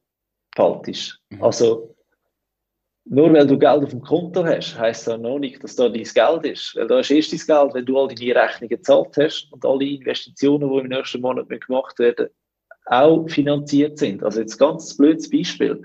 behaltest. 0.54 1.20
Mhm. 1.30 1.42
Also, 1.42 1.94
nur 3.06 3.32
weil 3.32 3.46
du 3.46 3.58
Geld 3.58 3.82
auf 3.82 3.90
dem 3.90 4.00
Konto 4.00 4.44
hast, 4.44 4.78
heisst 4.78 5.06
das 5.06 5.20
noch 5.20 5.38
nicht, 5.38 5.62
dass 5.62 5.76
da 5.76 5.88
dein 5.88 6.04
Geld 6.04 6.46
ist. 6.46 6.76
Weil 6.76 6.86
da 6.86 7.00
ist 7.00 7.10
erst 7.10 7.32
dein 7.32 7.58
Geld, 7.58 7.74
wenn 7.74 7.84
du 7.84 7.98
all 7.98 8.08
deine 8.08 8.34
Rechnungen 8.34 8.68
gezahlt 8.68 9.16
hast 9.18 9.52
und 9.52 9.64
alle 9.64 9.84
Investitionen, 9.84 10.70
die 10.70 10.78
im 10.78 10.88
nächsten 10.88 11.20
Monat 11.20 11.48
gemacht 11.48 11.98
werden, 11.98 12.28
auch 12.86 13.28
finanziert 13.28 13.98
sind. 13.98 14.22
Also 14.22 14.40
jetzt 14.40 14.56
ganz 14.56 14.96
blödes 14.96 15.28
Beispiel. 15.28 15.82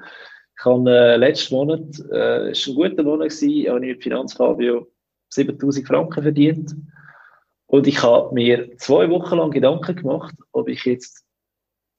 Ich 0.57 0.65
habe 0.65 0.89
äh, 0.91 1.17
letzten 1.17 1.55
Monat, 1.55 1.81
äh, 2.11 2.51
ist 2.51 2.67
ein 2.67 2.75
guter 2.75 3.03
Monat 3.03 3.29
gewesen, 3.29 3.69
habe 3.69 3.85
ich 3.85 3.93
mit 3.93 4.03
Finanzfabio 4.03 4.87
7000 5.29 5.87
Franken 5.87 6.23
verdient. 6.23 6.75
Und 7.69 7.85
ich 7.85 8.01
habe 8.01 8.33
mir 8.33 8.75
zwei 8.77 9.07
Wochen 9.11 9.37
lang 9.37 9.51
Gedanken 9.51 9.95
gemacht, 9.95 10.33
ob 10.53 10.67
ich 10.67 10.85
jetzt 10.85 11.23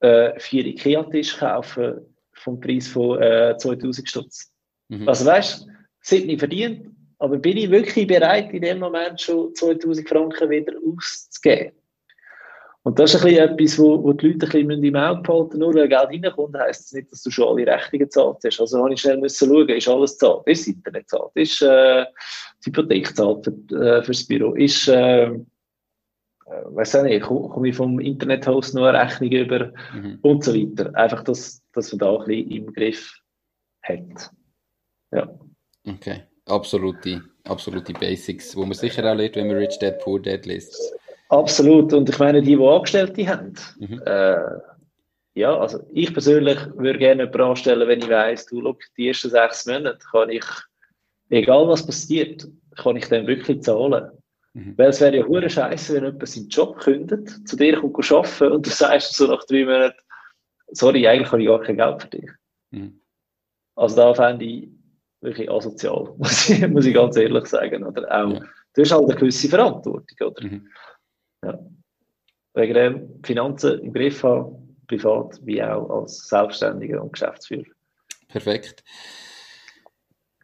äh, 0.00 0.38
vier 0.40 0.66
Ikea-Tisch 0.66 1.38
kaufe 1.38 2.04
vom 2.32 2.58
Preis 2.58 2.88
von 2.88 3.22
äh, 3.22 3.56
2000 3.56 4.08
Stutz. 4.08 4.52
Mhm. 4.88 5.08
Also 5.08 5.26
weißt, 5.26 5.62
du, 5.62 5.70
sind 6.00 6.26
nicht 6.26 6.40
verdient, 6.40 6.90
aber 7.18 7.36
bin 7.38 7.56
ich 7.56 7.70
wirklich 7.70 8.08
bereit, 8.08 8.52
in 8.52 8.62
dem 8.62 8.80
Moment 8.80 9.20
schon 9.20 9.54
2000 9.54 10.08
Franken 10.08 10.50
wieder 10.50 10.72
auszugeben? 10.84 11.72
Und 12.82 12.98
das 12.98 13.14
ist 13.14 13.20
ein 13.20 13.28
bisschen 13.28 13.50
etwas, 13.50 13.78
wo, 13.78 14.02
wo 14.02 14.12
die 14.12 14.26
Leute 14.26 14.46
ein 14.46 14.66
bisschen 14.66 14.84
im 14.84 14.96
Auge 14.96 15.22
behalten 15.22 15.58
Nur 15.58 15.74
wenn 15.74 15.88
Geld 15.88 16.24
reinkommt, 16.24 16.56
heisst 16.58 16.86
das 16.86 16.92
nicht, 16.94 17.12
dass 17.12 17.22
du 17.22 17.30
schon 17.30 17.46
alle 17.46 17.66
Rechnungen 17.66 18.06
gezahlt 18.06 18.38
hast. 18.42 18.58
Also 18.58 18.82
habe 18.82 18.92
ich 18.92 19.00
schnell 19.02 19.18
müssen 19.18 19.48
schauen, 19.48 19.68
ist 19.68 19.86
alles 19.86 20.18
gezahlt? 20.18 20.42
Ist 20.46 20.62
das 20.62 20.74
Internet 20.74 21.02
gezahlt? 21.02 21.30
Ist 21.34 21.62
äh, 21.62 22.06
die 22.64 22.70
Hypothek 22.70 23.06
gezahlt 23.06 23.44
für, 23.44 23.76
äh, 23.76 24.02
fürs 24.02 24.26
Büro? 24.26 24.54
Ist, 24.54 24.88
äh 24.88 25.30
weiß 26.50 26.96
auch 26.96 27.02
nicht, 27.04 27.22
komme 27.22 27.68
ich 27.68 27.76
vom 27.76 27.98
Internethost 28.00 28.74
noch 28.74 28.86
eine 28.86 28.98
Rechnung 28.98 29.30
über 29.30 29.72
mhm. 29.94 30.18
und 30.22 30.44
so 30.44 30.54
weiter. 30.54 30.94
Einfach, 30.94 31.24
dass, 31.24 31.62
dass 31.72 31.92
man 31.92 31.98
da 31.98 32.16
ein 32.16 32.24
bisschen 32.24 32.50
im 32.50 32.72
Griff 32.72 33.20
hat. 33.82 34.30
Ja. 35.12 35.28
Okay, 35.86 36.22
absolute, 36.46 37.22
absolute 37.44 37.92
Basics, 37.92 38.56
wo 38.56 38.64
man 38.64 38.74
sicher 38.74 39.10
auch 39.10 39.16
lernt, 39.16 39.36
wenn 39.36 39.46
man 39.46 39.56
Rich 39.56 39.78
Dad 39.78 39.98
Poor 40.00 40.20
Dad 40.20 40.46
liest. 40.46 40.76
Absolut. 41.28 41.92
Und 41.92 42.08
ich 42.08 42.18
meine, 42.18 42.42
die, 42.42 42.56
die 42.56 42.62
Angestellte 42.62 43.28
haben, 43.28 43.54
mhm. 43.78 44.02
äh, 44.04 44.36
ja, 45.34 45.56
also 45.56 45.80
ich 45.92 46.12
persönlich 46.12 46.58
würde 46.74 46.98
gerne 46.98 47.22
jemanden 47.22 47.42
anstellen, 47.42 47.88
wenn 47.88 48.00
ich 48.00 48.08
weiss, 48.08 48.46
du, 48.46 48.60
look, 48.60 48.80
die 48.96 49.08
ersten 49.08 49.30
sechs 49.30 49.64
Monate 49.66 50.00
kann 50.10 50.28
ich, 50.28 50.44
egal 51.28 51.68
was 51.68 51.86
passiert, 51.86 52.48
kann 52.76 52.96
ich 52.96 53.08
dann 53.08 53.26
wirklich 53.26 53.62
zahlen. 53.62 54.10
Mhm. 54.54 54.76
Weil 54.76 54.88
es 54.88 55.00
wäre 55.00 55.16
ja 55.16 55.24
hure 55.24 55.48
scheiße, 55.48 55.94
wenn 55.94 56.04
jemand 56.04 56.28
seinen 56.28 56.48
Job 56.48 56.78
kündet, 56.78 57.48
zu 57.48 57.56
dir 57.56 57.80
kommt 57.80 58.12
arbeiten 58.12 58.52
und 58.52 58.66
du 58.66 58.70
sagst 58.70 59.14
so 59.14 59.26
nach 59.26 59.44
drei 59.44 59.64
Monaten, 59.64 59.98
sorry, 60.72 61.06
eigentlich 61.06 61.30
habe 61.30 61.42
ich 61.42 61.48
gar 61.48 61.60
kein 61.60 61.76
Geld 61.76 62.02
für 62.02 62.08
dich. 62.08 62.30
Mhm. 62.70 63.00
Also 63.76 63.96
da 63.96 64.14
fände 64.14 64.44
ich 64.44 64.68
wirklich 65.20 65.50
asozial, 65.50 66.14
muss 66.18 66.48
ich, 66.48 66.66
muss 66.68 66.86
ich 66.86 66.94
ganz 66.94 67.16
ehrlich 67.16 67.46
sagen. 67.46 67.84
Oder 67.84 68.02
auch, 68.10 68.32
ja. 68.32 68.40
du 68.74 68.82
hast 68.82 68.92
halt 68.92 69.04
eine 69.04 69.14
gewisse 69.14 69.48
Verantwortung, 69.48 70.28
oder? 70.28 70.44
Mhm. 70.44 70.68
Ja. 71.44 71.58
Wegen 72.54 72.74
dem 72.74 73.22
Finanzen 73.24 73.78
im 73.80 73.92
Griff 73.92 74.22
haben, 74.24 74.76
privat 74.88 75.38
wie 75.46 75.62
auch 75.62 75.88
als 76.02 76.28
Selbstständiger 76.28 77.00
und 77.00 77.12
Geschäftsführer. 77.12 77.70
Perfekt. 78.26 78.82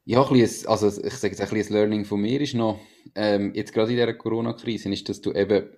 Ja, 0.08 0.24
ein 0.24 0.32
bisschen, 0.32 0.68
also 0.68 0.86
ich 0.86 1.14
sage 1.14 1.34
jetzt 1.34 1.40
ein 1.40 1.50
bisschen 1.50 1.74
Learning 1.74 2.04
von 2.04 2.20
mir 2.20 2.40
ist 2.40 2.54
noch, 2.54 2.78
ähm, 3.16 3.52
jetzt 3.54 3.72
gerade 3.72 3.90
in 3.90 3.96
dieser 3.96 4.14
Corona-Krise, 4.14 4.88
ist, 4.92 5.08
dass 5.08 5.20
du 5.20 5.32
eben, 5.32 5.68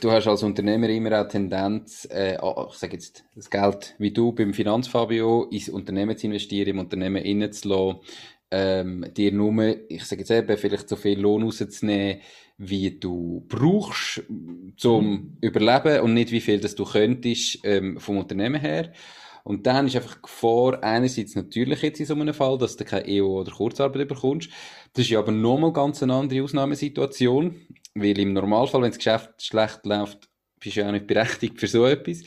du 0.00 0.10
hast 0.10 0.26
als 0.26 0.42
Unternehmer 0.42 0.90
immer 0.90 1.18
auch 1.18 1.28
Tendenz, 1.28 2.06
äh, 2.10 2.34
ich 2.34 2.74
sage 2.74 2.92
jetzt, 2.92 3.24
das 3.34 3.48
Geld, 3.48 3.94
wie 3.98 4.12
du 4.12 4.32
beim 4.32 4.52
Finanzfabio, 4.52 5.44
ins 5.44 5.70
Unternehmen 5.70 6.18
zu 6.18 6.26
investieren, 6.26 6.68
im 6.68 6.78
Unternehmen 6.80 7.24
innen 7.24 7.50
zu 7.52 7.68
lassen, 7.70 8.00
ähm, 8.50 9.06
dir 9.16 9.32
nur, 9.32 9.90
ich 9.90 10.04
sage 10.04 10.20
jetzt 10.20 10.30
eben, 10.30 10.58
vielleicht 10.58 10.90
so 10.90 10.96
viel 10.96 11.18
Lohn 11.18 11.44
rauszunehmen, 11.44 12.20
wie 12.58 12.98
du 12.98 13.46
brauchst 13.48 14.24
zum 14.76 15.10
mhm. 15.10 15.38
Überleben 15.40 16.02
und 16.02 16.12
nicht 16.12 16.32
wie 16.32 16.42
viel 16.42 16.60
das 16.60 16.74
du 16.74 16.84
könntest 16.84 17.60
ähm, 17.64 17.98
vom 17.98 18.18
Unternehmen 18.18 18.60
her. 18.60 18.92
Und 19.48 19.66
dann 19.66 19.86
ist 19.86 19.96
einfach 19.96 20.20
Gefahr, 20.20 20.84
einerseits 20.84 21.34
natürlich 21.34 21.80
jetzt 21.80 22.00
in 22.00 22.04
so 22.04 22.12
einem 22.12 22.34
Fall, 22.34 22.58
dass 22.58 22.76
du 22.76 22.84
keine 22.84 23.06
EU- 23.08 23.40
oder 23.40 23.50
Kurzarbeit 23.50 24.06
bekommst. 24.06 24.50
Das 24.92 25.06
ist 25.06 25.10
ja 25.10 25.20
aber 25.20 25.32
nochmal 25.32 25.72
ganz 25.72 26.02
eine 26.02 26.12
andere 26.12 26.42
Ausnahmesituation, 26.42 27.56
weil 27.94 28.18
im 28.18 28.34
Normalfall, 28.34 28.82
wenn 28.82 28.90
das 28.90 28.98
Geschäft 28.98 29.42
schlecht 29.42 29.86
läuft, 29.86 30.28
bist 30.60 30.76
du 30.76 30.80
ja 30.80 30.88
auch 30.88 30.92
nicht 30.92 31.06
berechtigt 31.06 31.58
für 31.58 31.66
so 31.66 31.86
etwas. 31.86 32.24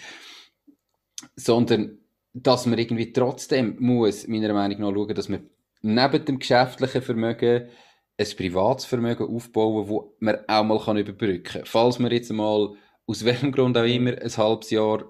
Sondern, 1.36 2.00
dass 2.34 2.66
man 2.66 2.80
irgendwie 2.80 3.14
trotzdem 3.14 3.76
muss, 3.78 4.28
meiner 4.28 4.52
Meinung 4.56 4.80
nach, 4.80 4.92
schauen, 4.92 5.14
dass 5.14 5.30
man 5.30 5.48
neben 5.84 6.26
dem 6.26 6.40
geschäftlichen 6.40 7.04
Vermögen 7.04 7.70
ein 8.18 8.28
privates 8.36 8.86
Vermögen 8.86 9.28
aufbauen, 9.28 9.88
wo 9.88 10.16
man 10.22 10.38
auch 10.48 10.64
mal 10.64 10.80
kann 10.80 10.98
überbrücken 10.98 11.44
kann. 11.44 11.66
Falls 11.66 12.00
man 12.00 12.12
jetzt 12.12 12.34
mal 12.34 12.74
aus 13.06 13.24
welchem 13.24 13.52
Grund 13.52 13.78
auch 13.78 13.84
immer 13.84 14.20
ein 14.20 14.38
halbes 14.38 14.72
Jahr 14.72 15.06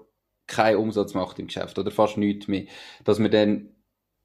keinen 0.46 0.78
Umsatz 0.78 1.14
macht 1.14 1.38
im 1.38 1.46
Geschäft 1.46 1.78
oder 1.78 1.90
fast 1.90 2.16
nichts 2.16 2.48
mehr, 2.48 2.64
dass 3.04 3.18
man 3.18 3.30
dann 3.30 3.68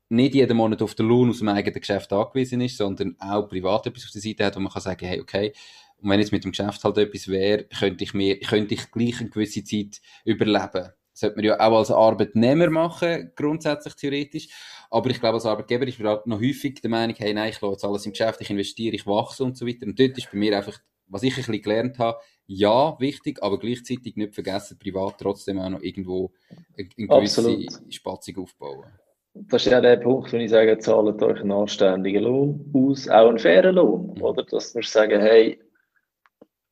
nicht 0.10 0.36
jeden 0.36 0.58
Monat 0.58 0.82
auf 0.82 0.96
den 0.96 1.08
Lohn 1.08 1.30
aus 1.30 1.40
dem 1.40 1.50
eigenen 1.50 1.80
Geschäft 1.80 2.14
angewiesen 2.14 2.62
ist, 2.62 2.78
sondern 2.78 3.16
auch 3.20 3.48
privat 3.48 3.88
etwas 3.88 4.06
auf 4.06 4.12
der 4.12 4.22
Seite 4.22 4.46
hat, 4.46 4.56
wo 4.56 4.60
man 4.60 4.72
kann 4.72 4.82
sagen, 4.82 5.06
hey, 5.06 5.20
okay, 5.20 5.54
und 5.98 6.10
wenn 6.10 6.20
jetzt 6.20 6.32
mit 6.32 6.44
dem 6.44 6.52
Geschäft 6.52 6.84
halt 6.84 6.98
etwas 6.98 7.28
wäre, 7.28 7.64
könnte 7.66 8.04
ich 8.04 8.14
mir, 8.14 8.40
könnte 8.40 8.76
ich 8.76 8.92
gleich 8.92 9.20
eine 9.20 9.30
gewisse 9.30 9.64
Zeit 9.64 10.00
überleben. 10.26 10.92
Das 11.12 11.22
sollte 11.22 11.36
man 11.38 11.46
ja 11.46 11.60
auch 11.60 11.78
als 11.80 11.90
Arbeitnehmer 11.90 12.70
machen, 12.70 13.32
grundsätzlich 13.36 13.96
theoretisch. 13.96 14.50
Aber 14.92 15.10
ich 15.10 15.20
glaube, 15.20 15.36
als 15.36 15.46
Arbeitgeber 15.48 15.88
ist 15.88 16.00
man 16.00 16.10
halt 16.10 16.28
noch 16.28 16.40
häufig 16.40 16.76
der 16.82 16.92
Meinung, 16.92 17.16
hey, 17.18 17.34
nein, 17.34 17.50
ich 17.50 17.60
lasse 17.60 17.74
jetzt 17.74 17.84
alles 17.84 18.06
im 18.06 18.12
Geschäft, 18.12 18.40
ich 18.42 18.50
investiere, 18.52 18.96
ich 18.96 19.08
wachse 19.08 19.44
und 19.44 19.58
so 19.58 19.66
weiter. 19.66 19.88
Und 19.88 20.00
dort 20.00 20.18
ist 20.18 20.32
bei 20.32 20.38
mir 20.38 20.56
einfach, 20.56 20.80
was 21.08 21.24
ich 21.24 21.34
ein 21.34 21.38
bisschen 21.38 21.62
gelernt 21.62 22.00
habe, 22.00 22.20
ja, 22.46 22.98
wichtig, 23.00 23.42
aber 23.42 23.60
gleichzeitig 23.60 24.16
nicht 24.16 24.34
vergessen, 24.34 24.80
privat 24.80 25.16
trotzdem 25.20 25.60
auch 25.60 25.70
noch 25.70 25.82
irgendwo 25.82 26.32
eine, 26.78 26.88
gewisse 26.88 27.66
Spatzung 27.90 28.38
aufbauen. 28.38 28.86
das 29.34 29.66
ist 29.66 29.72
ja 29.72 29.82
der 29.82 29.98
Punkt, 29.98 30.32
wenn 30.32 30.42
ich 30.42 30.52
sage, 30.52 30.78
zahlt 30.78 31.22
euch 31.22 31.42
einen 31.42 31.52
anständigen 31.52 32.24
Lohn 32.24 32.72
aus, 32.74 33.08
auch 33.10 33.30
einen 33.30 33.40
fairen 33.40 33.76
Lohn, 33.76 34.14
mhm. 34.16 34.22
oder? 34.22 34.44
Dass 34.44 34.74
wir 34.74 34.84
sagen, 34.84 35.20
hey, 35.20 35.60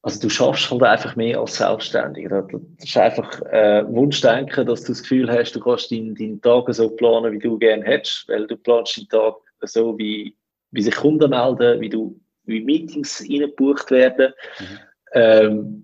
also 0.05 0.21
du 0.21 0.29
schaffst 0.29 0.69
halt 0.69 0.83
einfach 0.83 1.15
mehr 1.15 1.39
als 1.39 1.55
Selbstständiger. 1.55 2.47
Das 2.51 2.61
ist 2.87 2.95
einfach 2.95 3.41
äh, 3.51 3.83
Wunschdenken, 3.87 4.67
dass 4.67 4.83
du 4.83 4.91
das 4.91 5.01
Gefühl 5.01 5.31
hast, 5.31 5.53
du 5.53 5.59
kannst 5.59 5.91
deinen, 5.91 6.13
deinen 6.13 6.39
Tag 6.41 6.71
so 6.73 6.91
planen, 6.91 7.33
wie 7.33 7.39
du 7.39 7.57
gerne 7.57 7.83
hättest, 7.83 8.29
weil 8.29 8.45
du 8.45 8.55
planst 8.55 8.97
deinen 8.97 9.09
Tag 9.09 9.35
so, 9.61 9.97
wie, 9.97 10.37
wie 10.69 10.81
sich 10.83 10.95
Kunden 10.95 11.31
melden, 11.31 11.81
wie 11.81 11.89
du 11.89 12.19
wie 12.45 12.61
Meetings 12.61 13.21
reingebucht 13.21 13.91
werden. 13.91 14.33
Mhm. 14.59 14.79
Ähm, 15.13 15.83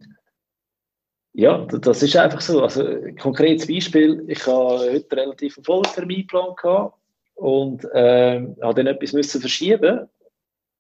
ja, 1.34 1.66
das 1.66 2.03
ist 2.03 2.16
einfach 2.18 2.41
so. 2.41 2.62
Also, 2.62 2.86
ein 2.86 3.16
konkretes 3.16 3.68
Beispiel, 3.68 4.24
ich 4.28 4.45
habe 4.45 4.91
heute 4.91 5.16
relativ 5.16 5.57
einen 5.57 5.64
vollen 5.64 5.84
Terminplan 5.84 6.55
gehabt 6.62 6.97
und 7.36 7.86
äh, 7.93 8.41
habe 8.62 8.74
dann 8.76 8.88
etwas 8.88 9.14
müssen 9.14 9.39
verschieben 9.39 10.09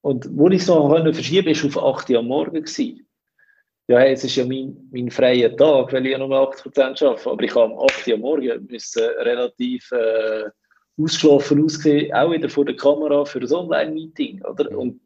und 0.01 0.27
wo 0.31 0.49
ich 0.49 0.61
es 0.61 0.67
noch 0.67 0.89
verschieben 1.13 1.53
konnte, 1.53 1.75
war 1.75 1.83
auf 1.85 1.99
8 1.99 2.09
Uhr 2.09 2.19
am 2.19 2.27
Morgen. 2.27 2.63
Gewesen. 2.63 3.07
Ja, 3.87 3.99
hey, 3.99 4.13
es 4.13 4.23
ist 4.23 4.35
ja 4.35 4.45
mein, 4.45 4.77
mein 4.91 5.11
freier 5.11 5.55
Tag, 5.55 5.91
weil 5.91 6.05
ich 6.05 6.11
ja 6.11 6.17
nur 6.17 6.29
80% 6.29 7.05
arbeite, 7.05 7.29
aber 7.29 7.43
ich 7.43 7.55
habe 7.55 7.73
am 7.73 7.79
8 7.79 8.07
Uhr 8.07 8.13
am 8.13 8.19
Morgen 8.21 8.67
müssen 8.69 9.03
relativ 9.19 9.91
äh, 9.91 10.49
ausgeschlafen 10.97 11.63
aussehen, 11.63 12.13
auch 12.13 12.31
wieder 12.31 12.49
vor 12.49 12.65
der 12.65 12.75
Kamera 12.75 13.25
für 13.25 13.39
ein 13.39 13.51
Online-Meeting, 13.51 14.43
oder? 14.43 14.77
Und 14.77 15.00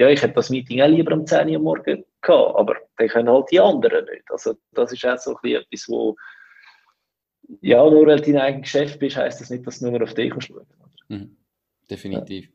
ja, 0.00 0.08
ich 0.08 0.22
hätte 0.22 0.34
das 0.34 0.50
Meeting 0.50 0.80
auch 0.80 0.88
lieber 0.88 1.12
am 1.12 1.26
10 1.26 1.48
Uhr 1.50 1.58
Morgen 1.58 2.04
gehabt, 2.22 2.56
aber 2.56 2.76
dann 2.96 3.08
können 3.08 3.28
halt 3.28 3.50
die 3.50 3.60
anderen 3.60 4.04
nicht. 4.06 4.24
Also 4.30 4.54
das 4.72 4.92
ist 4.92 5.04
auch 5.04 5.18
so 5.18 5.36
etwas, 5.42 5.88
wo 5.88 6.16
ja, 7.60 7.78
nur 7.88 8.06
weil 8.06 8.20
du 8.20 8.32
dein 8.32 8.40
eigenes 8.40 8.72
Geschäft 8.72 8.98
bist, 8.98 9.16
heisst 9.16 9.40
das 9.40 9.50
nicht, 9.50 9.66
dass 9.66 9.80
du 9.80 9.90
nur 9.90 10.02
auf 10.02 10.14
dich 10.14 10.32
schauen 10.38 10.66
mhm. 11.08 11.36
Definitiv. 11.90 12.48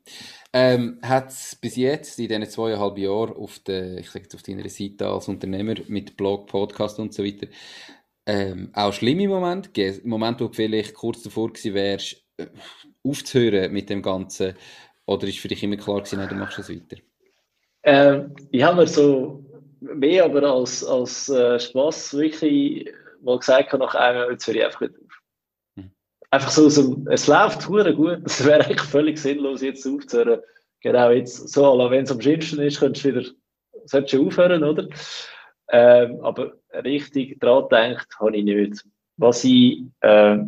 Ja. 0.54 0.72
Ähm, 0.72 0.98
Hat 1.02 1.28
es 1.28 1.54
bis 1.54 1.76
jetzt 1.76 2.18
in 2.18 2.28
diesen 2.28 2.46
zweieinhalb 2.46 2.96
Jahren 2.96 3.36
auf, 3.36 3.58
der, 3.58 3.98
ich 3.98 4.08
sage 4.08 4.24
jetzt 4.24 4.34
auf 4.34 4.42
deiner 4.42 4.66
Seite 4.70 5.06
als 5.06 5.28
Unternehmer 5.28 5.74
mit 5.88 6.16
Blog, 6.16 6.46
Podcast 6.46 6.98
und 6.98 7.12
so 7.12 7.22
weiter 7.22 7.46
ähm, 8.24 8.70
auch 8.72 8.94
schlimme 8.94 9.28
Momente 9.28 9.68
gegeben? 9.68 10.08
Momente, 10.08 10.44
wo 10.44 10.48
du 10.48 10.54
vielleicht 10.54 10.94
kurz 10.94 11.22
davor 11.22 11.52
gewesen 11.52 11.74
wärst, 11.74 12.24
äh, 12.38 12.46
aufzuhören 13.04 13.72
mit 13.72 13.90
dem 13.90 14.00
Ganzen? 14.00 14.54
Oder 15.04 15.28
ist 15.28 15.38
für 15.38 15.48
dich 15.48 15.62
immer 15.62 15.76
klar 15.76 16.00
gewesen, 16.00 16.18
nein, 16.18 16.30
du 16.30 16.34
machst 16.34 16.58
das 16.58 16.70
weiter? 16.70 16.96
Ähm, 17.86 18.34
ich 18.50 18.64
habe 18.64 18.78
mir 18.78 18.86
so 18.88 19.44
mehr 19.80 20.24
aber 20.24 20.42
als, 20.42 20.84
als 20.84 21.28
äh, 21.28 21.58
Spaß 21.58 22.14
wirklich 22.14 22.90
mal 23.22 23.38
gesagt, 23.38 23.72
nach 23.74 23.94
einem, 23.94 24.32
jetzt 24.32 24.46
höre 24.48 24.56
ich 24.56 24.64
einfach 24.64 24.80
wieder 24.80 24.94
auf. 24.94 25.22
Mhm. 25.76 25.90
Einfach 26.30 26.50
so, 26.50 26.68
so, 26.68 27.04
es 27.10 27.28
läuft 27.28 27.64
gut, 27.66 27.86
es 28.24 28.44
wäre 28.44 28.64
eigentlich 28.64 28.80
völlig 28.80 29.18
sinnlos, 29.18 29.62
jetzt 29.62 29.86
aufzuhören. 29.86 30.40
Genau 30.80 31.10
jetzt, 31.10 31.48
so, 31.48 31.62
wenn 31.90 32.02
es 32.02 32.10
am 32.10 32.20
schlimmsten 32.20 32.60
ist, 32.60 32.80
könntest 32.80 33.04
du 33.04 33.14
wieder, 33.14 33.30
solltest 33.84 34.14
du 34.14 34.26
aufhören, 34.26 34.64
oder? 34.64 34.88
Ähm, 35.68 36.20
aber 36.22 36.54
richtig 36.72 37.38
dran 37.38 37.64
gedacht 37.68 38.08
habe 38.18 38.36
ich 38.36 38.44
nicht. 38.44 38.84
Was 39.16 39.44
ich, 39.44 39.82
äh, 40.00 40.38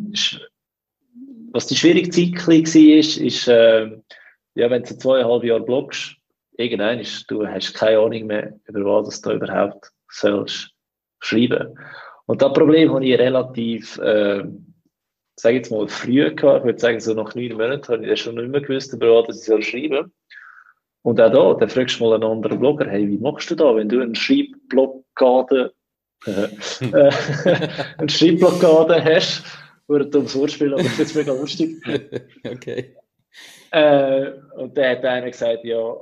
was 1.51 1.67
die 1.67 1.75
schwierige 1.75 2.09
Zeit 2.09 2.47
war, 2.47 2.75
ist, 2.75 3.17
ist, 3.17 3.47
äh, 3.47 3.97
ja, 4.55 4.69
wenn 4.69 4.83
du 4.83 4.97
zweieinhalb 4.97 5.43
Jahre 5.45 5.61
bloggst, 5.61 6.18
irgendwann 6.59 6.99
ist, 6.99 7.29
du 7.31 7.47
hast 7.47 7.73
keine 7.73 7.99
Ahnung 7.99 8.27
mehr, 8.27 8.53
über 8.65 9.05
was 9.05 9.21
du 9.21 9.31
überhaupt 9.31 9.91
sollst 10.09 10.71
schreiben. 11.19 11.77
Und 12.25 12.41
das 12.41 12.53
Problem 12.53 12.93
habe 12.93 13.05
ich 13.05 13.17
relativ, 13.17 13.97
äh, 13.99 14.43
sage 15.35 15.55
jetzt 15.55 15.71
mal, 15.71 15.87
früh 15.87 16.33
gehabt. 16.35 16.59
Ich 16.59 16.65
würde 16.65 16.79
sagen, 16.79 16.99
so 16.99 17.13
nach 17.13 17.33
neun 17.33 17.53
Monaten 17.53 17.87
habe 17.87 18.05
ich 18.05 18.21
schon 18.21 18.35
nicht 18.35 18.49
mehr 18.49 18.61
gewusst, 18.61 18.93
über 18.93 19.27
was 19.27 19.37
ich 19.37 19.45
soll 19.45 19.63
schreiben 19.63 20.11
Und 21.01 21.19
auch 21.21 21.31
da, 21.31 21.53
dann 21.59 21.69
fragst 21.69 21.99
du 21.99 22.03
mal 22.03 22.15
einen 22.15 22.23
anderen 22.23 22.59
Blogger, 22.59 22.89
hey, 22.89 23.07
wie 23.07 23.17
machst 23.17 23.49
du 23.49 23.55
da, 23.55 23.75
wenn 23.75 23.89
du 23.89 24.01
einen 24.01 24.15
Schreibblockade, 24.15 25.73
äh, 26.25 26.47
eine 27.97 28.09
Schreibblockade 28.09 29.03
hast, 29.03 29.43
oder 29.87 30.05
dummes 30.05 30.35
Wortspiel, 30.35 30.73
aber 30.73 30.83
das 30.83 30.99
ist 30.99 31.15
mega 31.15 31.33
lustig. 31.33 31.81
okay. 32.45 32.95
Äh, 33.71 34.31
und 34.55 34.77
dann 34.77 34.97
hat 34.97 35.05
einer 35.05 35.31
gesagt, 35.31 35.63
ja, 35.63 35.95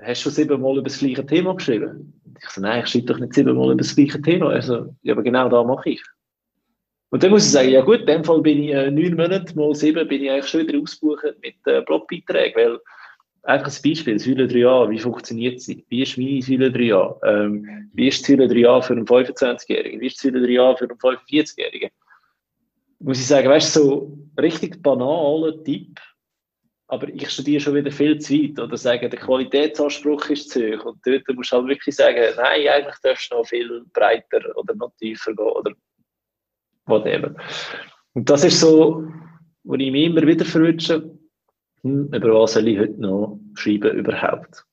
hast 0.00 0.20
du 0.20 0.24
schon 0.24 0.32
siebenmal 0.32 0.74
über 0.74 0.84
das 0.84 0.98
gleiche 0.98 1.24
Thema 1.24 1.54
geschrieben? 1.54 2.12
Ich 2.38 2.48
so, 2.50 2.60
nein, 2.60 2.82
ich 2.84 2.90
schreibe 2.90 3.06
doch 3.06 3.18
nicht 3.18 3.34
siebenmal 3.34 3.68
über 3.68 3.76
das 3.76 3.94
gleiche 3.94 4.20
Thema. 4.20 4.50
Also, 4.50 4.94
ja, 5.02 5.14
aber 5.14 5.22
genau 5.22 5.48
da 5.48 5.64
mache 5.64 5.90
ich. 5.90 6.02
Und 7.10 7.22
dann 7.22 7.30
muss 7.30 7.46
ich 7.46 7.52
sagen, 7.52 7.70
ja 7.70 7.82
gut, 7.82 8.00
in 8.00 8.06
dem 8.06 8.24
Fall 8.24 8.42
bin 8.42 8.62
ich 8.62 8.70
äh, 8.70 8.90
neun 8.90 9.14
Monate 9.14 9.56
mal 9.56 9.74
sieben, 9.74 10.06
bin 10.08 10.22
ich 10.22 10.30
eigentlich 10.30 10.48
schon 10.48 10.66
wieder 10.66 10.78
ausgebucht 10.78 11.24
mit 11.40 11.54
äh, 11.66 11.80
Blogbeiträgen, 11.82 12.54
weil 12.56 12.78
einfach 13.44 13.68
ein 13.68 13.90
Beispiel, 13.90 14.18
Säule 14.18 14.46
3a, 14.46 14.90
wie 14.90 14.98
funktioniert 14.98 15.60
sie? 15.60 15.84
Wie 15.88 16.02
ist 16.02 16.18
meine 16.18 16.42
Säule 16.42 16.68
3a? 16.68 17.16
Ähm, 17.24 17.90
wie 17.92 18.08
ist 18.08 18.24
Säule 18.24 18.46
3a 18.46 18.82
für 18.82 18.94
einen 18.94 19.06
25-Jährigen? 19.06 20.00
Wie 20.00 20.06
ist 20.06 20.18
Säule 20.18 20.40
3a 20.40 20.76
für 20.76 20.84
einen 20.84 20.98
45-Jährigen? 20.98 21.90
Muss 22.98 23.20
ich 23.20 23.26
sagen, 23.26 23.48
weißt 23.48 23.76
du, 23.76 23.80
so 23.80 24.18
richtig 24.40 24.82
banaler 24.82 25.62
Tipp, 25.62 26.00
aber 26.88 27.08
ich 27.08 27.28
studiere 27.30 27.60
schon 27.60 27.74
wieder 27.74 27.90
viel 27.90 28.18
zu 28.18 28.34
weit 28.34 28.58
oder 28.60 28.76
sagen, 28.76 29.10
der 29.10 29.18
Qualitätsanspruch 29.18 30.30
ist 30.30 30.50
zu 30.50 30.60
hoch. 30.60 30.84
Und 30.84 30.98
dort 31.04 31.28
musst 31.34 31.52
du 31.52 31.56
halt 31.56 31.68
wirklich 31.68 31.96
sagen, 31.96 32.20
nein, 32.36 32.68
eigentlich 32.68 32.96
darfst 33.02 33.32
du 33.32 33.36
noch 33.36 33.46
viel 33.46 33.84
breiter 33.92 34.40
oder 34.56 34.74
noch 34.74 34.92
tiefer 34.98 35.34
gehen 35.34 35.46
oder 35.46 35.72
whatever. 36.86 37.34
Und 38.14 38.30
das 38.30 38.44
ist 38.44 38.60
so, 38.60 39.04
wo 39.64 39.74
ich 39.74 39.90
mich 39.90 40.04
immer 40.04 40.24
wieder 40.24 40.44
verwünsche, 40.44 41.10
hm, 41.82 42.12
über 42.12 42.40
was 42.40 42.52
soll 42.52 42.68
ich 42.68 42.78
heute 42.78 43.00
noch 43.00 43.40
schreiben 43.54 43.98
überhaupt? 43.98 44.64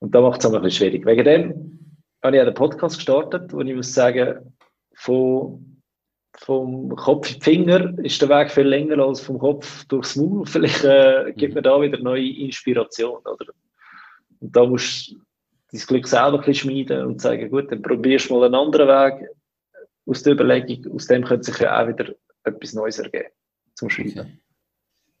Und 0.00 0.14
da 0.14 0.20
macht 0.20 0.44
es 0.44 0.46
ein 0.46 0.60
bisschen 0.62 0.90
schwierig. 0.90 1.06
Wegen 1.06 1.24
dem 1.24 1.98
habe 2.22 2.36
ich 2.36 2.42
einen 2.42 2.54
Podcast 2.54 2.96
gestartet, 2.96 3.50
wo 3.52 3.60
ich 3.60 3.74
muss 3.74 3.94
sagen, 3.94 4.54
von 4.94 5.73
vom 6.38 6.94
Kopf 6.96 7.32
in 7.32 7.38
die 7.38 7.44
Finger 7.44 7.98
ist 7.98 8.20
der 8.20 8.28
Weg 8.28 8.50
viel 8.50 8.66
länger 8.66 8.98
als 8.98 9.20
vom 9.20 9.38
Kopf 9.38 9.84
durchs 9.86 10.16
Maul. 10.16 10.46
Vielleicht 10.46 10.84
äh, 10.84 11.32
gibt 11.36 11.54
mhm. 11.54 11.54
mir 11.54 11.62
da 11.62 11.80
wieder 11.80 11.98
neue 11.98 12.28
Inspiration. 12.28 13.18
Oder? 13.18 13.52
Und 14.40 14.56
da 14.56 14.66
musst 14.66 15.12
du 15.12 15.16
dein 15.72 15.80
Glück 15.86 16.06
selber 16.06 16.34
ein 16.34 16.38
bisschen 16.38 16.54
schmieden 16.54 17.06
und 17.06 17.20
sagen, 17.20 17.50
gut, 17.50 17.70
dann 17.70 17.82
probierst 17.82 18.30
du 18.30 18.34
mal 18.34 18.46
einen 18.46 18.54
anderen 18.54 18.88
Weg 18.88 19.28
aus 20.06 20.22
der 20.22 20.34
Überlegung. 20.34 20.94
Aus 20.94 21.06
dem 21.06 21.24
könnte 21.24 21.44
sich 21.44 21.58
ja 21.58 21.82
auch 21.82 21.88
wieder 21.88 22.14
etwas 22.44 22.72
Neues 22.74 22.98
ergeben 22.98 23.30
zum 23.74 23.90
Schreiben. 23.90 24.20
Okay. 24.20 24.38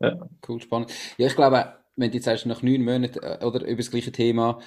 Ja. 0.00 0.28
Cool, 0.46 0.60
spannend. 0.60 0.92
Ja, 1.16 1.26
ich 1.26 1.36
glaube, 1.36 1.74
wenn 1.96 2.10
du 2.10 2.16
jetzt 2.16 2.24
sagst, 2.24 2.46
nach 2.46 2.62
neun 2.62 2.84
Monaten 2.84 3.18
äh, 3.22 3.44
oder 3.44 3.64
über 3.64 3.76
das 3.76 3.90
gleiche 3.90 4.12
Thema, 4.12 4.60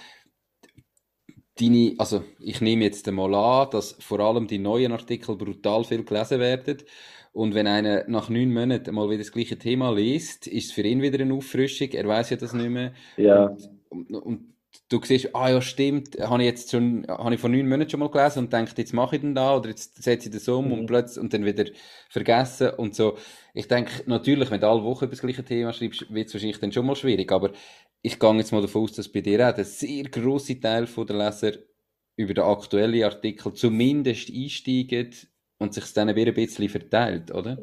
deine, 1.60 1.96
also 1.98 2.24
ich 2.40 2.62
nehme 2.62 2.86
jetzt 2.86 3.08
einmal 3.08 3.34
an, 3.34 3.70
dass 3.72 3.96
vor 4.00 4.20
allem 4.20 4.48
die 4.48 4.60
neuen 4.60 4.92
Artikel 4.92 5.36
brutal 5.36 5.84
viel 5.84 6.04
gelesen 6.04 6.40
werden. 6.40 6.78
Und 7.34 7.54
wenn 7.54 7.68
einer 7.68 8.06
nach 8.08 8.30
neun 8.30 8.52
Monaten 8.52 8.96
mal 8.96 9.10
wieder 9.10 9.20
das 9.20 9.32
gleiche 9.32 9.58
Thema 9.58 9.92
liest, 9.92 10.48
ist 10.48 10.66
es 10.66 10.72
für 10.72 10.82
ihn 10.82 11.02
wieder 11.02 11.20
eine 11.20 11.34
Auffrischung. 11.34 11.90
Er 11.92 12.08
weiß 12.08 12.32
ja 12.32 12.38
das 12.38 12.54
nicht 12.54 12.70
mehr. 12.70 12.94
Ja. 13.16 13.56
Und, 13.90 14.12
und, 14.12 14.54
du 14.90 15.02
siehst, 15.04 15.36
ah 15.36 15.50
ja, 15.50 15.62
stimmt, 15.62 16.18
habe 16.20 16.44
ich 16.44 16.50
jetzt 16.50 16.72
schon, 16.72 17.06
habe 17.08 17.36
ich 17.36 17.42
vor 17.42 17.50
neun 17.50 17.68
Monaten 17.68 17.90
schon 17.90 18.00
mal 18.00 18.10
gelesen 18.10 18.40
und 18.40 18.54
denke, 18.54 18.72
jetzt 18.78 18.94
mache 18.94 19.18
ich 19.18 19.22
den 19.22 19.36
da 19.36 19.58
oder 19.58 19.70
jetzt 19.70 20.02
setze 20.02 20.30
ich 20.30 20.34
das 20.34 20.48
um 20.48 20.68
mhm. 20.68 20.72
und 20.74 20.86
plötzlich 20.86 21.22
und 21.22 21.34
dann 21.34 21.46
wieder 21.46 21.66
vergessen 22.10 22.72
und 22.72 22.96
so. 22.96 23.18
Ich 23.54 23.68
denke, 23.68 24.04
natürlich, 24.06 24.50
wenn 24.52 24.62
du 24.62 24.68
alle 24.68 24.84
Wochen 24.84 25.06
über 25.06 25.12
das 25.12 25.22
gleiche 25.22 25.44
Thema 25.44 25.74
schreibst, 25.74 26.14
wird 26.14 26.28
es 26.28 26.34
wahrscheinlich 26.34 26.60
dann 26.60 26.72
schon 26.72 26.86
mal 26.86 26.96
schwierig, 26.96 27.32
aber 27.32 27.52
ich 28.02 28.20
gehe 28.20 28.36
jetzt 28.36 28.52
mal 28.52 28.62
davon 28.62 28.84
aus, 28.84 28.94
dass 28.94 29.12
bei 29.12 29.22
dir 29.22 29.48
auch 29.48 29.54
der 29.54 29.66
sehr 29.66 30.04
grosse 30.06 30.60
Teil 30.60 30.86
der 30.86 31.16
Leser 31.16 31.54
über 32.16 32.34
den 32.34 32.44
aktuellen 32.44 33.04
Artikel 33.04 33.54
zumindest 33.54 34.30
einsteigt 34.34 35.28
und 35.60 35.74
sich 35.74 35.94
dann 35.94 36.16
wieder 36.16 36.32
ein 36.32 36.36
bisschen 36.36 36.70
verteilt, 36.70 37.34
oder? 37.34 37.58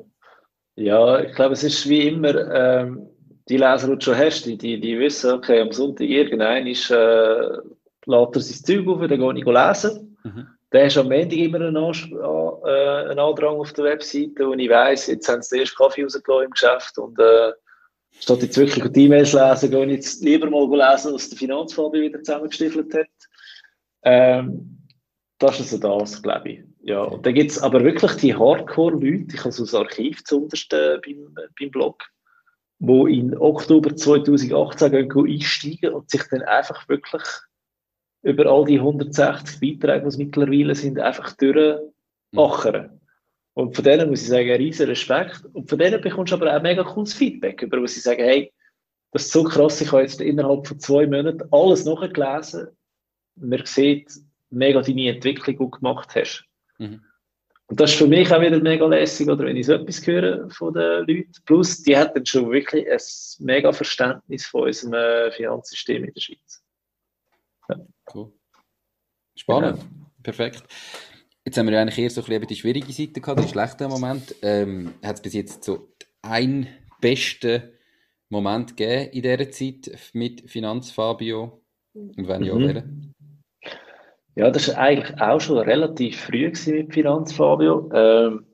Ja, 0.76 1.20
ich 1.20 1.34
glaube, 1.34 1.54
es 1.54 1.62
ist 1.62 1.88
wie 1.88 2.08
immer, 2.08 2.34
ähm, 2.52 3.08
die 3.48 3.56
Leser, 3.56 3.88
die 3.88 3.94
du 3.94 4.00
schon 4.00 4.16
hast, 4.16 4.44
die, 4.44 4.56
die, 4.56 4.80
die 4.80 4.98
wissen, 4.98 5.32
okay, 5.32 5.60
am 5.60 5.72
Sonntag 5.72 6.08
irgendein 6.08 6.66
ist, 6.66 6.90
äh, 6.90 7.48
lädt 8.06 8.36
er 8.36 8.40
sein 8.40 8.64
Zeug 8.64 8.88
auf, 8.88 9.06
dann 9.06 9.20
gehe 9.20 9.38
ich 9.38 9.44
lesen. 9.44 10.16
Mhm. 10.24 10.46
Dann 10.70 10.84
hast 10.84 10.96
du 10.96 11.00
am 11.00 11.12
Ende 11.12 11.36
immer 11.36 11.60
einen, 11.60 11.76
Ans 11.76 12.08
äh, 12.10 13.10
einen 13.10 13.18
Andrang 13.18 13.60
auf 13.60 13.72
der 13.74 13.84
Webseite, 13.84 14.46
wo 14.46 14.54
ich 14.54 14.70
weiss, 14.70 15.06
jetzt 15.06 15.28
haben 15.28 15.42
sie 15.42 15.56
den 15.56 15.60
ersten 15.60 15.76
Kaffee 15.76 16.02
rausgelassen 16.02 16.44
im 16.44 16.50
Geschäft 16.50 16.98
und 16.98 17.18
äh, 17.18 17.52
statt 18.18 18.42
jetzt 18.42 18.56
wirklich 18.56 18.92
die 18.92 19.04
E-Mails 19.04 19.32
lesen, 19.32 19.70
gehe 19.70 19.84
ich 19.86 19.92
jetzt 19.92 20.22
lieber 20.22 20.48
mal 20.50 20.68
lesen, 20.68 21.14
was 21.14 21.28
der 21.28 21.38
Finanzfabi 21.38 22.02
wieder 22.02 22.22
zusammengestiefelt 22.22 22.94
hat. 22.94 23.08
Ähm, 24.02 24.74
das 25.38 25.60
ist 25.60 25.72
also 25.72 25.98
das, 25.98 26.22
glaube 26.22 26.48
ich. 26.48 26.60
Ja, 26.82 27.02
und 27.02 27.24
dann 27.24 27.34
gibt 27.34 27.50
es 27.50 27.62
aber 27.62 27.82
wirklich 27.82 28.12
die 28.16 28.34
Hardcore-Leute, 28.34 29.34
ich 29.34 29.40
habe 29.40 29.52
so 29.52 29.64
ein 29.78 29.84
Archiv 29.84 30.22
zuunterst 30.24 30.72
äh, 30.72 30.98
beim, 31.04 31.34
beim 31.58 31.70
Blog, 31.70 32.02
wo 32.78 33.06
in 33.06 33.36
Oktober 33.36 33.96
2018 33.96 34.90
gehen, 34.90 35.26
einsteigen 35.26 35.94
und 35.94 36.10
sich 36.10 36.22
dann 36.30 36.42
einfach 36.42 36.88
wirklich 36.88 37.22
über 38.22 38.46
all 38.46 38.64
die 38.64 38.78
160 38.78 39.60
Beiträge, 39.60 40.02
die 40.02 40.08
es 40.08 40.18
mittlerweile 40.18 40.74
sind, 40.74 40.98
einfach 40.98 41.32
durchmachern. 41.36 43.00
Und 43.54 43.74
von 43.74 43.84
denen 43.84 44.10
muss 44.10 44.22
ich 44.22 44.28
sagen, 44.28 44.50
riesen 44.50 44.88
Respekt. 44.88 45.44
Und 45.52 45.68
von 45.68 45.78
denen 45.78 46.00
bekommst 46.00 46.32
du 46.32 46.36
aber 46.36 46.56
auch 46.56 46.62
mega 46.62 46.82
cooles 46.82 47.14
Feedback, 47.14 47.62
über 47.62 47.80
was 47.82 47.94
sie 47.94 48.00
sagen, 48.00 48.22
hey, 48.22 48.52
das 49.12 49.26
ist 49.26 49.32
so 49.32 49.44
krass, 49.44 49.80
ich 49.80 49.92
habe 49.92 50.02
jetzt 50.02 50.20
innerhalb 50.20 50.66
von 50.66 50.80
zwei 50.80 51.06
Monaten 51.06 51.48
alles 51.52 51.84
nachgelesen. 51.84 52.68
Man 53.36 53.64
sieht 53.64 54.10
mega 54.50 54.82
deine 54.82 55.14
Entwicklung, 55.14 55.56
die 55.56 55.64
du 55.64 55.70
gemacht 55.70 56.14
hast. 56.16 56.44
Mhm. 56.78 57.00
Und 57.66 57.80
das 57.80 57.92
ist 57.92 57.98
für 57.98 58.08
mich 58.08 58.30
auch 58.32 58.40
wieder 58.40 58.60
mega 58.60 58.86
lässig, 58.86 59.28
oder 59.28 59.44
wenn 59.44 59.56
ich 59.56 59.66
so 59.66 59.74
etwas 59.74 60.06
höre 60.06 60.50
von 60.50 60.74
den 60.74 61.06
Leuten. 61.06 61.32
Plus, 61.46 61.82
die 61.82 61.96
hatten 61.96 62.26
schon 62.26 62.50
wirklich 62.50 62.90
ein 62.90 63.00
mega 63.38 63.72
Verständnis 63.72 64.46
von 64.46 64.64
unserem 64.64 64.94
äh, 64.94 65.30
Finanzsystem 65.30 66.04
in 66.04 66.12
der 66.12 66.20
Schweiz. 66.20 66.62
Ja. 67.68 67.76
Cool. 68.12 68.32
Spannend. 69.36 69.78
Ja. 69.78 69.88
Perfekt. 70.22 70.64
Jetzt 71.46 71.58
haben 71.58 71.66
wir 71.66 71.74
ja 71.74 71.82
eigentlich 71.82 71.98
eher 71.98 72.10
so 72.10 72.22
ein 72.22 72.26
bisschen 72.26 72.46
die 72.46 72.56
schwierige 72.56 72.92
Seite 72.92 73.20
gehabt, 73.20 73.40
den 73.40 73.48
schlechten 73.48 73.88
Moment. 73.88 74.34
Ähm, 74.40 74.94
Hat 75.04 75.16
es 75.16 75.22
bis 75.22 75.34
jetzt 75.34 75.64
so 75.64 75.88
einen 76.22 76.68
besten 77.00 77.62
Moment 78.30 78.76
gegeben 78.76 79.10
in 79.12 79.22
dieser 79.22 79.50
Zeit 79.50 80.10
mit 80.14 80.50
Finanz 80.50 80.90
Fabio? 80.90 81.62
Und 81.92 82.28
wenn 82.28 82.44
ja, 82.44 82.54
mhm. 82.54 83.12
Ja, 84.36 84.50
das 84.50 84.68
war 84.68 84.78
eigentlich 84.78 85.20
auch 85.20 85.40
schon 85.40 85.58
relativ 85.58 86.18
früh 86.18 86.50
mit 86.66 86.92
Finanz, 86.94 87.32
Fabio. 87.34 87.90
Ähm, 87.92 88.46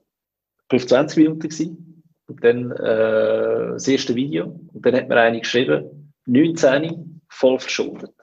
20 0.69 1.17
Minuten 1.17 1.39
gewesen. 1.39 2.03
Und 2.27 2.43
dann 2.43 2.71
äh, 2.71 3.71
das 3.73 3.87
erste 3.87 4.15
Video. 4.15 4.59
Und 4.73 4.85
dann 4.85 4.95
hat 4.95 5.09
mir 5.09 5.17
eine 5.17 5.39
geschrieben, 5.39 6.13
19, 6.27 7.21
voll 7.29 7.59
verschuldet. 7.59 8.13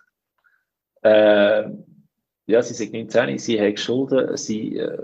Äh, 1.02 1.64
ja, 2.48 2.62
sie 2.62 2.74
sind 2.74 2.92
19, 2.92 3.38
sie 3.38 3.60
hat 3.60 3.78
Schulden, 3.78 4.36
sie, 4.36 4.76
äh, 4.78 4.98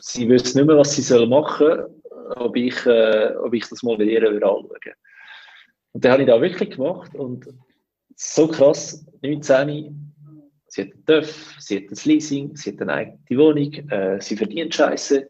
sie 0.00 0.28
wissen 0.28 0.58
nicht 0.58 0.66
mehr, 0.66 0.76
was 0.76 0.94
sie 0.94 1.02
soll 1.02 1.26
machen 1.26 1.66
sollen, 1.66 2.02
ob 2.36 2.56
ich, 2.56 2.86
äh, 2.86 3.34
ob 3.42 3.54
ich 3.54 3.68
das 3.68 3.82
mal 3.82 3.96
lernen 3.96 4.34
würde 4.34 4.46
anschauen. 4.46 4.94
Und 5.92 6.04
dann 6.04 6.12
habe 6.12 6.22
ich 6.22 6.28
das 6.28 6.40
wirklich 6.40 6.70
gemacht 6.70 7.14
und 7.14 7.48
so 8.14 8.48
krass, 8.48 9.04
19, 9.22 10.06
Sie 10.68 10.82
hat 10.82 10.92
einen 10.92 11.04
TÜV, 11.06 11.56
sie 11.58 11.76
hat 11.76 11.90
ein 11.90 11.98
Leasing, 12.04 12.56
sie 12.56 12.72
hat 12.72 12.82
eine 12.82 12.92
eigene 12.92 13.40
Wohnung, 13.40 13.72
äh, 13.90 14.20
sie 14.20 14.36
verdient 14.36 14.74
Scheiße. 14.74 15.26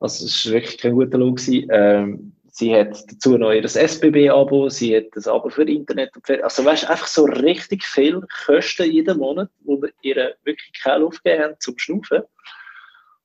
Also, 0.00 0.24
es 0.24 0.46
war 0.46 0.54
wirklich 0.54 0.78
kein 0.78 0.94
guter 0.94 1.18
Lohn. 1.18 1.36
Ähm, 1.70 2.32
sie 2.52 2.76
hat 2.76 3.02
dazu 3.10 3.38
noch 3.38 3.50
ihr 3.50 3.64
SBB-Abo, 3.64 4.68
sie 4.68 4.96
hat 4.96 5.06
das 5.12 5.26
Abo 5.26 5.48
für 5.48 5.64
Internet 5.64 6.14
und 6.14 6.26
für, 6.26 6.44
also 6.44 6.64
weißt 6.64 6.88
einfach 6.88 7.06
so 7.06 7.24
richtig 7.24 7.84
viel 7.84 8.22
Kosten 8.46 8.90
jeden 8.90 9.18
Monat, 9.18 9.48
wo 9.64 9.80
wir 9.80 9.90
ihr 10.02 10.34
wirklich 10.44 10.72
keine 10.80 10.98
Luft 10.98 11.24
gegeben 11.24 11.44
haben 11.44 11.54
zum 11.58 11.78
Schnaufen. 11.78 12.22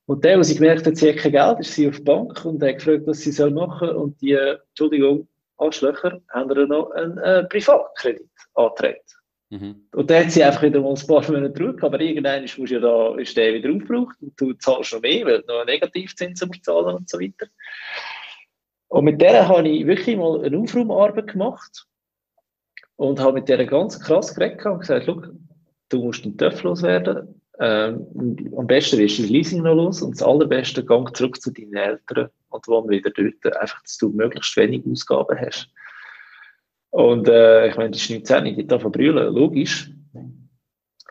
Und 0.06 0.24
der, 0.24 0.38
wo 0.38 0.42
sie 0.42 0.54
gemerkt 0.54 0.86
hat, 0.86 0.96
sie 0.96 1.10
hat 1.10 1.18
kein 1.18 1.32
Geld, 1.32 1.60
ist 1.60 1.74
sie 1.74 1.86
auf 1.86 1.96
die 1.96 2.02
Bank 2.02 2.42
und 2.46 2.62
hat 2.62 2.76
gefragt, 2.78 3.02
was 3.06 3.20
sie 3.20 3.30
soll 3.30 3.50
machen 3.50 3.90
und 3.90 4.18
die, 4.22 4.32
Entschuldigung, 4.32 5.28
Arschlöcher, 5.58 6.20
haben 6.30 6.50
ihr 6.50 6.66
noch 6.66 6.90
einen 6.92 7.18
äh, 7.18 7.44
Privatkredit 7.44 8.30
angetreten. 8.54 9.02
Mhm. 9.50 9.86
Und 9.92 10.10
dann 10.10 10.24
hat 10.24 10.32
sie 10.32 10.42
einfach 10.42 10.62
wieder 10.62 10.80
mal 10.80 10.94
ein 10.94 11.06
paar 11.06 11.30
Monate 11.30 11.52
zurück, 11.52 11.82
aber 11.82 12.00
irgendwann 12.00 12.44
ist, 12.44 12.56
ja 12.56 12.80
da, 12.80 13.14
ist 13.16 13.36
der 13.36 13.52
wieder 13.52 13.70
aufgebraucht 13.70 14.16
und 14.22 14.40
du 14.40 14.54
zahlst 14.54 14.94
noch 14.94 15.02
mehr, 15.02 15.26
weil 15.26 15.42
du 15.42 15.46
noch 15.48 15.60
einen 15.60 15.66
Negativzins 15.66 16.40
zahlen 16.62 16.96
und 16.96 17.08
so 17.08 17.18
weiter. 17.18 17.46
Und 18.88 19.04
mit 19.04 19.20
der 19.20 19.48
habe 19.48 19.68
ich 19.68 19.86
wirklich 19.86 20.16
mal 20.16 20.44
eine 20.44 20.58
Aufraumarbeit 20.58 21.28
gemacht 21.28 21.86
und 22.96 23.20
habe 23.20 23.34
mit 23.34 23.48
der 23.48 23.64
ganz 23.66 24.00
krass 24.00 24.34
geredet 24.34 24.64
und 24.66 24.80
gesagt, 24.80 25.06
du 25.06 26.02
musst 26.02 26.24
den 26.24 26.36
Töpf 26.36 26.62
loswerden. 26.62 27.40
Ähm, 27.60 28.06
am 28.56 28.66
besten 28.66 28.98
wirst 28.98 29.18
du 29.18 29.22
das 29.22 29.30
Leasing 29.30 29.62
noch 29.62 29.74
los 29.74 30.00
und 30.00 30.12
das 30.12 30.22
allerbeste, 30.22 30.84
gang 30.84 31.14
zurück 31.16 31.40
zu 31.40 31.50
deinen 31.50 31.74
Eltern 31.74 32.30
und 32.50 32.68
wohn 32.68 32.88
wieder 32.88 33.10
dort, 33.10 33.56
einfach, 33.56 33.82
dass 33.82 33.98
du 33.98 34.10
möglichst 34.10 34.56
wenig 34.56 34.84
Ausgaben 34.86 35.38
hast. 35.38 35.68
Und 36.90 37.28
äh, 37.28 37.68
ich 37.68 37.76
meine, 37.76 37.90
die 37.90 37.98
ist 37.98 38.10
19, 38.10 38.56
die 38.56 38.66
darf 38.66 38.84
brüllen, 38.84 39.34
logisch. 39.34 39.90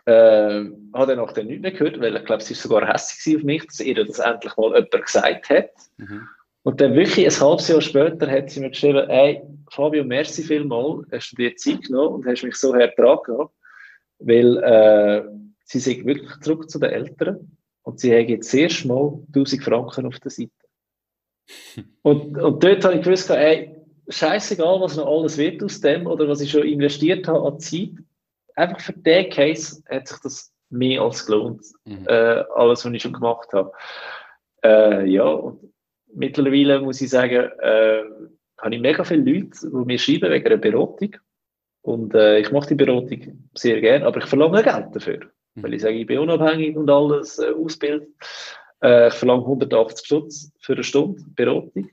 Äh, 0.05 0.65
habe 0.93 1.15
dann 1.15 1.19
auch 1.19 1.33
dann 1.33 1.47
nichts 1.47 1.61
mehr 1.61 1.71
gehört, 1.71 1.99
weil 1.99 2.15
ich 2.15 2.25
glaube, 2.25 2.41
sie 2.41 2.55
war 2.55 2.61
sogar 2.61 2.93
hässlich 2.93 3.35
auf 3.35 3.43
mich, 3.43 3.65
dass 3.67 3.81
ihr 3.81 4.05
das 4.05 4.19
endlich 4.19 4.55
mal 4.55 4.73
jemand 4.73 5.05
gesagt 5.05 5.49
hat. 5.49 5.69
Mhm. 5.97 6.27
Und 6.67 6.81
dann 6.81 6.95
wirklich 6.95 7.25
ein 7.25 7.39
halbes 7.47 7.69
Jahr 7.69 7.79
später 7.79 8.29
hat 8.29 8.49
sie 8.49 8.59
mir 8.59 8.71
geschrieben, 8.71 9.07
hey, 9.07 9.41
Fabio, 9.71 10.03
merci 10.03 10.43
vielmal, 10.43 11.01
hast 11.13 11.31
du 11.31 11.37
dir 11.37 11.55
Zeit 11.55 11.83
genommen 11.83 12.15
und 12.15 12.25
hast 12.25 12.43
mich 12.43 12.55
so 12.55 12.75
hergetragen, 12.75 13.47
weil 14.19 14.57
äh, 14.57 15.23
sie 15.63 15.79
sind 15.79 16.05
wirklich 16.05 16.29
zurück 16.41 16.69
zu 16.69 16.77
den 16.77 16.89
Eltern 16.89 17.57
und 17.83 18.01
sie 18.01 18.13
haben 18.13 18.27
jetzt 18.27 18.53
erst 18.53 18.83
mal 18.83 19.17
1000 19.27 19.63
Franken 19.63 20.07
auf 20.07 20.19
der 20.19 20.29
Seite. 20.29 20.51
und, 22.01 22.37
und 22.37 22.61
dort 22.61 22.83
habe 22.83 22.95
ich 22.95 23.01
gewusst, 23.01 23.29
hey, 23.29 23.73
scheißegal, 24.09 24.81
was 24.81 24.97
noch 24.97 25.07
alles 25.07 25.37
wird 25.37 25.63
aus 25.63 25.79
dem 25.79 26.05
oder 26.05 26.27
was 26.27 26.41
ich 26.41 26.51
schon 26.51 26.67
investiert 26.67 27.29
habe 27.29 27.47
an 27.47 27.61
Zeit. 27.61 27.91
Einfach 28.57 28.81
für 28.81 28.91
den 28.91 29.29
Case 29.29 29.81
hat 29.89 30.09
sich 30.09 30.19
das 30.19 30.51
mehr 30.69 31.01
als 31.01 31.25
gelohnt, 31.25 31.61
mhm. 31.85 32.05
äh, 32.09 32.43
alles, 32.55 32.83
was 32.83 32.91
ich 32.91 33.01
schon 33.01 33.13
gemacht 33.13 33.53
habe. 33.53 33.71
Äh, 34.65 35.05
ja, 35.05 35.23
und 35.23 35.61
mittlerweile 36.13 36.81
muss 36.81 37.01
ich 37.01 37.09
sagen, 37.09 37.49
äh, 37.59 38.03
habe 38.59 38.75
ich 38.75 38.81
mega 38.81 39.03
viele 39.03 39.31
Leute, 39.31 39.49
die 39.61 39.85
mir 39.85 39.99
schreiben 39.99 40.31
wegen 40.31 40.45
einer 40.45 40.57
Beratung. 40.57 41.15
Und 41.81 42.13
äh, 42.15 42.39
ich 42.39 42.51
mache 42.51 42.69
die 42.69 42.75
Beratung 42.75 43.49
sehr 43.53 43.79
gerne, 43.79 44.05
aber 44.05 44.19
ich 44.19 44.25
verlange 44.25 44.63
Geld 44.63 44.87
dafür. 44.93 45.19
Mhm. 45.55 45.63
Weil 45.63 45.73
ich 45.73 45.81
sage, 45.81 45.95
ich 45.95 46.07
bin 46.07 46.19
unabhängig 46.19 46.75
und 46.75 46.89
alles 46.89 47.39
äh, 47.39 47.51
ausbildet. 47.51 48.09
Äh, 48.81 49.07
ich 49.07 49.13
verlange 49.13 49.43
180 49.43 50.05
Stutz 50.05 50.51
für 50.59 50.73
eine 50.73 50.83
Stunde 50.83 51.23
Beratung. 51.35 51.89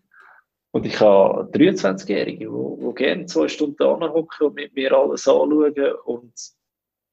Und 0.72 0.86
ich 0.86 0.98
habe 0.98 1.48
23-Jährige, 1.52 2.48
die, 2.48 2.84
die 2.84 2.94
gerne 2.94 3.26
zwei 3.26 3.46
Stunden 3.46 3.82
anhocken 3.84 4.48
und 4.48 4.54
mit 4.54 4.74
mir 4.74 4.92
alles 4.92 5.28
anschauen. 5.28 5.74
Und 6.04 6.32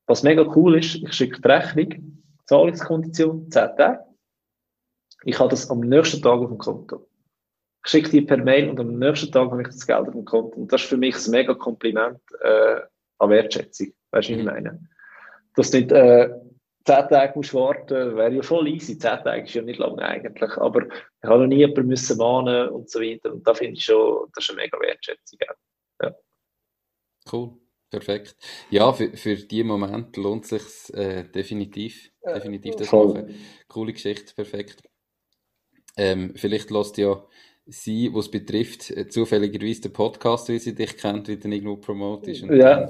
was 0.07 0.23
mega 0.23 0.43
cool 0.55 0.79
ist, 0.79 0.95
ich 0.95 1.13
schicke 1.13 1.39
die 1.39 1.47
Rechnung, 1.47 2.23
Zahlungskondition, 2.45 3.51
10 3.51 3.77
Tage. 3.77 3.99
Ich 5.23 5.39
habe 5.39 5.49
das 5.49 5.69
am 5.69 5.81
nächsten 5.81 6.21
Tag 6.21 6.39
auf 6.39 6.49
dem 6.49 6.57
Konto. 6.57 7.07
Ich 7.83 7.91
schicke 7.91 8.09
die 8.09 8.21
per 8.21 8.37
Mail 8.37 8.69
und 8.69 8.79
am 8.79 8.99
nächsten 8.99 9.31
Tag 9.31 9.51
habe 9.51 9.61
ich 9.61 9.67
das 9.67 9.87
Geld 9.87 10.07
auf 10.07 10.11
dem 10.13 10.25
Konto. 10.25 10.59
Und 10.59 10.71
das 10.71 10.81
ist 10.81 10.89
für 10.89 10.97
mich 10.97 11.15
ein 11.15 11.31
mega 11.31 11.53
Kompliment 11.53 12.21
äh, 12.41 12.81
an 13.17 13.29
Wertschätzung. 13.29 13.93
Weißt 14.11 14.29
du, 14.29 14.33
was 14.33 14.39
ich 14.39 14.45
meine? 14.45 14.87
Das 15.55 15.73
nicht 15.73 15.91
äh, 15.91 16.29
zehn 16.85 17.07
Tage 17.09 17.33
musst 17.35 17.53
warten, 17.53 18.15
wäre 18.15 18.31
ja 18.31 18.41
voll 18.41 18.67
easy. 18.67 18.97
Zehn 18.97 19.23
Tage 19.23 19.43
ist 19.43 19.53
ja 19.53 19.61
nicht 19.61 19.79
lange 19.79 20.01
eigentlich. 20.01 20.57
Aber 20.57 20.85
ich 20.85 21.29
habe 21.29 21.41
noch 21.41 21.47
nie 21.47 21.57
jemanden 21.57 21.87
müssen 21.87 22.17
mahnen 22.17 22.69
und 22.69 22.89
so 22.89 22.99
weiter. 22.99 23.33
Und 23.33 23.47
da 23.47 23.53
finde 23.53 23.73
ich 23.73 23.85
schon, 23.85 24.27
das 24.33 24.45
ist 24.45 24.51
eine 24.51 24.61
mega 24.61 24.79
Wertschätzung. 24.79 25.39
Ja. 26.01 26.15
Cool. 27.31 27.57
Perfekt. 27.91 28.37
Ja, 28.69 28.93
für, 28.93 29.17
für 29.17 29.35
diesen 29.35 29.67
Moment 29.67 30.15
lohnt 30.15 30.49
es 30.49 30.49
sich 30.49 30.93
äh, 30.93 31.23
definitiv, 31.25 32.09
definitiv 32.25 32.77
das 32.77 32.87
Voll. 32.87 33.07
machen. 33.07 33.35
Coole 33.67 33.91
Geschichte, 33.91 34.33
perfekt. 34.33 34.81
Ähm, 36.01 36.33
vielleicht 36.35 36.71
lässt 36.71 36.97
ja 36.97 37.23
sie, 37.67 38.11
was 38.13 38.29
betrifft, 38.29 38.89
äh, 38.89 39.07
zufälligerweise 39.07 39.81
den 39.81 39.93
Podcast, 39.93 40.49
wie 40.49 40.57
sie 40.57 40.73
dich 40.73 40.97
kennt, 40.97 41.27
wie 41.27 41.37
du 41.37 41.47
irgendwo 41.47 41.77
promotest. 41.77 42.43
ja. 42.43 42.89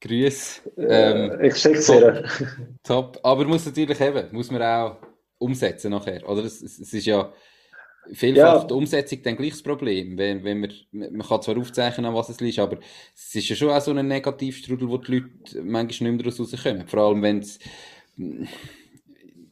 Grüß. 0.00 0.62
Ähm, 0.78 1.38
ich 1.42 1.56
schicke 1.56 1.78
es 1.78 1.86
dir. 1.86 2.24
Top. 2.82 3.20
Aber 3.22 3.44
muss 3.44 3.64
natürlich 3.64 4.00
eben, 4.00 4.26
muss 4.32 4.50
man 4.50 4.62
auch 4.62 4.96
umsetzen 5.38 5.92
nachher. 5.92 6.28
Oder 6.28 6.44
es, 6.44 6.60
es 6.60 6.92
ist 6.92 7.06
ja 7.06 7.32
vielfach 8.12 8.62
ja. 8.62 8.64
die 8.64 8.74
Umsetzung 8.74 9.22
dann 9.22 9.36
gleich 9.36 9.52
das 9.52 9.62
Problem. 9.62 10.18
Wenn, 10.18 10.42
wenn 10.42 10.60
man, 10.60 10.72
man 10.90 11.22
kann 11.22 11.40
zwar 11.40 11.56
aufzeichnen, 11.56 12.06
an 12.06 12.14
was 12.14 12.30
es 12.30 12.40
liegt, 12.40 12.58
aber 12.58 12.78
es 13.14 13.34
ist 13.34 13.48
ja 13.48 13.54
schon 13.54 13.70
auch 13.70 13.80
so 13.80 13.92
ein 13.92 14.08
Negativstrudel, 14.08 14.88
wo 14.88 14.98
die 14.98 15.12
Leute 15.12 15.62
manchmal 15.62 16.10
nicht 16.10 16.24
mehr 16.24 16.32
daraus 16.32 16.52
rauskommen. 16.52 16.88
Vor 16.88 17.00
allem, 17.00 17.22
wenn 17.22 17.38
es 17.38 17.60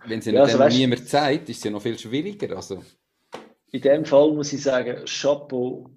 wenn 0.07 0.19
es 0.19 0.27
ja, 0.27 0.41
also 0.41 0.59
dann 0.59 0.73
niemand 0.73 1.09
zeigt, 1.09 1.49
ist 1.49 1.59
es 1.59 1.65
ja 1.65 1.71
noch 1.71 1.83
viel 1.83 1.99
schwieriger. 1.99 2.57
Also. 2.57 2.83
In 3.73 3.81
dem 3.81 4.05
Fall 4.05 4.33
muss 4.33 4.53
ich 4.53 4.63
sagen, 4.63 5.05
Chapeau 5.05 5.91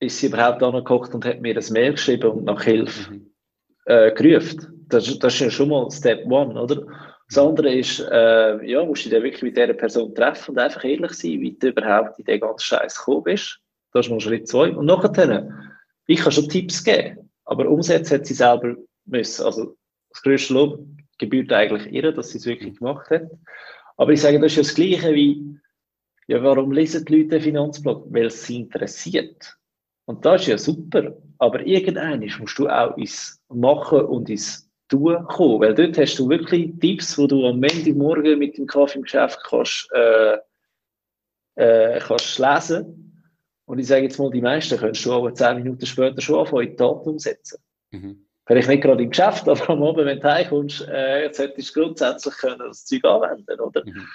ist 0.00 0.18
sie 0.18 0.26
überhaupt 0.26 0.62
angeguckt 0.62 1.14
und 1.14 1.24
hat 1.24 1.40
mir 1.40 1.54
das 1.54 1.70
Mail 1.70 1.92
geschrieben 1.92 2.30
und 2.30 2.44
nach 2.44 2.62
Hilfe. 2.62 3.12
Mhm 3.12 3.32
äh, 3.86 4.12
gerufen. 4.12 4.86
Das, 4.88 5.18
das 5.18 5.34
ist 5.34 5.40
ja 5.40 5.50
schon 5.50 5.68
mal 5.68 5.90
Step 5.90 6.26
One, 6.26 6.60
oder? 6.60 6.86
Das 7.28 7.38
andere 7.38 7.74
ist, 7.74 8.00
äh, 8.00 8.64
ja, 8.66 8.84
musst 8.84 9.06
du 9.06 9.10
dich 9.10 9.22
wirklich 9.22 9.42
mit 9.42 9.56
dieser 9.56 9.72
Person 9.72 10.14
treffen 10.14 10.52
und 10.52 10.58
einfach 10.58 10.84
ehrlich 10.84 11.12
sein, 11.12 11.40
wie 11.40 11.56
du 11.58 11.68
überhaupt 11.68 12.18
in 12.18 12.26
den 12.26 12.40
ganzen 12.40 12.64
Scheiß 12.64 12.98
gekommen 12.98 13.24
bist. 13.24 13.58
Das 13.92 14.06
ist 14.06 14.10
mal 14.10 14.20
Schritt 14.20 14.48
zwei. 14.48 14.70
Und 14.70 14.86
nachher, 14.86 15.48
ich 16.06 16.20
kann 16.20 16.32
schon 16.32 16.48
Tipps 16.48 16.84
geben, 16.84 17.30
aber 17.44 17.68
umsetzen 17.68 18.18
hat 18.18 18.26
sie 18.26 18.34
selber 18.34 18.74
müssen. 19.06 19.46
Also, 19.46 19.76
das 20.10 20.22
größte 20.22 20.52
Lob 20.52 20.84
gebührt 21.22 21.52
eigentlich 21.52 21.92
ihr, 21.92 22.12
dass 22.12 22.30
sie 22.30 22.38
es 22.38 22.46
wirklich 22.46 22.78
gemacht 22.78 23.08
hat. 23.10 23.30
Aber 23.96 24.12
ich 24.12 24.20
sage, 24.20 24.40
das 24.40 24.52
ist 24.52 24.56
ja 24.56 24.62
das 24.62 24.74
Gleiche 24.74 25.14
wie, 25.14 25.58
ja, 26.26 26.42
warum 26.42 26.72
lesen 26.72 27.04
die 27.04 27.16
Leute 27.16 27.28
den 27.28 27.42
Finanzblog? 27.42 28.06
Weil 28.10 28.26
es 28.26 28.44
sie 28.44 28.60
interessiert. 28.60 29.56
Und 30.06 30.24
das 30.24 30.42
ist 30.42 30.48
ja 30.48 30.58
super. 30.58 31.16
Aber 31.38 31.64
irgendwann 31.66 32.20
musst 32.40 32.58
du 32.58 32.68
auch 32.68 32.96
ins 32.96 33.40
Machen 33.48 34.00
und 34.02 34.28
ins 34.30 34.70
Tun 34.88 35.24
kommen. 35.26 35.60
Weil 35.60 35.74
dort 35.74 35.96
hast 35.98 36.18
du 36.18 36.28
wirklich 36.28 36.72
Tipps, 36.80 37.16
wo 37.18 37.26
du 37.26 37.46
am 37.46 37.60
Montagmorgen 37.60 38.38
mit 38.38 38.58
dem 38.58 38.66
Kaffee 38.66 38.98
im 38.98 39.04
Geschäft 39.04 39.40
kannst, 39.44 39.88
äh, 39.94 40.38
äh, 41.54 42.00
kannst 42.00 42.38
lesen. 42.38 43.30
Und 43.66 43.78
ich 43.78 43.86
sage 43.86 44.02
jetzt 44.02 44.18
mal, 44.18 44.30
die 44.30 44.40
meisten 44.40 44.78
könntest 44.78 45.04
du 45.06 45.12
aber 45.12 45.34
zehn 45.34 45.56
Minuten 45.56 45.86
später 45.86 46.20
schon 46.20 46.40
anfangen, 46.40 46.64
in 46.64 46.70
die 46.70 46.76
Tat 46.76 47.06
umsetzen. 47.06 47.62
Mhm. 47.90 48.26
Vielleicht 48.46 48.68
nicht 48.68 48.82
gerade 48.82 49.02
im 49.02 49.10
Geschäft, 49.10 49.48
aber 49.48 49.70
am 49.70 49.82
Abend, 49.82 50.06
wenn 50.06 50.20
du 50.20 50.32
heimkommst, 50.32 50.88
äh, 50.88 51.24
jetzt 51.24 51.38
hättest 51.38 51.74
du 51.74 51.80
grundsätzlich 51.80 52.34
können 52.36 52.58
das 52.58 52.84
Zeug 52.84 53.04
anwenden, 53.04 53.60
oder? 53.60 53.84
Mhm. 53.84 54.08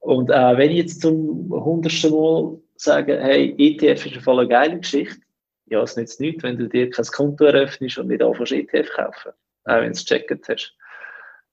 Und 0.00 0.30
äh, 0.30 0.56
wenn 0.56 0.70
ich 0.70 0.78
jetzt 0.78 1.00
zum 1.00 1.48
hundertsten 1.50 2.10
Mal 2.10 2.58
sage, 2.76 3.20
hey, 3.20 3.54
ETF 3.56 4.06
ist 4.06 4.28
eine 4.28 4.48
geile 4.48 4.80
Geschichte, 4.80 5.20
ja, 5.66 5.80
es 5.82 5.96
nützt 5.96 6.20
nichts, 6.20 6.42
wenn 6.42 6.58
du 6.58 6.68
dir 6.68 6.90
kein 6.90 7.06
Konto 7.06 7.44
eröffnest 7.44 7.98
und 7.98 8.08
nicht 8.08 8.22
anfängst 8.22 8.52
ETF 8.52 8.90
kaufen, 8.94 9.32
auch 9.64 9.76
wenn 9.76 9.84
du 9.84 9.90
es 9.92 10.04
gecheckt 10.04 10.48
hast. 10.48 10.76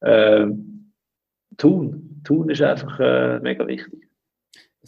Ähm, 0.02 0.94
tun. 1.58 2.22
Tun 2.26 2.50
ist 2.50 2.62
einfach 2.62 3.00
äh, 3.00 3.40
mega 3.40 3.66
wichtig 3.68 4.09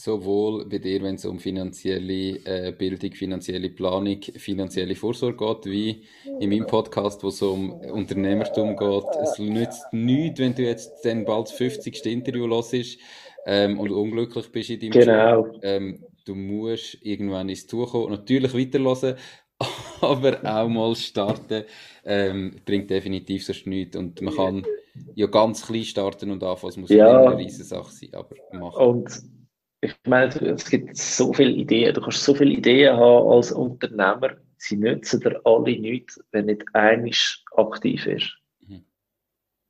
sowohl 0.01 0.65
bei 0.65 0.79
dir, 0.79 1.03
wenn 1.03 1.15
es 1.15 1.25
um 1.25 1.39
finanzielle 1.39 2.39
äh, 2.45 2.71
Bildung, 2.71 3.11
finanzielle 3.11 3.69
Planung, 3.69 4.19
finanzielle 4.21 4.95
Vorsorge 4.95 5.37
geht, 5.37 5.65
wie 5.65 6.03
in 6.39 6.49
meinem 6.49 6.65
Podcast, 6.65 7.23
wo 7.23 7.27
es 7.27 7.41
um 7.41 7.71
Unternehmertum 7.71 8.75
geht. 8.75 9.03
Es 9.21 9.37
nützt 9.37 9.85
nichts, 9.91 10.39
wenn 10.39 10.55
du 10.55 10.63
jetzt 10.63 11.05
dann 11.05 11.23
bald 11.23 11.47
das 11.47 11.53
50. 11.53 12.03
Interview 12.07 12.47
hörst 12.47 12.97
ähm, 13.45 13.79
und 13.79 13.91
unglücklich 13.91 14.51
bist 14.51 14.71
in 14.71 14.79
deinem 14.79 14.91
genau. 14.91 15.45
Job. 15.45 15.59
Ähm, 15.61 16.03
du 16.25 16.33
musst 16.33 16.97
irgendwann 17.03 17.49
ins 17.49 17.67
Zukommen, 17.67 18.11
natürlich 18.11 18.55
weiterhören, 18.55 19.17
aber 20.01 20.39
auch 20.43 20.67
mal 20.67 20.95
starten, 20.95 21.65
ähm, 22.05 22.55
bringt 22.65 22.89
definitiv 22.89 23.45
sonst 23.45 23.67
nichts. 23.67 23.95
Und 23.95 24.19
man 24.23 24.35
kann 24.35 24.65
ja 25.13 25.27
ganz 25.27 25.67
klein 25.67 25.83
starten 25.83 26.31
und 26.31 26.43
anfangen, 26.43 26.71
es 26.71 26.77
muss 26.77 26.89
ja 26.89 27.21
eine 27.21 27.37
riesige 27.37 27.65
Sache 27.65 27.91
sein, 27.91 28.09
aber 28.13 28.35
machen. 28.51 28.83
Und 28.83 29.40
ich 29.81 29.95
meine, 30.07 30.33
es 30.33 30.69
gibt 30.69 30.95
so 30.95 31.33
viele 31.33 31.51
Ideen, 31.51 31.93
du 31.93 32.01
kannst 32.01 32.23
so 32.23 32.35
viele 32.35 32.51
Ideen 32.51 32.95
haben 32.95 33.27
als 33.29 33.51
Unternehmer, 33.51 34.37
sie 34.57 34.77
nützen 34.77 35.19
dir 35.19 35.41
alle 35.43 35.79
nichts, 35.79 36.23
wenn 36.31 36.45
nicht 36.45 36.63
einisch 36.73 37.43
aktiv 37.55 38.05
ist. 38.05 38.37
Mhm. 38.67 38.85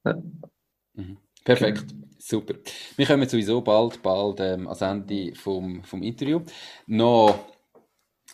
Ja. 0.06 0.22
Mhm. 0.94 1.18
Perfekt, 1.44 1.86
super. 2.20 2.56
Wir 2.98 3.06
kommen 3.06 3.28
sowieso 3.28 3.62
bald, 3.62 4.02
bald 4.02 4.40
ähm, 4.42 4.68
ans 4.68 4.82
Ende 4.82 5.34
vom, 5.34 5.84
vom 5.84 6.04
Interview. 6.04 6.42
Noch 6.88 7.40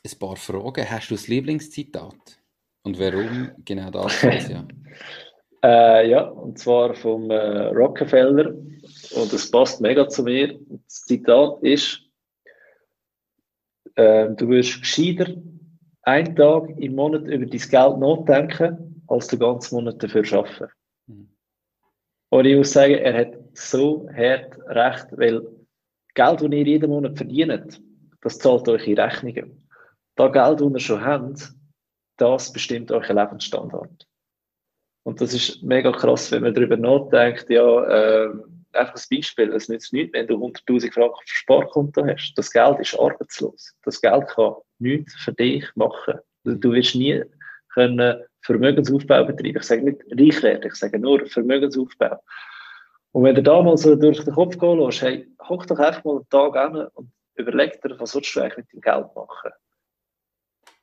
ein 0.03 0.19
paar 0.19 0.35
Fragen. 0.35 0.89
Hast 0.89 1.11
du 1.11 1.15
das 1.15 1.27
Lieblingszitat? 1.27 2.39
Und 2.83 2.99
warum 2.99 3.51
genau 3.63 3.91
das? 3.91 4.21
ja. 4.49 4.65
Äh, 5.67 6.09
ja, 6.11 6.21
und 6.21 6.57
zwar 6.57 6.93
vom 6.93 7.29
äh, 7.29 7.65
Rockefeller. 7.67 8.53
Und 8.53 9.33
es 9.33 9.51
passt 9.51 9.81
mega 9.81 10.07
zu 10.07 10.23
mir. 10.23 10.57
Das 10.69 11.01
Zitat 11.01 11.61
ist: 11.61 12.03
äh, 13.95 14.29
Du 14.29 14.47
wirst 14.47 14.79
gescheiter 14.79 15.33
einen 16.03 16.35
Tag 16.37 16.69
im 16.77 16.95
Monat 16.95 17.23
über 17.23 17.45
dein 17.45 17.49
Geld 17.49 17.99
nachdenken, 17.99 19.03
als 19.07 19.27
den 19.27 19.39
ganzen 19.39 19.75
Monat 19.75 20.01
dafür 20.01 20.23
arbeiten. 20.31 20.71
Mhm. 21.07 21.29
Und 22.29 22.45
ich 22.45 22.55
muss 22.55 22.71
sagen, 22.71 22.93
er 22.93 23.17
hat 23.19 23.33
so 23.51 24.07
hart 24.15 24.57
recht, 24.67 25.07
weil 25.17 25.41
Geld, 26.13 26.41
das 26.41 26.49
ihr 26.49 26.65
jeden 26.65 26.89
Monat 26.89 27.17
verdient, 27.17 27.81
das 28.21 28.39
zahlt 28.39 28.69
euch 28.69 28.87
in 28.87 28.97
Rechnungen. 28.97 29.67
Das 30.15 30.31
Geld, 30.31 30.61
das 30.61 30.71
ihr 30.71 30.79
schon 30.79 31.03
habt, 31.03 31.51
das 32.15 32.53
bestimmt 32.53 32.89
euren 32.89 33.17
Lebensstandard. 33.17 34.07
Und 35.07 35.21
das 35.21 35.33
ist 35.33 35.63
mega 35.63 35.89
krass, 35.93 36.33
wenn 36.33 36.43
man 36.43 36.53
darüber 36.53 36.75
nachdenkt, 36.75 37.49
ja, 37.49 37.63
äh, 37.85 38.29
einfach 38.73 38.95
ein 38.95 39.15
Beispiel, 39.17 39.53
es 39.53 39.69
nützt 39.69 39.93
nichts, 39.93 40.11
wenn 40.11 40.27
du 40.27 40.35
100.000 40.35 40.93
Franken 40.93 41.13
auf 41.13 41.21
Sparkonto 41.23 42.05
hast. 42.05 42.33
Das 42.35 42.51
Geld 42.51 42.77
ist 42.81 42.99
arbeitslos. 42.99 43.73
Das 43.85 44.01
Geld 44.01 44.27
kann 44.27 44.55
nichts 44.79 45.15
für 45.15 45.31
dich 45.31 45.65
machen. 45.75 46.15
Du 46.43 46.73
wirst 46.73 46.95
nie 46.95 47.23
können 47.73 48.21
Vermögensaufbau 48.41 49.23
betreiben. 49.23 49.55
Ich 49.55 49.63
sage 49.63 49.83
nicht 49.83 50.03
reich 50.11 50.43
werden, 50.43 50.67
ich 50.67 50.75
sage 50.75 50.99
nur 50.99 51.25
Vermögensaufbau. 51.25 52.21
Und 53.13 53.23
wenn 53.23 53.35
du 53.35 53.43
da 53.43 53.61
mal 53.61 53.77
so 53.77 53.95
durch 53.95 54.21
den 54.25 54.33
Kopf 54.33 54.59
gehen 54.59 54.77
lässt, 54.77 55.01
hey, 55.01 55.25
hoch 55.47 55.65
doch 55.67 55.79
einfach 55.79 56.03
mal 56.03 56.17
einen 56.17 56.29
Tag 56.29 56.57
an 56.57 56.87
und 56.95 57.09
überleg 57.35 57.81
dir, 57.81 57.97
was 57.97 58.11
sollst 58.11 58.35
du 58.35 58.41
eigentlich 58.41 58.57
mit 58.57 58.73
dem 58.73 58.81
Geld 58.81 59.07
machen? 59.15 59.51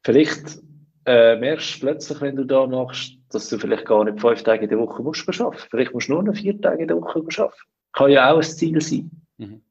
Vielleicht 0.03 0.63
äh, 1.07 1.37
merkst 1.37 1.77
du 1.77 1.81
plötzlich, 1.81 2.21
wenn 2.21 2.37
du 2.37 2.45
da 2.45 2.67
machst, 2.67 3.19
dass 3.31 3.49
du 3.49 3.59
vielleicht 3.59 3.85
gar 3.85 4.05
nicht 4.05 4.21
fünf 4.21 4.43
Tage 4.43 4.65
in 4.65 4.71
der 4.71 4.79
Woche 4.79 5.03
musst 5.03 5.29
arbeiten. 5.29 5.63
Vielleicht 5.71 5.93
musst 5.93 6.09
du 6.09 6.15
nur 6.15 6.23
noch 6.23 6.35
vier 6.35 6.61
Tage 6.61 6.83
in 6.83 6.89
der 6.89 6.97
Woche 6.97 7.19
arbeiten. 7.19 7.53
Kann 7.93 8.11
ja 8.11 8.33
auch 8.33 8.37
ein 8.37 8.43
Ziel 8.43 8.81
sein. 8.81 9.11
Mhm. 9.39 9.63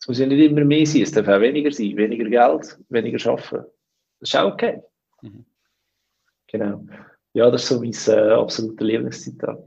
Es 0.00 0.08
muss 0.08 0.18
ja 0.18 0.26
nicht 0.26 0.50
immer 0.50 0.64
mehr 0.64 0.86
sein, 0.86 1.02
es 1.02 1.12
darf 1.12 1.28
auch 1.28 1.40
weniger 1.40 1.72
sein. 1.72 1.96
Weniger 1.96 2.28
Geld, 2.28 2.78
weniger 2.88 3.30
arbeiten. 3.30 3.66
Das 4.20 4.30
ist 4.30 4.36
auch 4.36 4.52
okay. 4.52 4.80
Mhm. 5.22 5.44
Genau. 6.48 6.86
Ja, 7.32 7.50
das 7.50 7.62
ist 7.64 7.68
so 7.68 7.80
mein 7.80 7.92
äh, 8.16 8.32
absolutes 8.32 8.86
Lieblingszitat. 8.86 9.58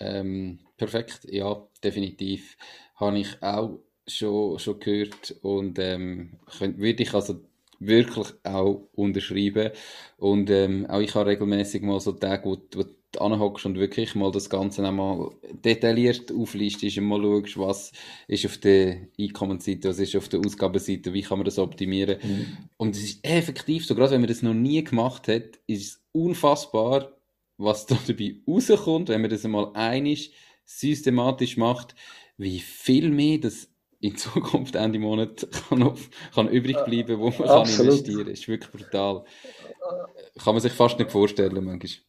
Ähm, 0.00 0.60
perfekt, 0.76 1.20
ja, 1.24 1.66
definitiv. 1.82 2.56
Habe 2.96 3.18
ich 3.18 3.42
auch 3.42 3.80
schon, 4.06 4.58
schon 4.58 4.80
gehört 4.80 5.36
und 5.42 5.78
ähm, 5.78 6.38
würde 6.60 7.02
ich 7.02 7.12
also 7.14 7.40
wirklich 7.80 8.28
auch 8.42 8.88
unterschreiben. 8.92 9.70
Und 10.18 10.50
ähm, 10.50 10.86
auch 10.86 11.00
ich 11.00 11.14
habe 11.14 11.30
regelmäßig 11.30 11.82
mal 11.82 12.00
so 12.00 12.12
Tage, 12.12 12.44
wo, 12.44 12.58
wo 12.74 12.84
du 12.84 13.20
anhockst 13.20 13.66
und 13.66 13.78
wirklich 13.78 14.14
mal 14.14 14.30
das 14.30 14.50
Ganze 14.50 14.86
einmal 14.86 15.30
detailliert 15.64 16.32
auflistest 16.32 16.98
und 16.98 17.06
mal 17.06 17.22
schaust, 17.22 17.58
was 17.58 17.92
ist 18.28 18.46
auf 18.46 18.58
der 18.58 19.08
Einkommensseite, 19.18 19.88
was 19.88 19.98
ist 19.98 20.16
auf 20.16 20.28
der 20.28 20.40
Ausgabenseite, 20.40 21.12
wie 21.12 21.22
kann 21.22 21.38
man 21.38 21.44
das 21.44 21.58
optimieren. 21.58 22.18
Mhm. 22.22 22.46
Und 22.76 22.96
es 22.96 23.04
ist 23.04 23.24
effektiv 23.24 23.86
so, 23.86 23.94
gerade 23.94 24.12
wenn 24.12 24.20
man 24.20 24.28
das 24.28 24.42
noch 24.42 24.54
nie 24.54 24.82
gemacht 24.82 25.28
hat, 25.28 25.58
ist 25.66 25.82
es 25.82 26.04
unfassbar, 26.12 27.12
was 27.56 27.86
da 27.86 27.98
dabei 28.06 28.36
rauskommt, 28.48 29.08
wenn 29.08 29.20
man 29.20 29.30
das 29.30 29.44
einmal 29.44 29.70
einig 29.74 30.32
systematisch 30.64 31.56
macht, 31.56 31.94
wie 32.36 32.58
viel 32.58 33.10
mehr 33.10 33.38
das 33.38 33.68
in 34.04 34.16
Zukunft 34.16 34.74
Ende 34.74 34.98
Monat 34.98 35.46
kann, 35.68 35.82
auf, 35.82 36.10
kann 36.34 36.48
übrig 36.48 36.76
bleiben, 36.84 37.18
wo 37.18 37.30
man 37.30 37.48
kann 37.48 37.66
investieren 37.66 38.18
kann. 38.18 38.26
Das 38.26 38.40
ist 38.40 38.48
wirklich 38.48 38.70
brutal. 38.70 39.24
Kann 40.42 40.54
man 40.54 40.60
sich 40.60 40.72
fast 40.72 40.98
nicht 40.98 41.10
vorstellen, 41.10 41.64
manchmal. 41.64 42.04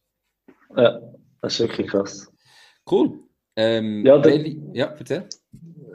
Ja, 0.76 1.00
das 1.40 1.54
ist 1.54 1.60
wirklich 1.60 1.86
krass. 1.88 2.30
Cool. 2.90 3.18
Ähm, 3.56 4.04
ja, 4.04 4.18
der, 4.18 4.46
ja, 4.74 4.94
erzähl. 4.98 5.26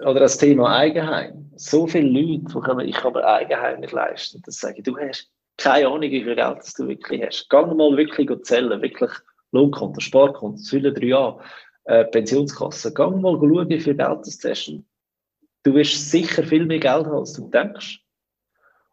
Oder 0.01 0.21
das 0.21 0.39
Thema 0.39 0.75
Eigenheim. 0.75 1.51
So 1.55 1.85
viele 1.85 2.09
Leute, 2.09 2.45
die 2.51 2.59
können, 2.59 2.87
ich 2.87 2.95
kann 2.95 3.13
mir 3.13 3.23
Eigenheim 3.23 3.81
nicht 3.81 3.93
leisten. 3.93 4.41
Das 4.43 4.55
sagen, 4.55 4.81
du 4.81 4.97
hast 4.97 5.29
keine 5.57 5.85
Ahnung, 5.87 6.01
wie 6.01 6.23
viel 6.23 6.35
Geld 6.35 6.57
das 6.57 6.73
du 6.73 6.87
wirklich 6.87 7.23
hast. 7.23 7.47
Geh 7.47 7.61
mal 7.61 7.95
wirklich 7.95 8.27
zählen, 8.41 8.81
wirklich 8.81 9.11
Lohnkonto, 9.51 9.99
Sparkonto, 9.99 10.79
drei 10.79 11.05
Jahre, 11.05 11.43
äh, 11.83 12.05
Pensionskasse. 12.05 12.91
Geh 12.91 13.03
mal 13.03 13.37
schauen, 13.37 13.69
wie 13.69 13.79
viel 13.79 13.95
Geld 13.95 14.19
das 14.25 14.39
du 14.39 14.49
hast 14.49 14.81
Du 15.63 15.73
wirst 15.75 16.09
sicher 16.09 16.43
viel 16.43 16.65
mehr 16.65 16.79
Geld 16.79 17.05
haben, 17.05 17.17
als 17.17 17.33
du 17.33 17.49
denkst. 17.49 18.01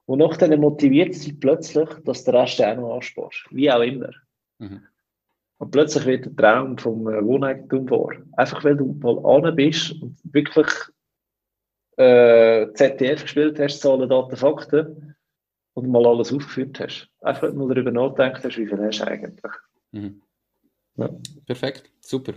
Und 0.07 0.19
nachdem 0.21 0.61
motiviert 0.61 1.15
dich 1.15 1.39
plötzlich, 1.39 1.89
dass 2.05 2.25
der 2.25 2.35
Rest 2.35 2.63
auch 2.63 2.77
noch 2.77 2.95
ansparst. 2.97 3.47
Wie 3.51 3.71
auch 3.71 3.83
immer. 3.83 4.11
Mhm. 4.59 4.83
Und 5.59 5.71
plötzlich 5.71 6.07
wird 6.07 6.27
der 6.27 6.37
Traum 6.37 6.79
vom 6.79 7.09
äh, 7.09 7.25
Wohneigentum 7.25 7.91
wahr. 7.91 8.17
Einfach 8.37 8.65
weil 8.65 8.77
du 8.77 8.95
mal 9.01 9.19
an 9.25 9.55
bist 9.55 9.93
und 10.01 10.17
wirklich 10.23 10.69
äh, 11.97 12.73
ZDF 12.75 13.23
gespielt 13.23 13.59
hast, 13.59 13.81
Zahlen, 13.81 14.09
Daten, 14.09 14.37
Fakten 14.37 15.17
und 15.75 15.89
mal 15.89 16.07
alles 16.07 16.33
aufgeführt 16.33 16.79
hast. 16.81 17.09
Einfach 17.21 17.53
mal 17.53 17.69
darüber 17.69 17.91
nachdenken 17.91 18.43
hast, 18.45 18.57
wie 18.57 18.67
viel 18.67 18.79
hast 18.79 19.01
du 19.01 19.07
eigentlich. 19.07 19.53
Mhm. 19.93 20.23
Ja. 20.97 21.11
Perfekt, 21.47 21.91
super. 22.01 22.35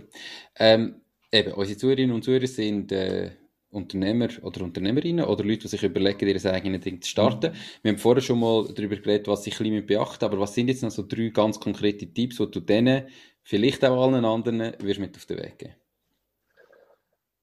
Ähm, 0.56 1.00
eben, 1.30 1.52
unsere 1.52 1.78
Zuhörerinnen 1.78 2.14
und 2.14 2.22
Zuhörer 2.22 2.46
sind 2.46 2.92
äh, 2.92 3.30
Unternehmer 3.72 4.28
oder 4.42 4.62
Unternehmerinnen 4.62 5.24
oder 5.24 5.44
Leute, 5.44 5.62
die 5.62 5.68
sich 5.68 5.82
überlegen, 5.82 6.28
ihr 6.28 6.52
eigenes 6.52 6.80
Ding 6.80 7.00
zu 7.00 7.08
starten. 7.08 7.52
Wir 7.82 7.92
haben 7.92 7.98
vorher 7.98 8.22
schon 8.22 8.38
mal 8.38 8.66
darüber 8.74 8.96
geredet, 8.96 9.28
was 9.28 9.46
ich 9.46 9.58
ein 9.60 9.70
bisschen 9.70 9.86
beachten 9.86 10.24
aber 10.24 10.38
was 10.38 10.54
sind 10.54 10.68
jetzt 10.68 10.82
noch 10.82 10.90
so 10.90 11.04
drei 11.06 11.28
ganz 11.28 11.58
konkrete 11.58 12.06
Tipps, 12.06 12.36
die 12.36 12.50
du 12.50 12.60
denen, 12.60 13.04
vielleicht 13.42 13.84
auch 13.84 14.02
allen 14.02 14.24
anderen, 14.24 14.72
wirst 14.78 15.00
mit 15.00 15.16
auf 15.16 15.24
den 15.26 15.38
Weg 15.38 15.58
geben? 15.58 15.74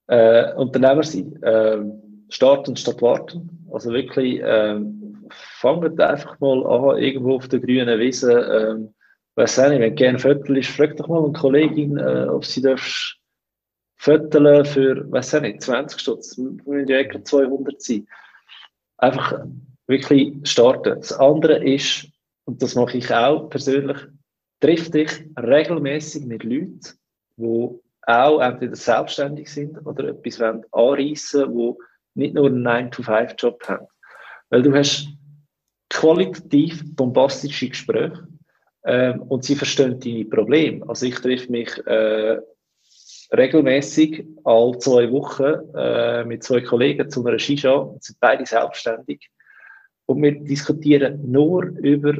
Äh, 0.07 0.53
Unternehmer 0.53 1.03
sein. 1.03 1.41
Äh, 1.43 1.83
starten 2.29 2.75
statt 2.75 3.01
warten. 3.01 3.67
Also 3.71 3.91
wirklich, 3.91 4.39
äh, 4.41 4.79
fangt 5.29 5.99
einfach 5.99 6.39
mal 6.39 6.65
an, 6.65 6.97
irgendwo 7.01 7.35
auf 7.35 7.47
der 7.47 7.59
grünen 7.59 7.99
Wiese, 7.99 8.33
äh, 8.33 8.89
weiß 9.35 9.59
auch 9.59 9.69
nicht, 9.69 9.79
wenn 9.79 9.95
gerne 9.95 10.19
Viertel 10.19 10.57
ist, 10.57 10.69
frag 10.69 10.95
doch 10.97 11.07
mal 11.07 11.23
eine 11.23 11.33
Kollegin, 11.33 11.97
äh, 11.97 12.27
ob 12.29 12.45
sie 12.45 12.61
darfst 12.61 13.18
Viertel 13.99 14.63
für, 14.63 15.11
weiß 15.11 15.33
ich 15.35 15.41
nicht, 15.41 15.61
20 15.61 15.99
Stutz, 15.99 16.37
müssen 16.37 16.87
ja 16.87 16.99
etwa 16.99 17.21
200 17.21 17.81
sein. 17.81 18.07
Einfach 18.97 19.45
wirklich 19.87 20.33
starten. 20.43 20.95
Das 21.01 21.11
andere 21.11 21.61
ist, 21.63 22.07
und 22.45 22.61
das 22.61 22.75
mache 22.75 22.97
ich 22.97 23.13
auch 23.13 23.49
persönlich, 23.49 23.97
triff 24.61 24.89
dich 24.89 25.11
regelmäßig 25.37 26.25
mit 26.25 26.45
Leuten, 26.45 26.81
die 27.35 27.69
auch 28.03 28.39
entweder 28.39 28.75
selbstständig 28.75 29.51
sind 29.51 29.85
oder 29.85 30.05
etwas 30.05 30.41
anreissen 30.41 31.53
wollen, 31.53 31.75
die 32.15 32.21
nicht 32.21 32.35
nur 32.35 32.47
einen 32.47 32.65
9-to-5-Job 32.65 33.61
haben. 33.67 33.87
Weil 34.49 34.61
du 34.61 34.73
hast 34.73 35.09
qualitativ 35.89 36.83
bombastische 36.95 37.67
Gespräche 37.67 38.27
ähm, 38.85 39.23
und 39.23 39.43
sie 39.43 39.55
verstehen 39.55 39.99
deine 39.99 40.25
Probleme. 40.25 40.87
Also 40.87 41.05
ich 41.05 41.15
treffe 41.15 41.51
mich 41.51 41.85
äh, 41.85 42.39
regelmäßig 43.35 44.25
alle 44.43 44.77
zwei 44.79 45.11
Wochen 45.11 45.75
äh, 45.75 46.23
mit 46.25 46.43
zwei 46.43 46.61
Kollegen 46.61 47.09
zu 47.09 47.25
einer 47.25 47.39
Shisha, 47.39 47.93
sind 47.99 48.19
beide 48.19 48.45
selbstständig. 48.45 49.29
Und 50.05 50.21
wir 50.23 50.31
diskutieren 50.31 51.31
nur 51.31 51.63
über 51.63 52.13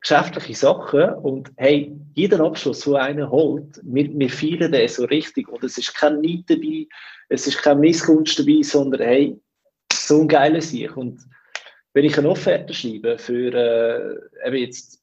geschäftliche 0.00 0.54
Sachen. 0.54 1.14
Und 1.14 1.50
hey, 1.56 1.92
jeder 2.14 2.40
Abschluss, 2.40 2.80
den 2.80 2.94
einer 2.94 3.30
holt, 3.30 3.80
wir, 3.82 4.08
wir 4.12 4.30
feiern 4.30 4.72
den 4.72 4.88
so 4.88 5.04
richtig. 5.06 5.48
Und 5.48 5.64
es 5.64 5.78
ist 5.78 5.94
kein 5.94 6.20
Neid 6.20 6.44
dabei, 6.46 6.86
es 7.28 7.46
ist 7.46 7.58
keine 7.58 7.80
Missgunst 7.80 8.38
dabei, 8.38 8.62
sondern 8.62 9.00
hey, 9.00 9.40
so 9.92 10.20
ein 10.20 10.28
geiler 10.28 10.60
Sieg 10.60 10.96
und 10.96 11.20
wenn 11.94 12.04
ich 12.04 12.16
eine 12.18 12.30
Offerte 12.30 12.72
schreibe 12.72 13.18
für 13.18 13.52
äh, 13.52 14.48
eben 14.48 14.56
jetzt 14.56 15.02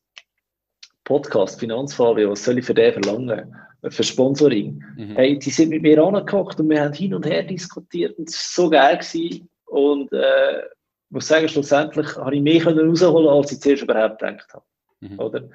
Podcast, 1.04 1.60
Finanzfabio, 1.60 2.32
was 2.32 2.44
soll 2.44 2.58
ich 2.58 2.66
für 2.66 2.74
den 2.74 2.94
verlangen? 2.94 3.56
Für 3.88 4.04
Sponsoring. 4.04 4.84
Mhm. 4.98 5.16
Hey, 5.16 5.40
die 5.40 5.50
sind 5.50 5.70
mit 5.70 5.82
mir 5.82 6.04
angehockt 6.04 6.60
und 6.60 6.70
wir 6.70 6.84
haben 6.84 6.94
hin 6.94 7.14
und 7.14 7.26
her 7.26 7.44
diskutiert 7.44 8.18
und 8.18 8.30
es 8.30 8.36
war 8.58 8.66
so 8.66 8.70
geil 8.70 8.98
gewesen. 8.98 9.50
Und 9.66 10.12
äh, 10.12 10.60
ich 10.60 11.12
muss 11.12 11.28
sagen, 11.28 11.48
schlussendlich 11.48 12.16
habe 12.18 12.36
ich 12.36 12.42
mehr 12.42 12.66
rausholen 12.66 13.30
als 13.30 13.52
ich 13.52 13.62
zuerst 13.62 13.84
überhaupt 13.84 14.20
gedacht 14.20 14.54
habe. 14.54 14.66
Mhm. 15.00 15.20
Oder? 15.20 15.50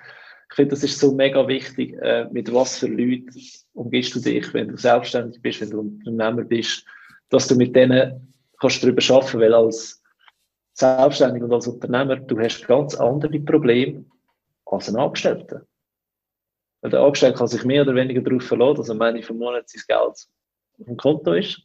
Ich 0.50 0.56
finde, 0.56 0.70
das 0.70 0.84
ist 0.84 0.98
so 0.98 1.12
mega 1.12 1.46
wichtig, 1.46 1.96
äh, 2.00 2.26
mit 2.30 2.52
was 2.52 2.78
für 2.78 2.86
Leuten 2.86 3.30
umgehst 3.74 4.14
du 4.14 4.20
dich, 4.20 4.52
wenn 4.54 4.68
du 4.68 4.76
selbstständig 4.76 5.42
bist, 5.42 5.60
wenn 5.60 5.70
du 5.70 5.80
Unternehmer 5.80 6.44
bist, 6.44 6.86
dass 7.28 7.48
du 7.48 7.56
mit 7.56 7.74
denen 7.74 8.34
kannst 8.60 8.82
darüber 8.82 9.02
arbeiten, 9.14 9.40
weil 9.40 9.54
als 9.54 10.02
Selbstständig 10.74 11.42
und 11.42 11.52
als 11.52 11.68
Unternehmer, 11.68 12.16
du 12.16 12.38
hast 12.40 12.66
ganz 12.66 12.96
andere 12.96 13.38
Probleme 13.40 14.04
als 14.66 14.88
ein 14.88 14.96
Angestellter. 14.96 15.62
Der 16.90 17.00
Angestellte 17.00 17.38
kann 17.38 17.48
sich 17.48 17.64
mehr 17.64 17.82
oder 17.82 17.94
weniger 17.94 18.20
darauf 18.20 18.42
verlassen, 18.42 18.76
dass 18.76 18.90
am 18.90 19.00
Ende 19.00 19.22
vom 19.22 19.38
Monat 19.38 19.68
sein 19.68 19.82
Geld 19.88 20.00
auf 20.00 20.86
dem 20.86 20.96
Konto 20.96 21.32
ist. 21.32 21.62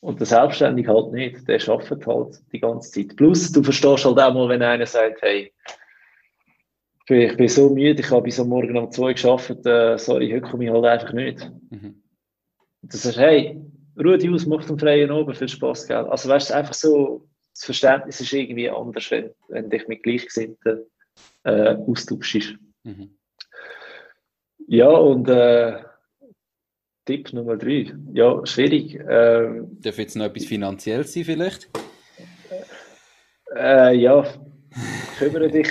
Und 0.00 0.18
der 0.18 0.26
Selbstständige 0.26 0.92
halt 0.92 1.12
nicht. 1.12 1.46
Der 1.46 1.60
arbeitet 1.68 2.06
halt 2.06 2.40
die 2.52 2.60
ganze 2.60 2.90
Zeit. 2.90 3.16
Plus, 3.16 3.52
du 3.52 3.62
verstehst 3.62 4.04
halt 4.04 4.18
auch 4.18 4.34
mal, 4.34 4.48
wenn 4.48 4.62
einer 4.62 4.86
sagt, 4.86 5.22
hey, 5.22 5.52
ich 7.08 7.36
bin 7.36 7.48
so 7.48 7.70
müde, 7.70 8.00
ich 8.00 8.10
habe 8.10 8.22
bis 8.22 8.38
am 8.40 8.48
Morgen 8.48 8.76
um 8.76 8.90
zwei 8.90 9.12
geschafft, 9.12 9.66
äh, 9.66 9.98
sorry, 9.98 10.30
heute 10.30 10.42
komme 10.42 10.64
ich 10.64 10.70
halt 10.70 10.84
einfach 10.84 11.12
nicht. 11.12 11.50
Mhm. 11.70 12.02
Und 12.82 12.92
du 12.92 12.96
sagst, 12.96 13.18
hey, 13.18 13.60
ruhe 13.98 14.16
dich 14.16 14.30
aus, 14.30 14.46
mach 14.46 14.64
den 14.64 14.78
freien 14.78 15.10
Ober, 15.10 15.34
viel 15.34 15.48
Spaß, 15.48 15.88
gell? 15.88 16.06
Also 16.06 16.28
weißt 16.28 16.50
du, 16.50 16.54
einfach 16.54 16.74
so, 16.74 17.28
das 17.52 17.64
Verständnis 17.64 18.20
ist 18.20 18.32
irgendwie 18.32 18.70
anders, 18.70 19.10
wenn, 19.10 19.30
wenn 19.48 19.68
dich 19.68 19.88
mit 19.88 20.02
Gleichgesinnten 20.02 20.86
äh, 21.42 21.74
austauschst. 21.74 22.54
Mhm. 22.84 23.18
Ja, 24.72 24.86
und 24.86 25.28
äh, 25.28 25.82
Tipp 27.04 27.32
Nummer 27.32 27.56
drei. 27.56 27.92
Ja, 28.12 28.40
schwierig. 28.46 29.00
Ähm, 29.08 29.76
Darf 29.80 29.98
jetzt 29.98 30.14
noch 30.14 30.26
etwas 30.26 30.44
finanziell 30.44 31.02
sein, 31.02 31.24
vielleicht? 31.24 31.68
Äh, 33.56 33.96
ja, 33.96 34.24
kümmere 35.18 35.48
dich, 35.48 35.66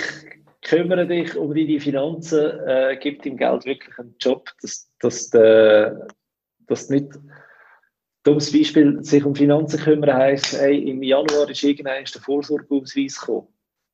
kümmere 0.60 1.06
dich 1.06 1.34
um 1.34 1.54
deine 1.54 1.80
Finanzen, 1.80 2.60
äh, 2.66 2.98
gib 3.00 3.22
dem 3.22 3.38
Geld 3.38 3.64
wirklich 3.64 3.98
einen 3.98 4.14
Job, 4.20 4.50
dass, 4.60 4.92
dass, 4.98 5.30
de, 5.30 5.92
dass 6.66 6.90
nicht 6.90 7.08
dummes 8.22 8.52
Beispiel, 8.52 9.02
sich 9.02 9.24
um 9.24 9.34
Finanzen 9.34 9.80
kümmern 9.80 10.12
heisst, 10.12 10.60
hey, 10.60 10.76
im 10.76 11.02
Januar 11.02 11.48
ist 11.48 11.64
irgendein 11.64 12.04
der 12.04 12.20
Vorsorgeausweis 12.20 13.18
gekommen. 13.18 13.48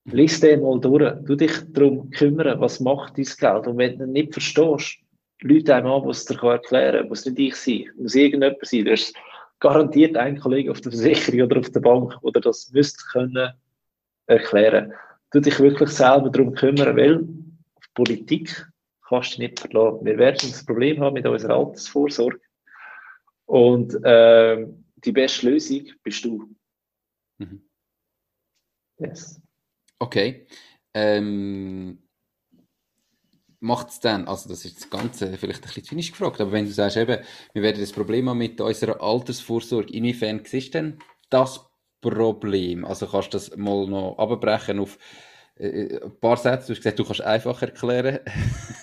Lies 0.06 0.40
den 0.40 0.62
mal 0.62 0.80
durch. 0.80 1.12
Du 1.24 1.34
dich 1.34 1.52
darum 1.72 2.10
kümmern, 2.10 2.60
was 2.60 2.80
macht 2.80 3.18
dein 3.18 3.24
Geld. 3.24 3.66
Und 3.66 3.78
wenn 3.78 3.98
du 3.98 4.06
nicht 4.06 4.32
verstehst, 4.32 4.98
Leute 5.42 5.74
einem 5.74 5.88
an, 5.88 6.06
was 6.06 6.24
dir 6.24 6.42
erklären 6.42 7.00
kann. 7.00 7.08
Muss 7.08 7.26
nicht 7.26 7.38
ich 7.38 7.56
sein. 7.56 7.90
Muss 7.96 8.14
irgendjemand 8.14 8.58
sein. 8.62 8.84
Du 8.84 8.92
hast 8.92 9.14
garantiert 9.58 10.16
einen 10.16 10.38
Kollegen 10.38 10.70
auf 10.70 10.80
der 10.80 10.92
Versicherung 10.92 11.42
oder 11.42 11.60
auf 11.60 11.70
der 11.70 11.80
Bank, 11.80 12.16
oder 12.22 12.40
das 12.40 12.70
müsste 12.72 13.02
können 13.12 13.52
erklären. 14.26 14.92
Du 15.32 15.40
dich 15.40 15.58
wirklich 15.58 15.90
selber 15.90 16.30
darum 16.30 16.54
kümmern, 16.54 16.96
weil 16.96 17.20
auf 17.74 17.94
Politik 17.94 18.66
kannst 19.08 19.36
du 19.36 19.42
nicht 19.42 19.58
verlassen. 19.58 20.04
Wir 20.04 20.18
werden 20.18 20.52
ein 20.52 20.66
Problem 20.66 21.00
haben 21.00 21.14
mit 21.14 21.26
unserer 21.26 21.56
Altersvorsorge. 21.56 22.40
Und 23.46 23.94
äh, 24.04 24.66
die 24.96 25.12
beste 25.12 25.50
Lösung 25.50 25.86
bist 26.02 26.24
du. 26.24 26.48
Mhm. 27.38 27.62
Yes. 28.98 29.40
Okay. 29.98 30.46
Ähm, 30.94 31.98
macht 33.60 33.90
es 33.90 34.00
dann, 34.00 34.28
also 34.28 34.48
das 34.48 34.64
ist 34.64 34.76
das 34.76 34.90
Ganze 34.90 35.36
vielleicht 35.36 35.62
ein 35.62 35.66
bisschen 35.66 35.84
zynisch 35.84 36.10
gefragt, 36.12 36.40
aber 36.40 36.52
wenn 36.52 36.64
du 36.64 36.70
sagst 36.70 36.96
eben, 36.96 37.18
wir 37.52 37.62
werden 37.62 37.80
das 37.80 37.92
Problem 37.92 38.28
haben 38.28 38.38
mit 38.38 38.60
unserer 38.60 39.02
Altersvorsorge, 39.02 39.92
inwiefern 39.92 40.40
ist 40.40 40.74
denn 40.74 40.98
das 41.30 41.68
Problem? 42.00 42.84
Also 42.84 43.06
kannst 43.06 43.34
du 43.34 43.38
das 43.38 43.56
mal 43.56 43.86
noch 43.86 44.16
abbrechen 44.18 44.78
auf 44.78 44.98
äh, 45.58 45.68
äh, 45.68 46.04
ein 46.04 46.20
paar 46.20 46.36
Sätze, 46.36 46.66
du 46.66 46.72
hast 46.72 46.78
gesagt, 46.78 46.98
du 46.98 47.04
kannst 47.04 47.22
einfach 47.22 47.60
erklären. 47.62 48.20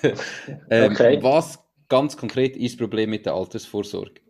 ähm, 0.70 0.92
okay. 0.92 1.20
Was 1.22 1.60
ganz 1.88 2.18
konkret 2.18 2.58
ist 2.58 2.74
das 2.74 2.80
Problem 2.80 3.12
mit 3.12 3.26
der 3.26 3.34
Altersvorsorge? 3.34 4.22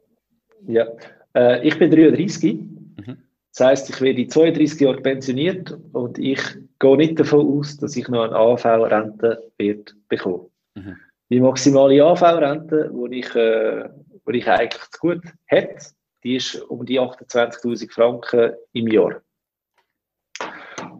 Ja, 0.67 0.87
äh, 1.35 1.65
ich 1.67 1.77
bin 1.79 1.89
33. 1.89 2.53
Mhm. 2.53 3.17
Das 3.55 3.67
heisst, 3.67 3.89
ich 3.91 4.01
werde 4.01 4.21
in 4.23 4.29
32 4.29 4.79
Jahren 4.79 5.03
pensioniert 5.03 5.77
und 5.91 6.17
ich 6.17 6.41
gehe 6.79 6.97
nicht 6.97 7.19
davon 7.19 7.59
aus, 7.59 7.77
dass 7.77 7.95
ich 7.95 8.07
noch 8.07 8.23
eine 8.23 8.35
AV-Rente 8.35 9.51
wird 9.57 9.95
bekommen. 10.09 10.47
Mhm. 10.73 10.97
Die 11.29 11.39
maximale 11.39 12.03
AV-Rente, 12.03 12.91
die 12.91 13.19
ich, 13.19 13.35
äh, 13.35 13.89
die 14.27 14.37
ich 14.37 14.47
eigentlich 14.47 14.89
zu 14.89 14.99
gut 14.99 15.21
hätte, 15.45 15.85
die 16.23 16.37
ist 16.37 16.55
um 16.63 16.83
die 16.83 16.99
28.000 16.99 17.91
Franken 17.91 18.53
im 18.71 18.87
Jahr. 18.87 19.21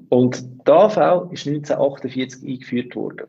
Und 0.09 0.43
die 0.43 0.71
AV 0.71 1.31
ist 1.31 1.47
1948 1.47 2.47
eingeführt 2.47 2.95
worden. 2.95 3.27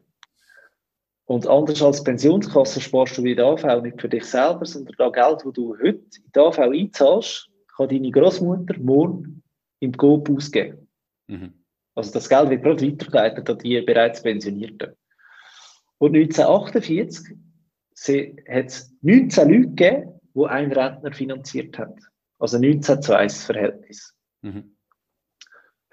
Und 1.25 1.47
anders 1.47 1.83
als 1.83 2.05
Pensionskasse 2.05 2.83
sparst 2.83 3.17
du 3.17 3.23
bei 3.23 3.33
der 3.33 3.47
AV 3.47 3.83
nicht 3.83 4.03
für 4.03 4.09
dich 4.11 4.27
selber, 4.27 4.67
sondern 4.67 4.95
das 4.99 5.13
Geld, 5.15 5.41
das 5.43 5.53
du 5.55 5.75
heute 5.79 5.89
in 5.89 6.31
die 6.35 6.39
AV 6.39 6.59
einzahlst, 6.59 7.49
kann 7.77 7.89
deine 7.89 8.11
Großmutter 8.11 8.79
morgen 8.79 9.43
im 9.81 9.93
Coop 9.97 10.31
ausgeben. 10.31 10.89
Mhm. 11.29 11.65
Also 11.95 12.13
das 12.13 12.29
Geld 12.29 12.51
wird 12.51 12.63
gerade 12.63 12.87
weitergeleitet 12.87 13.51
an 13.51 13.59
die 13.59 13.81
bereits 13.83 14.23
Pensionierten. 14.23 14.95
Und 15.99 16.17
1948 16.17 17.37
hat 18.49 18.67
es 18.67 18.93
19 19.03 19.49
Leute 19.49 19.69
gegeben, 19.69 20.21
die 20.35 20.45
einen 20.45 20.73
Rentner 20.73 21.13
finanziert 21.13 21.79
haben. 21.79 21.95
Also 22.39 22.59
19 22.59 23.01
zu 23.01 23.17
1 23.17 23.45
Verhältnis. 23.45 24.15
Mhm. 24.43 24.77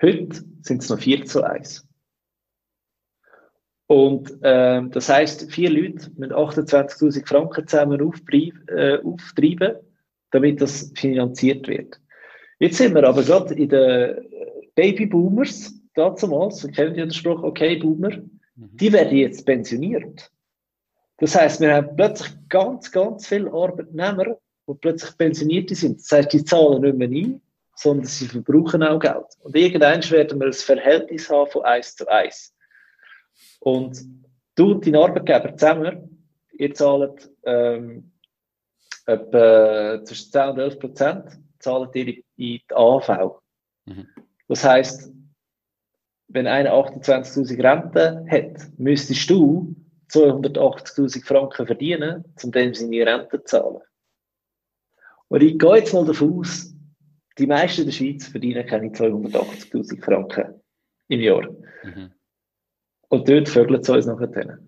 Heute 0.01 0.43
sind 0.63 0.81
es 0.81 0.89
noch 0.89 0.99
4 0.99 1.25
zu 1.25 1.43
1. 1.43 1.87
Und 3.85 4.39
ähm, 4.41 4.89
das 4.91 5.09
heißt, 5.09 5.51
vier 5.51 5.69
Leute 5.69 6.09
mit 6.15 6.31
28.000 6.31 7.27
Franken 7.27 7.67
zusammen 7.67 7.99
äh, 7.99 8.97
auftreiben, 9.03 9.75
damit 10.31 10.61
das 10.61 10.91
finanziert 10.95 11.67
wird. 11.67 11.99
Jetzt 12.59 12.77
sind 12.77 12.95
wir 12.95 13.07
aber 13.07 13.23
gerade 13.23 13.53
in 13.53 13.69
den 13.69 14.27
Babyboomers, 14.75 15.73
damals, 15.93 16.63
wir 16.63 16.71
kennen 16.71 16.95
ja 16.95 17.05
den 17.05 17.11
Spruch, 17.11 17.43
okay, 17.43 17.77
Boomer, 17.77 18.17
mhm. 18.55 18.69
die 18.73 18.93
werden 18.93 19.17
jetzt 19.17 19.45
pensioniert. 19.45 20.31
Das 21.17 21.35
heißt, 21.35 21.61
wir 21.61 21.75
haben 21.75 21.95
plötzlich 21.95 22.31
ganz, 22.49 22.91
ganz 22.91 23.27
viele 23.27 23.51
Arbeitnehmer, 23.51 24.37
die 24.67 24.73
plötzlich 24.79 25.17
pensioniert 25.17 25.69
sind. 25.69 25.99
Das 25.99 26.11
heißt, 26.11 26.33
die 26.33 26.43
zahlen 26.43 26.81
nicht 26.81 26.97
mehr 26.97 27.09
ein, 27.09 27.41
sondern 27.75 28.05
sie 28.05 28.27
verbrauchen 28.27 28.83
auch 28.83 28.99
Geld. 28.99 29.25
Und 29.41 29.55
irgendwann 29.55 30.09
werden 30.09 30.39
wir 30.39 30.47
ein 30.47 30.53
Verhältnis 30.53 31.29
haben 31.29 31.49
von 31.51 31.63
1 31.63 31.95
zu 31.95 32.07
1. 32.07 32.53
Und 33.59 33.99
du 34.55 34.71
und 34.71 34.85
dein 34.85 34.95
Arbeitgeber 34.95 35.55
zusammen, 35.55 36.27
ihr 36.53 36.73
zahlt 36.73 37.29
ähm, 37.43 38.10
etwa 39.05 40.03
zwischen 40.03 40.31
10 40.31 40.49
und 40.49 40.59
11 40.59 40.79
Prozent 40.79 41.39
zahlt 41.59 41.95
ihr 41.95 42.07
in 42.07 42.23
die 42.37 42.63
AV. 42.69 43.39
Mhm. 43.85 44.07
Das 44.47 44.63
heißt, 44.63 45.11
wenn 46.27 46.47
einer 46.47 46.71
28.000 46.71 47.63
Rente 47.63 48.25
hat, 48.29 48.77
müsstest 48.77 49.29
du 49.29 49.75
280.000 50.09 51.25
Franken 51.25 51.65
verdienen, 51.65 52.25
um 52.43 52.51
dem 52.51 52.73
seine 52.73 53.05
Rente 53.05 53.43
zu 53.43 53.45
zahlen. 53.45 53.81
Und 55.29 55.43
ich 55.43 55.57
gehe 55.57 55.75
jetzt 55.77 55.93
mal 55.93 56.05
davon 56.05 56.39
aus, 56.39 56.73
die 57.37 57.47
meisten 57.47 57.81
in 57.81 57.87
der 57.87 57.93
Schweiz 57.93 58.27
verdienen 58.27 58.65
keine 58.65 58.89
280.000 58.89 60.03
Franken 60.03 60.61
im 61.07 61.19
Jahr. 61.21 61.49
Mhm. 61.83 62.11
Und 63.09 63.29
dort 63.29 63.49
vögeln 63.49 63.83
sie 63.83 63.93
uns 63.93 64.05
nachher. 64.05 64.59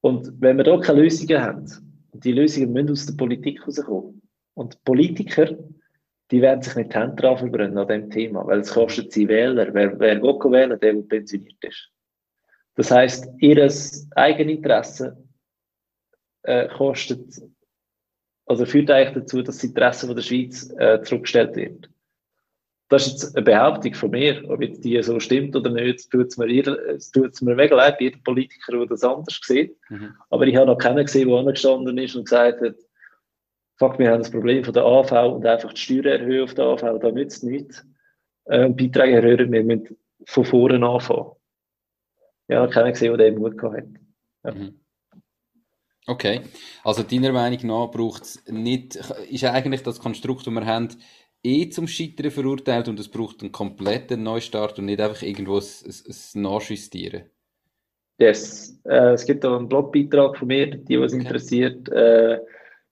Und 0.00 0.40
wenn 0.40 0.56
wir 0.56 0.64
da 0.64 0.78
keine 0.78 1.02
Lösungen 1.02 1.40
haben, 1.40 1.93
die 2.14 2.32
Lösungen 2.32 2.72
müssen 2.72 2.90
aus 2.90 3.06
der 3.06 3.14
Politik 3.14 3.66
rauskommen, 3.66 4.22
und 4.54 4.82
Politiker 4.84 5.56
die 6.30 6.40
werden 6.40 6.62
sich 6.62 6.74
nicht 6.74 6.92
die 6.92 6.98
Hände 6.98 7.16
drauf 7.16 7.42
an 7.42 7.86
dem 7.86 8.10
Thema, 8.10 8.46
weil 8.46 8.60
es 8.60 8.72
kostet 8.72 9.12
sie 9.12 9.28
Wähler. 9.28 9.72
Wer, 9.74 9.98
wer 9.98 10.22
will 10.22 10.52
wählen, 10.52 10.78
der, 10.80 10.92
der 10.92 11.02
pensioniert 11.02 11.62
ist. 11.62 11.90
Das 12.76 12.90
heißt, 12.90 13.28
ihr 13.38 13.72
Eigeninteresse 14.16 15.16
äh, 16.42 16.68
kostet, 16.68 17.40
also 18.46 18.66
führt 18.66 18.90
eigentlich 18.90 19.22
dazu, 19.24 19.42
dass 19.42 19.56
das 19.56 19.64
Interesse 19.64 20.06
von 20.06 20.16
der 20.16 20.22
Schweiz 20.22 20.70
äh, 20.78 21.00
zurückgestellt 21.02 21.54
wird. 21.56 21.90
Das 22.88 23.06
ist 23.06 23.12
jetzt 23.12 23.36
eine 23.36 23.44
Behauptung 23.44 23.94
von 23.94 24.10
mir, 24.10 24.42
ob 24.50 24.60
jetzt 24.60 24.84
die 24.84 25.02
so 25.02 25.18
stimmt 25.18 25.56
oder 25.56 25.70
nicht, 25.70 26.10
tut 26.10 26.26
es 26.28 26.36
mir, 26.36 26.46
mir 26.46 27.54
mega 27.54 27.74
leid, 27.74 28.00
jeder 28.00 28.18
Politiker, 28.22 28.76
der 28.78 28.86
das 28.86 29.02
anders 29.02 29.40
sieht. 29.42 29.76
Mhm. 29.88 30.14
Aber 30.30 30.46
ich 30.46 30.56
habe 30.56 30.66
noch 30.66 30.78
keinen 30.78 31.04
gesehen, 31.04 31.28
der 31.28 31.38
angestanden 31.38 31.96
ist 31.98 32.14
und 32.14 32.24
gesagt 32.24 32.60
hat, 32.60 32.76
fuck, 33.76 33.98
wir 33.98 34.10
haben 34.10 34.20
das 34.20 34.30
Problem 34.30 34.64
von 34.64 34.74
der 34.74 34.84
AV 34.84 35.12
und 35.34 35.46
einfach 35.46 35.72
die 35.72 35.80
Steuern 35.80 36.20
erhöhen 36.20 36.44
auf 36.44 36.54
der 36.54 36.66
AV, 36.66 36.98
da 37.00 37.10
nützt 37.10 37.42
nichts. 37.42 37.86
Äh, 38.44 38.68
Beiträge 38.68 39.16
erhöhen, 39.16 39.50
wir 39.50 39.64
müssen 39.64 39.96
von 40.26 40.44
vorne 40.44 40.86
anfangen. 40.86 41.32
Ja, 42.48 42.66
keiner 42.66 42.92
gesehen, 42.92 43.16
der 43.16 43.30
den 43.30 43.40
Mut 43.40 43.56
gehabt 43.56 43.78
hat. 43.78 43.86
Ja. 44.44 44.52
Mhm. 44.52 44.80
Okay, 46.06 46.42
also 46.82 47.02
deiner 47.02 47.32
Meinung 47.32 47.66
nach 47.66 47.90
braucht 47.90 48.24
es 48.24 48.44
nicht, 48.46 48.96
ist 49.30 49.44
eigentlich 49.44 49.82
das 49.82 50.00
Konstrukt, 50.00 50.46
das 50.46 50.52
wir 50.52 50.66
haben, 50.66 50.88
eh 51.44 51.68
zum 51.68 51.86
Scheitern 51.86 52.30
verurteilt 52.30 52.88
und 52.88 52.98
es 52.98 53.08
braucht 53.08 53.42
einen 53.42 53.52
kompletten 53.52 54.22
Neustart 54.22 54.78
und 54.78 54.86
nicht 54.86 55.00
einfach 55.00 55.22
irgendwo 55.22 55.58
ein, 55.58 55.62
ein, 55.62 56.14
ein 56.34 56.42
Nachjustieren? 56.42 57.24
Yes, 58.18 58.80
äh, 58.84 59.12
es 59.12 59.26
gibt 59.26 59.44
auch 59.44 59.56
einen 59.56 59.68
Blogbeitrag 59.68 60.38
von 60.38 60.48
mir, 60.48 60.76
die 60.76 60.98
was 61.00 61.12
okay. 61.12 61.22
interessiert, 61.22 61.88
äh, 61.90 62.38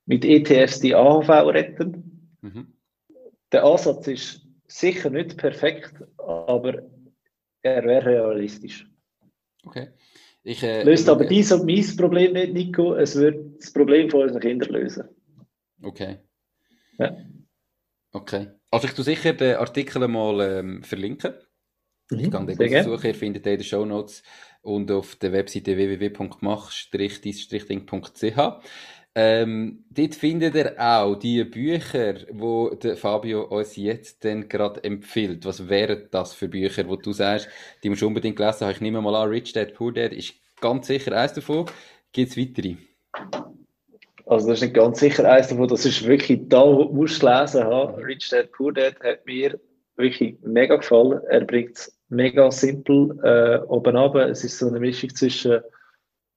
mit 0.06 0.24
ETFs 0.24 0.80
die 0.80 0.94
AHV 0.94 1.28
retten. 1.28 2.36
Mhm. 2.40 2.72
Der 3.52 3.64
Ansatz 3.64 4.06
ist 4.08 4.46
sicher 4.66 5.10
nicht 5.10 5.36
perfekt, 5.36 5.94
aber 6.18 6.82
er 7.62 7.84
wäre 7.84 8.06
realistisch. 8.06 8.88
Okay. 9.64 9.88
Ich, 10.42 10.62
äh, 10.64 10.82
Löst 10.82 11.08
aber 11.08 11.24
dies 11.24 11.52
und 11.52 11.66
mein 11.66 11.96
Problem 11.96 12.32
nicht, 12.32 12.52
Nico. 12.52 12.94
Es 12.94 13.14
wird 13.14 13.60
das 13.60 13.72
Problem 13.72 14.10
von 14.10 14.22
unseren 14.22 14.40
Kindern 14.40 14.70
lösen. 14.70 15.08
Okay. 15.82 16.18
Ja. 16.98 17.16
Okay. 18.12 18.48
Also 18.70 18.86
ich 18.86 18.94
tue 18.94 19.04
sicher 19.04 19.32
den 19.32 19.56
Artikel 19.56 20.06
mal 20.08 20.40
ähm, 20.40 20.82
verlinken. 20.82 21.34
Mhm, 22.10 22.20
ich 22.20 22.30
kann 22.30 22.46
den 22.46 22.84
suchen, 22.84 23.06
ihr 23.06 23.14
findet 23.14 23.46
den 23.46 23.54
in 23.54 23.60
den 23.60 23.64
Show 23.64 23.84
Notes 23.84 24.22
und 24.60 24.90
auf 24.90 25.16
der 25.16 25.32
Webseite 25.32 25.76
www.mach-dis-ding.ch. 25.76 28.62
Ähm, 29.14 29.84
dort 29.90 30.14
findet 30.14 30.54
ihr 30.54 30.74
auch 30.78 31.16
die 31.16 31.44
Bücher, 31.44 32.14
wo 32.30 32.70
der 32.70 32.96
Fabio 32.96 33.42
uns 33.44 33.76
jetzt 33.76 34.22
gerade 34.22 34.82
empfiehlt. 34.84 35.44
Was 35.44 35.68
wären 35.68 36.08
das 36.10 36.32
für 36.32 36.48
Bücher, 36.48 36.88
wo 36.88 36.96
du 36.96 37.12
sagst, 37.12 37.46
die 37.82 37.90
musst 37.90 38.00
du 38.00 38.06
unbedingt 38.06 38.38
lesen 38.38 38.64
haben? 38.64 38.72
Ich 38.72 38.80
nehme 38.80 39.02
mal 39.02 39.14
an, 39.14 39.28
Rich 39.28 39.52
Dad, 39.52 39.74
Poor 39.74 39.92
Dad 39.92 40.14
ist 40.14 40.32
ganz 40.60 40.86
sicher 40.86 41.12
eins 41.12 41.34
davon. 41.34 41.66
Gibt 42.12 42.30
es 42.30 42.38
weitere? 42.38 42.76
Also 44.32 44.48
das 44.48 44.58
ist 44.58 44.62
nicht 44.62 44.74
ganz 44.74 44.98
sicher 44.98 45.30
eins 45.30 45.48
davon, 45.48 45.68
das 45.68 45.84
ist 45.84 46.06
wirklich 46.06 46.48
da, 46.48 46.62
wo 46.62 46.84
du 46.84 46.94
musst 46.94 47.22
lesen 47.22 47.64
haben. 47.64 48.02
Rich 48.02 48.30
Dad, 48.30 48.50
Poor 48.52 48.72
Dad 48.72 48.98
hat 49.00 49.26
mir 49.26 49.60
wirklich 49.96 50.38
mega 50.42 50.76
gefallen. 50.76 51.20
Er 51.28 51.42
bringt 51.42 51.76
es 51.76 51.98
mega 52.08 52.50
simpel 52.50 53.18
äh, 53.22 53.58
oben 53.66 53.94
ab. 53.94 54.14
Es 54.14 54.42
ist 54.42 54.58
so 54.58 54.68
eine 54.68 54.80
Mischung 54.80 55.14
zwischen 55.14 55.60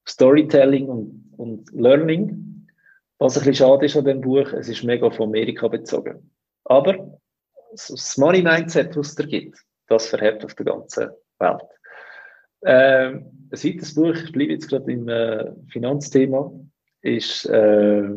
Storytelling 0.05 0.87
und, 0.89 1.33
und 1.37 1.71
Learning. 1.71 2.67
Was 3.17 3.37
ein 3.37 3.45
bisschen 3.45 3.65
schade 3.65 3.85
ist 3.85 3.95
an 3.95 4.03
dem 4.03 4.19
Buch, 4.19 4.51
es 4.51 4.67
ist 4.67 4.83
mega 4.83 5.09
von 5.09 5.29
Amerika 5.29 5.69
bezogen. 5.69 6.29
Aber 6.65 7.17
das 7.71 8.17
Money 8.17 8.41
Mindset, 8.41 8.95
was 8.97 9.09
es 9.09 9.15
da 9.15 9.25
gibt, 9.25 9.57
das 9.87 10.07
verhält 10.07 10.43
auf 10.43 10.53
der 10.55 10.65
ganzen 10.65 11.09
Welt. 11.39 11.61
Ähm, 12.65 13.49
ein 13.51 13.63
weiteres 13.63 13.95
Buch, 13.95 14.15
ich 14.15 14.31
bleibe 14.33 14.51
jetzt 14.51 14.67
gerade 14.67 14.91
im 14.91 15.07
äh, 15.07 15.53
Finanzthema, 15.69 16.51
ist 17.05 17.45
äh, 17.45 18.09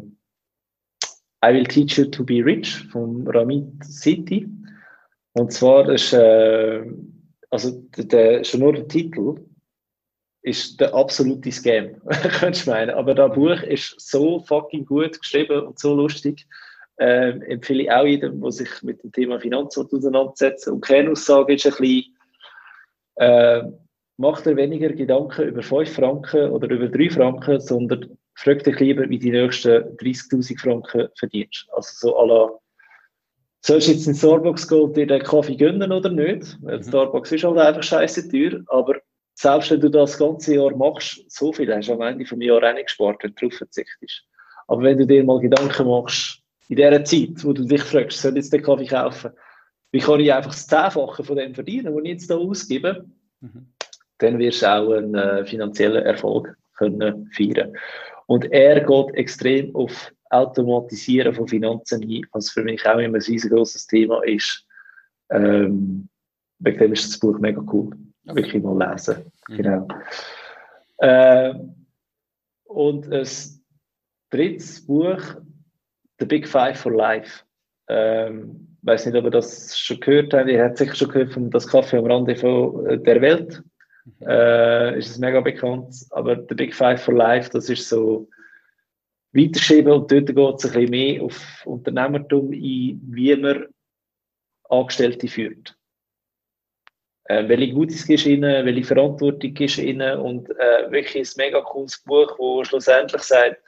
I 1.45 1.53
Will 1.53 1.66
Teach 1.66 1.99
You 1.99 2.07
to 2.07 2.24
Be 2.24 2.45
Rich 2.45 2.84
von 2.91 3.26
Ramit 3.28 3.84
City. 3.84 4.49
Und 5.34 5.53
zwar 5.53 5.89
ist, 5.89 6.12
äh, 6.12 6.84
also 7.51 7.82
der, 7.97 8.43
schon 8.45 8.61
nur 8.61 8.72
der 8.72 8.89
Titel 8.89 9.36
ist 10.43 10.80
der 10.80 10.95
absolute 10.95 11.53
Scam, 11.53 12.01
könntest 12.41 12.66
du 12.66 12.70
meinen. 12.70 12.91
Aber 12.91 13.14
das 13.14 13.34
Buch 13.34 13.62
ist 13.62 13.95
so 14.01 14.41
fucking 14.41 14.86
gut 14.86 15.20
geschrieben 15.20 15.66
und 15.66 15.78
so 15.78 15.95
lustig. 15.95 16.47
Ähm, 16.99 17.43
empfehle 17.43 17.84
ich 17.84 17.93
auch 17.93 18.05
jedem, 18.05 18.41
der 18.41 18.51
sich 18.51 18.82
mit 18.82 19.03
dem 19.05 19.12
Thema 19.12 19.39
Finanzen 19.39 19.86
auseinandersetzt. 19.86 20.66
Und 20.66 20.84
Kernaussage 20.84 21.55
ist 21.55 21.66
ein 21.66 21.74
bisschen, 21.78 22.16
äh, 23.16 23.62
macht 24.16 24.47
er 24.47 24.57
weniger 24.57 24.89
Gedanken 24.89 25.49
über 25.49 25.62
5 25.62 25.93
Franken 25.93 26.51
oder 26.51 26.68
über 26.68 26.89
3 26.89 27.11
Franken, 27.11 27.61
sondern 27.61 28.18
fragt 28.39 28.66
dich 28.66 28.78
lieber, 28.78 29.09
wie 29.09 29.18
die 29.18 29.32
nächsten 29.32 29.97
30.000 29.97 30.61
Franken 30.61 31.09
verdienst. 31.18 31.66
Also 31.72 31.91
so 31.95 32.18
à 32.18 32.26
la, 32.26 32.51
sollst 33.62 33.89
du 33.89 33.93
jetzt 33.93 34.07
in 34.07 34.14
Starbucks 34.14 34.68
gehen 34.68 34.82
und 34.82 34.97
dir 34.97 35.09
den 35.09 35.22
Kaffee 35.22 35.57
gönnen 35.57 35.91
oder 35.91 36.09
nicht? 36.09 36.57
Weil 36.62 36.78
mhm. 36.78 36.82
Starbucks 36.84 37.32
ist 37.32 37.43
halt 37.43 37.59
einfach 37.59 37.82
scheiße 37.82 38.30
teuer, 38.30 38.61
aber 38.68 38.95
selbst 39.34 39.72
wenn 39.72 39.80
du 39.80 39.89
das 39.89 40.16
ganze 40.16 40.55
Jahr 40.55 40.74
machst, 40.76 41.24
so 41.28 41.53
viel 41.53 41.74
hast 41.74 41.89
du 41.89 41.95
am 41.95 42.03
Ende 42.03 42.24
vom 42.24 42.41
Jahr 42.41 42.62
auch 42.62 42.74
nicht 42.74 42.86
gespart, 42.86 43.24
wenn 43.24 43.34
du 43.34 43.41
darauf 43.41 43.59
verzichtest. 43.59 44.24
Aber 44.68 44.82
wenn 44.82 44.99
du 44.99 45.07
dir 45.07 45.24
mal 45.24 45.41
Gedanken 45.41 45.89
machst, 45.89 46.41
in 46.68 46.76
dieser 46.76 47.05
Zeit, 47.05 47.45
wo 47.45 47.53
du 47.53 47.64
dich 47.64 47.82
fragst, 47.82 48.20
soll 48.20 48.32
ich 48.32 48.45
jetzt 48.45 48.53
den 48.53 48.62
Kaffee 48.62 48.86
kaufen, 48.86 49.32
wie 49.91 49.99
kann 49.99 50.20
ich 50.20 50.32
einfach 50.32 50.53
das 50.53 50.68
Zehnfache 50.68 51.24
von 51.24 51.36
dem 51.36 51.55
verdienen, 51.55 51.93
was 51.93 52.03
ich 52.05 52.11
jetzt 52.11 52.26
hier 52.28 52.39
ausgebe, 52.39 53.05
mhm. 53.41 53.72
dann 54.18 54.39
wirst 54.39 54.62
du 54.62 54.66
auch 54.66 54.93
einen 54.93 55.16
äh, 55.16 55.45
finanziellen 55.45 56.05
Erfolg 56.05 56.57
können 56.76 57.28
feiern. 57.32 57.74
Und 58.29 58.51
er 58.53 58.81
geht 58.81 59.14
extrem 59.14 59.74
auf 59.74 60.12
Automatisieren 60.31 61.35
von 61.35 61.49
Finanzen 61.49 62.03
ein, 62.03 62.26
was 62.33 62.51
für 62.51 62.62
mich 62.62 62.87
auch 62.87 62.99
immer 62.99 63.16
ein 63.16 63.22
riesengroßes 63.22 63.87
Thema 63.87 64.22
ist. 64.24 64.66
Ähm, 65.31 66.09
wegen 66.59 66.79
dem 66.79 66.93
ist 66.93 67.09
das 67.09 67.18
Buch 67.18 67.39
mega 67.39 67.62
cool 67.72 67.91
wirklich 68.35 68.62
mal 68.62 68.91
lesen. 68.91 69.33
Mhm. 69.49 69.57
Genau. 69.57 69.89
Äh, 70.99 71.55
und 72.64 73.11
ein 73.11 73.26
drittes 74.31 74.87
Buch, 74.87 75.20
The 76.18 76.26
Big 76.26 76.47
Five 76.47 76.79
for 76.79 76.93
Life. 76.93 77.45
Ähm, 77.89 78.76
ich 78.83 78.87
weiß 78.87 79.07
nicht, 79.07 79.16
ob 79.16 79.24
ihr 79.24 79.31
das 79.31 79.79
schon 79.79 80.01
gehört 80.01 80.35
habt. 80.35 80.49
Ihr 80.49 80.62
habt 80.62 80.79
sicher 80.79 80.95
schon 80.95 81.09
gehört 81.09 81.33
von 81.33 81.51
Das 81.51 81.66
Kaffee 81.66 81.99
am 81.99 82.07
Rande 82.07 82.37
von 82.37 82.87
äh, 82.87 82.99
der 82.99 83.20
Welt. 83.20 83.62
Mhm. 84.21 84.29
Äh, 84.29 84.99
ist 84.99 85.11
es 85.11 85.19
mega 85.19 85.41
bekannt. 85.41 85.95
Aber 86.11 86.37
The 86.49 86.55
Big 86.55 86.75
Five 86.75 87.03
for 87.03 87.15
Life, 87.15 87.51
das 87.51 87.69
ist 87.69 87.89
so 87.89 88.29
weiterschieben 89.33 89.93
und 89.93 90.11
dort 90.11 90.27
geht 90.27 90.39
es 90.39 90.65
ein 90.65 90.73
bisschen 90.73 90.91
mehr 90.91 91.23
auf 91.23 91.63
Unternehmertum 91.67 92.51
ein, 92.53 93.01
wie 93.11 93.37
man 93.37 93.67
Angestellte 94.71 95.29
führt 95.29 95.79
äh, 97.29 97.47
welche 97.47 97.73
Gutes 97.73 98.07
du 98.07 98.15
ihnen, 98.15 98.67
welche 98.67 98.85
Verantwortung 98.85 99.55
du 99.55 99.83
ihnen 99.83 100.19
und 100.19 100.51
äh, 100.51 100.91
wirklich 100.91 101.17
ein 101.17 101.45
mega 101.45 101.61
cooles 101.61 102.03
Buch, 102.05 102.39
wo 102.39 102.65
schlussendlich 102.65 103.23
sagt, 103.23 103.59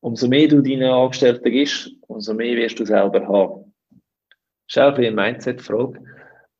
umso 0.00 0.28
mehr 0.28 0.48
du 0.48 0.62
deinen 0.62 0.90
Angestellten 0.90 1.50
gibst, 1.50 1.90
umso 2.06 2.34
mehr 2.34 2.56
wirst 2.56 2.78
du 2.78 2.84
selber 2.84 3.26
haben. 3.26 3.74
Das 4.68 4.76
ist 4.76 4.78
auch 4.78 4.96
ein 4.96 5.04
eine 5.04 5.10
Mindset-Frage. 5.10 6.00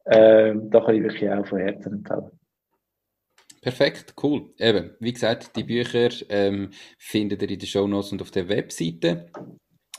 Äh, 0.07 0.55
da 0.57 0.81
kann 0.81 0.97
ich 0.97 1.03
wirklich 1.03 1.31
auch 1.31 1.47
von 1.47 1.59
Herzen 1.59 1.95
empfehlen. 1.95 2.31
Perfekt, 3.65 4.12
cool. 4.23 4.53
Eben, 4.59 4.91
wie 5.01 5.15
gesagt, 5.15 5.57
die 5.57 5.65
Bücher 5.65 6.11
ähm, 6.29 6.69
findet 6.99 7.41
ihr 7.41 7.49
in 7.49 7.59
den 7.59 7.67
Show 7.67 7.87
Notes 7.87 8.12
und 8.12 8.21
auf 8.21 8.31
der 8.31 8.51
Webseite. 8.51 9.31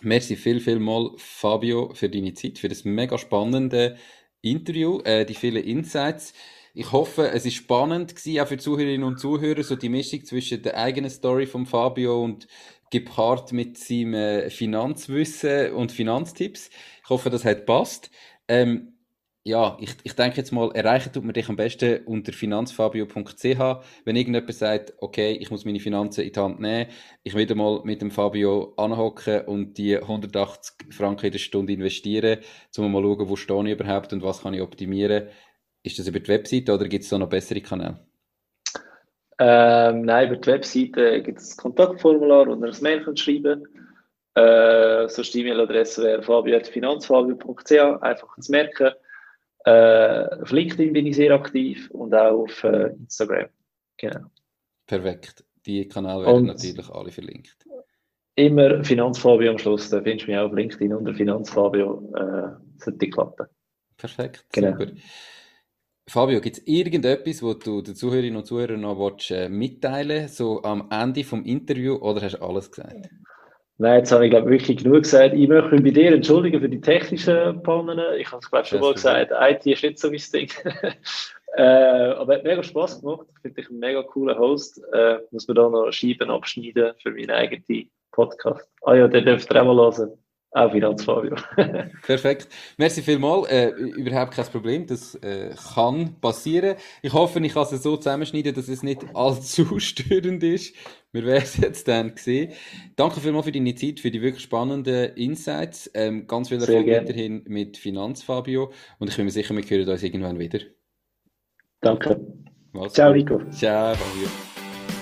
Merci 0.02 0.36
viel, 0.36 0.60
viel 0.60 0.78
mal, 0.78 1.10
Fabio, 1.18 1.92
für 1.96 2.08
deine 2.08 2.36
Zeit, 2.36 2.60
für 2.60 2.70
das 2.70 2.86
mega 2.86 3.18
spannende 3.18 3.98
Interview, 4.44 5.00
äh, 5.00 5.26
die 5.26 5.34
vielen 5.34 5.64
Insights. 5.64 6.34
Ich 6.76 6.92
hoffe, 6.92 7.32
es 7.32 7.48
ist 7.48 7.56
spannend 7.56 8.16
gewesen, 8.16 8.40
auch 8.40 8.48
für 8.48 8.60
Zuhörerinnen 8.60 9.08
und 9.08 9.20
Zuhörer, 9.20 9.64
so 9.64 9.76
die 9.76 9.90
Mischung 9.90 10.24
zwischen 10.26 10.62
der 10.62 10.78
eigenen 10.78 11.10
Story 11.10 11.48
von 11.48 11.66
Fabio 11.66 12.24
und 12.24 12.46
gepaart 12.92 13.52
mit 13.52 13.80
seinem 13.80 14.14
äh, 14.14 14.50
Finanzwissen 14.52 15.72
und 15.72 15.92
Finanztipps. 15.92 16.70
Ich 17.04 17.10
hoffe, 17.10 17.32
das 17.32 17.44
hat 17.44 17.66
passt. 17.66 18.12
Ähm, 18.48 18.95
ja, 19.48 19.78
ich, 19.80 19.96
ich 20.04 20.16
denke 20.16 20.38
jetzt 20.38 20.52
mal, 20.52 20.72
erreichen 20.74 21.14
tut 21.14 21.24
man 21.24 21.34
dich 21.34 21.48
am 21.50 21.56
besten 21.56 22.04
unter 22.06 22.34
finanzfabio.ch. 22.34 23.44
Wenn 24.04 24.16
irgendjemand 24.16 24.52
sagt, 24.52 24.94
okay, 24.98 25.34
ich 25.40 25.52
muss 25.52 25.66
meine 25.66 25.80
Finanzen 25.80 26.22
in 26.22 26.34
die 26.34 26.40
Hand 26.40 26.60
nehmen, 26.60 26.90
ich 27.22 27.36
will 27.36 27.54
mal 27.54 27.82
mit 27.84 28.02
dem 28.02 28.10
Fabio 28.10 28.74
anhocken 28.76 29.42
und 29.46 29.78
die 29.78 29.98
180 29.98 30.92
Franken 30.92 31.28
in 31.28 31.32
der 31.32 31.38
Stunde 31.38 31.74
investieren, 31.74 32.40
um 32.76 32.92
mal 32.92 33.04
schauen, 33.04 33.30
wo 33.30 33.36
stehe 33.36 33.64
ich 33.66 33.80
überhaupt 33.80 34.14
und 34.14 34.24
was 34.24 34.42
kann 34.42 34.56
ich 34.56 34.62
optimieren. 34.62 35.28
Ist 35.84 36.00
das 36.00 36.08
über 36.08 36.20
die 36.20 36.28
Webseite 36.30 36.74
oder 36.74 36.88
gibt 36.88 37.04
es 37.04 37.12
da 37.12 37.20
noch 37.20 37.30
bessere 37.30 37.62
Kanäle? 37.62 38.00
Ähm, 39.38 40.02
nein, 40.02 40.28
über 40.28 40.38
die 40.38 40.48
Webseite 40.48 41.22
gibt 41.22 41.40
es 41.40 41.54
ein 41.54 41.62
Kontaktformular, 41.62 42.48
wo 42.48 42.56
ihr 42.56 42.74
ein 42.74 42.82
Mail 42.82 43.04
könnt 43.04 43.20
schreiben 43.20 43.64
Äh, 44.34 45.08
so 45.08 45.22
die 45.22 45.42
E-Mail-Adresse 45.42 46.02
wäre 46.02 46.24
fabio.finanzfabio.ch, 46.24 48.02
einfach 48.02 48.40
zu 48.40 48.52
merken. 48.52 48.96
Äh, 49.66 50.42
auf 50.42 50.52
LinkedIn 50.52 50.94
bin 50.94 51.08
ich 51.08 51.16
sehr 51.16 51.32
aktiv 51.32 51.90
und 51.92 52.14
auch 52.14 52.44
auf 52.44 52.64
äh, 52.64 52.90
Instagram. 53.00 53.50
Genau. 53.98 54.28
Perfekt. 54.86 55.44
Die 55.66 55.88
Kanäle 55.88 56.26
werden 56.26 56.36
und 56.36 56.46
natürlich 56.46 56.90
alle 56.90 57.12
verlinkt. 57.12 57.66
Immer 58.36 58.84
Finanzfabio 58.84 59.52
am 59.52 59.58
Schluss, 59.58 59.90
da 59.90 60.02
findest 60.02 60.28
du 60.28 60.32
mich 60.32 60.40
auch 60.40 60.48
auf 60.48 60.54
LinkedIn 60.54 60.94
unter 60.94 61.14
Finanzfabio. 61.14 62.14
Äh, 62.16 62.84
sollte 62.84 63.10
klappen. 63.10 63.48
Perfekt, 63.98 64.46
genau. 64.52 64.72
super. 64.78 64.92
Fabio, 66.08 66.40
gibt 66.40 66.58
es 66.58 66.68
irgendetwas, 66.68 67.42
was 67.42 67.60
du 67.60 67.82
den 67.82 67.96
Zuhörerinnen 67.96 68.38
und 68.38 68.46
Zuhörern 68.46 68.82
noch 68.82 69.00
willst, 69.00 69.32
äh, 69.32 69.50
mitteilen 69.50 70.28
so 70.28 70.62
am 70.62 70.90
Ende 70.92 71.24
des 71.24 71.32
Interviews, 71.32 72.00
oder 72.02 72.22
hast 72.22 72.36
du 72.36 72.42
alles 72.42 72.70
gesagt? 72.70 73.10
Nein, 73.78 74.00
jetzt 74.00 74.12
habe 74.12 74.26
ich 74.26 74.32
glaube 74.32 74.50
wirklich 74.50 74.78
genug 74.78 75.04
gesagt. 75.04 75.34
Ich 75.34 75.48
möchte 75.48 75.72
mich 75.72 75.84
bei 75.84 75.90
dir 75.90 76.14
entschuldigen 76.14 76.62
für 76.62 76.70
die 76.70 76.80
technischen 76.80 77.62
Pannen. 77.62 78.00
Ich 78.18 78.32
habe 78.32 78.40
es 78.42 78.50
glaube 78.50 78.66
schon 78.66 78.80
mal 78.80 78.94
gesagt, 78.94 79.32
IT 79.38 79.66
ist 79.66 79.84
nicht 79.84 80.00
so 80.00 80.10
mein 80.10 80.22
Ding. 80.34 80.50
äh, 81.58 81.62
aber 81.62 82.36
hat 82.36 82.44
mega 82.44 82.64
Spaß 82.64 83.02
gemacht. 83.02 83.28
Ich 83.36 83.42
finde 83.42 83.62
dich 83.62 83.70
ein 83.70 83.80
mega 83.80 84.02
cooler 84.04 84.38
Host. 84.38 84.82
Äh, 84.94 85.18
muss 85.32 85.48
man 85.48 85.56
da 85.56 85.70
noch 85.70 85.92
Scheiben 85.92 86.30
abschneiden 86.30 86.94
für 87.02 87.12
meinen 87.12 87.32
eigenen 87.32 87.90
Podcast. 88.12 88.70
Ah 88.84 88.96
ja, 88.96 89.10
den 89.10 89.26
dürft 89.26 89.54
ihr 89.54 89.62
auch 89.62 89.66
mal 89.66 89.76
hören. 89.76 90.18
Auch 90.56 90.72
Finanzfabio. 90.72 91.36
Perfekt. 92.04 92.48
Merci 92.78 93.02
vielmals. 93.02 93.50
Äh, 93.50 93.72
überhaupt 93.72 94.34
kein 94.34 94.46
Problem. 94.46 94.88
Das 94.88 95.16
äh, 95.16 95.54
kann 95.74 96.16
passieren. 96.22 96.78
Ich 97.02 97.12
hoffe, 97.12 97.40
ich 97.40 97.54
kann 97.54 97.64
es 97.64 97.84
so 97.84 97.98
zusammenschneiden, 97.98 98.56
dass 98.56 98.70
es 98.70 98.82
nicht 98.82 99.04
allzu 99.14 99.80
störend 99.82 100.42
ist. 100.44 100.74
Wir 101.16 101.24
werden 101.24 101.44
es 101.44 101.58
jetzt 101.58 101.88
dann 101.88 102.12
sehen. 102.18 102.52
Danke 102.98 103.22
vielmals 103.22 103.46
für 103.46 103.54
deine 103.54 103.74
Zeit, 103.74 104.02
für 104.02 104.12
die 104.12 104.22
wirklich 104.22 104.44
spannenden 104.44 105.16
Insights. 105.16 105.90
Ähm, 105.94 106.28
ganz 106.28 106.50
viel 106.50 106.60
Erfolg 106.60 106.86
weiterhin 106.88 107.42
mit 107.48 107.78
Finanzfabio. 107.78 108.74
Und 109.00 109.10
ich 109.10 109.16
bin 109.16 109.24
mir 109.24 109.32
sicher, 109.32 109.56
wir 109.56 109.64
hören 109.64 109.88
uns 109.88 110.04
irgendwann 110.04 110.40
wieder. 110.40 110.60
Danke. 111.80 112.20
Was 112.74 112.92
Ciao, 112.94 113.12
Rico. 113.12 113.40
Ciao, 113.50 113.96
Fabio. 113.96 114.28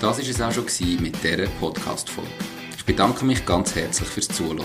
Das 0.00 0.18
war 0.18 0.28
es 0.28 0.40
auch 0.40 0.52
schon 0.52 0.66
mit 1.02 1.20
dieser 1.20 1.46
Podcast-Folge. 1.58 2.30
Ich 2.76 2.84
bedanke 2.84 3.24
mich 3.24 3.44
ganz 3.44 3.74
herzlich 3.74 4.08
fürs 4.08 4.28
Zuhören. 4.28 4.60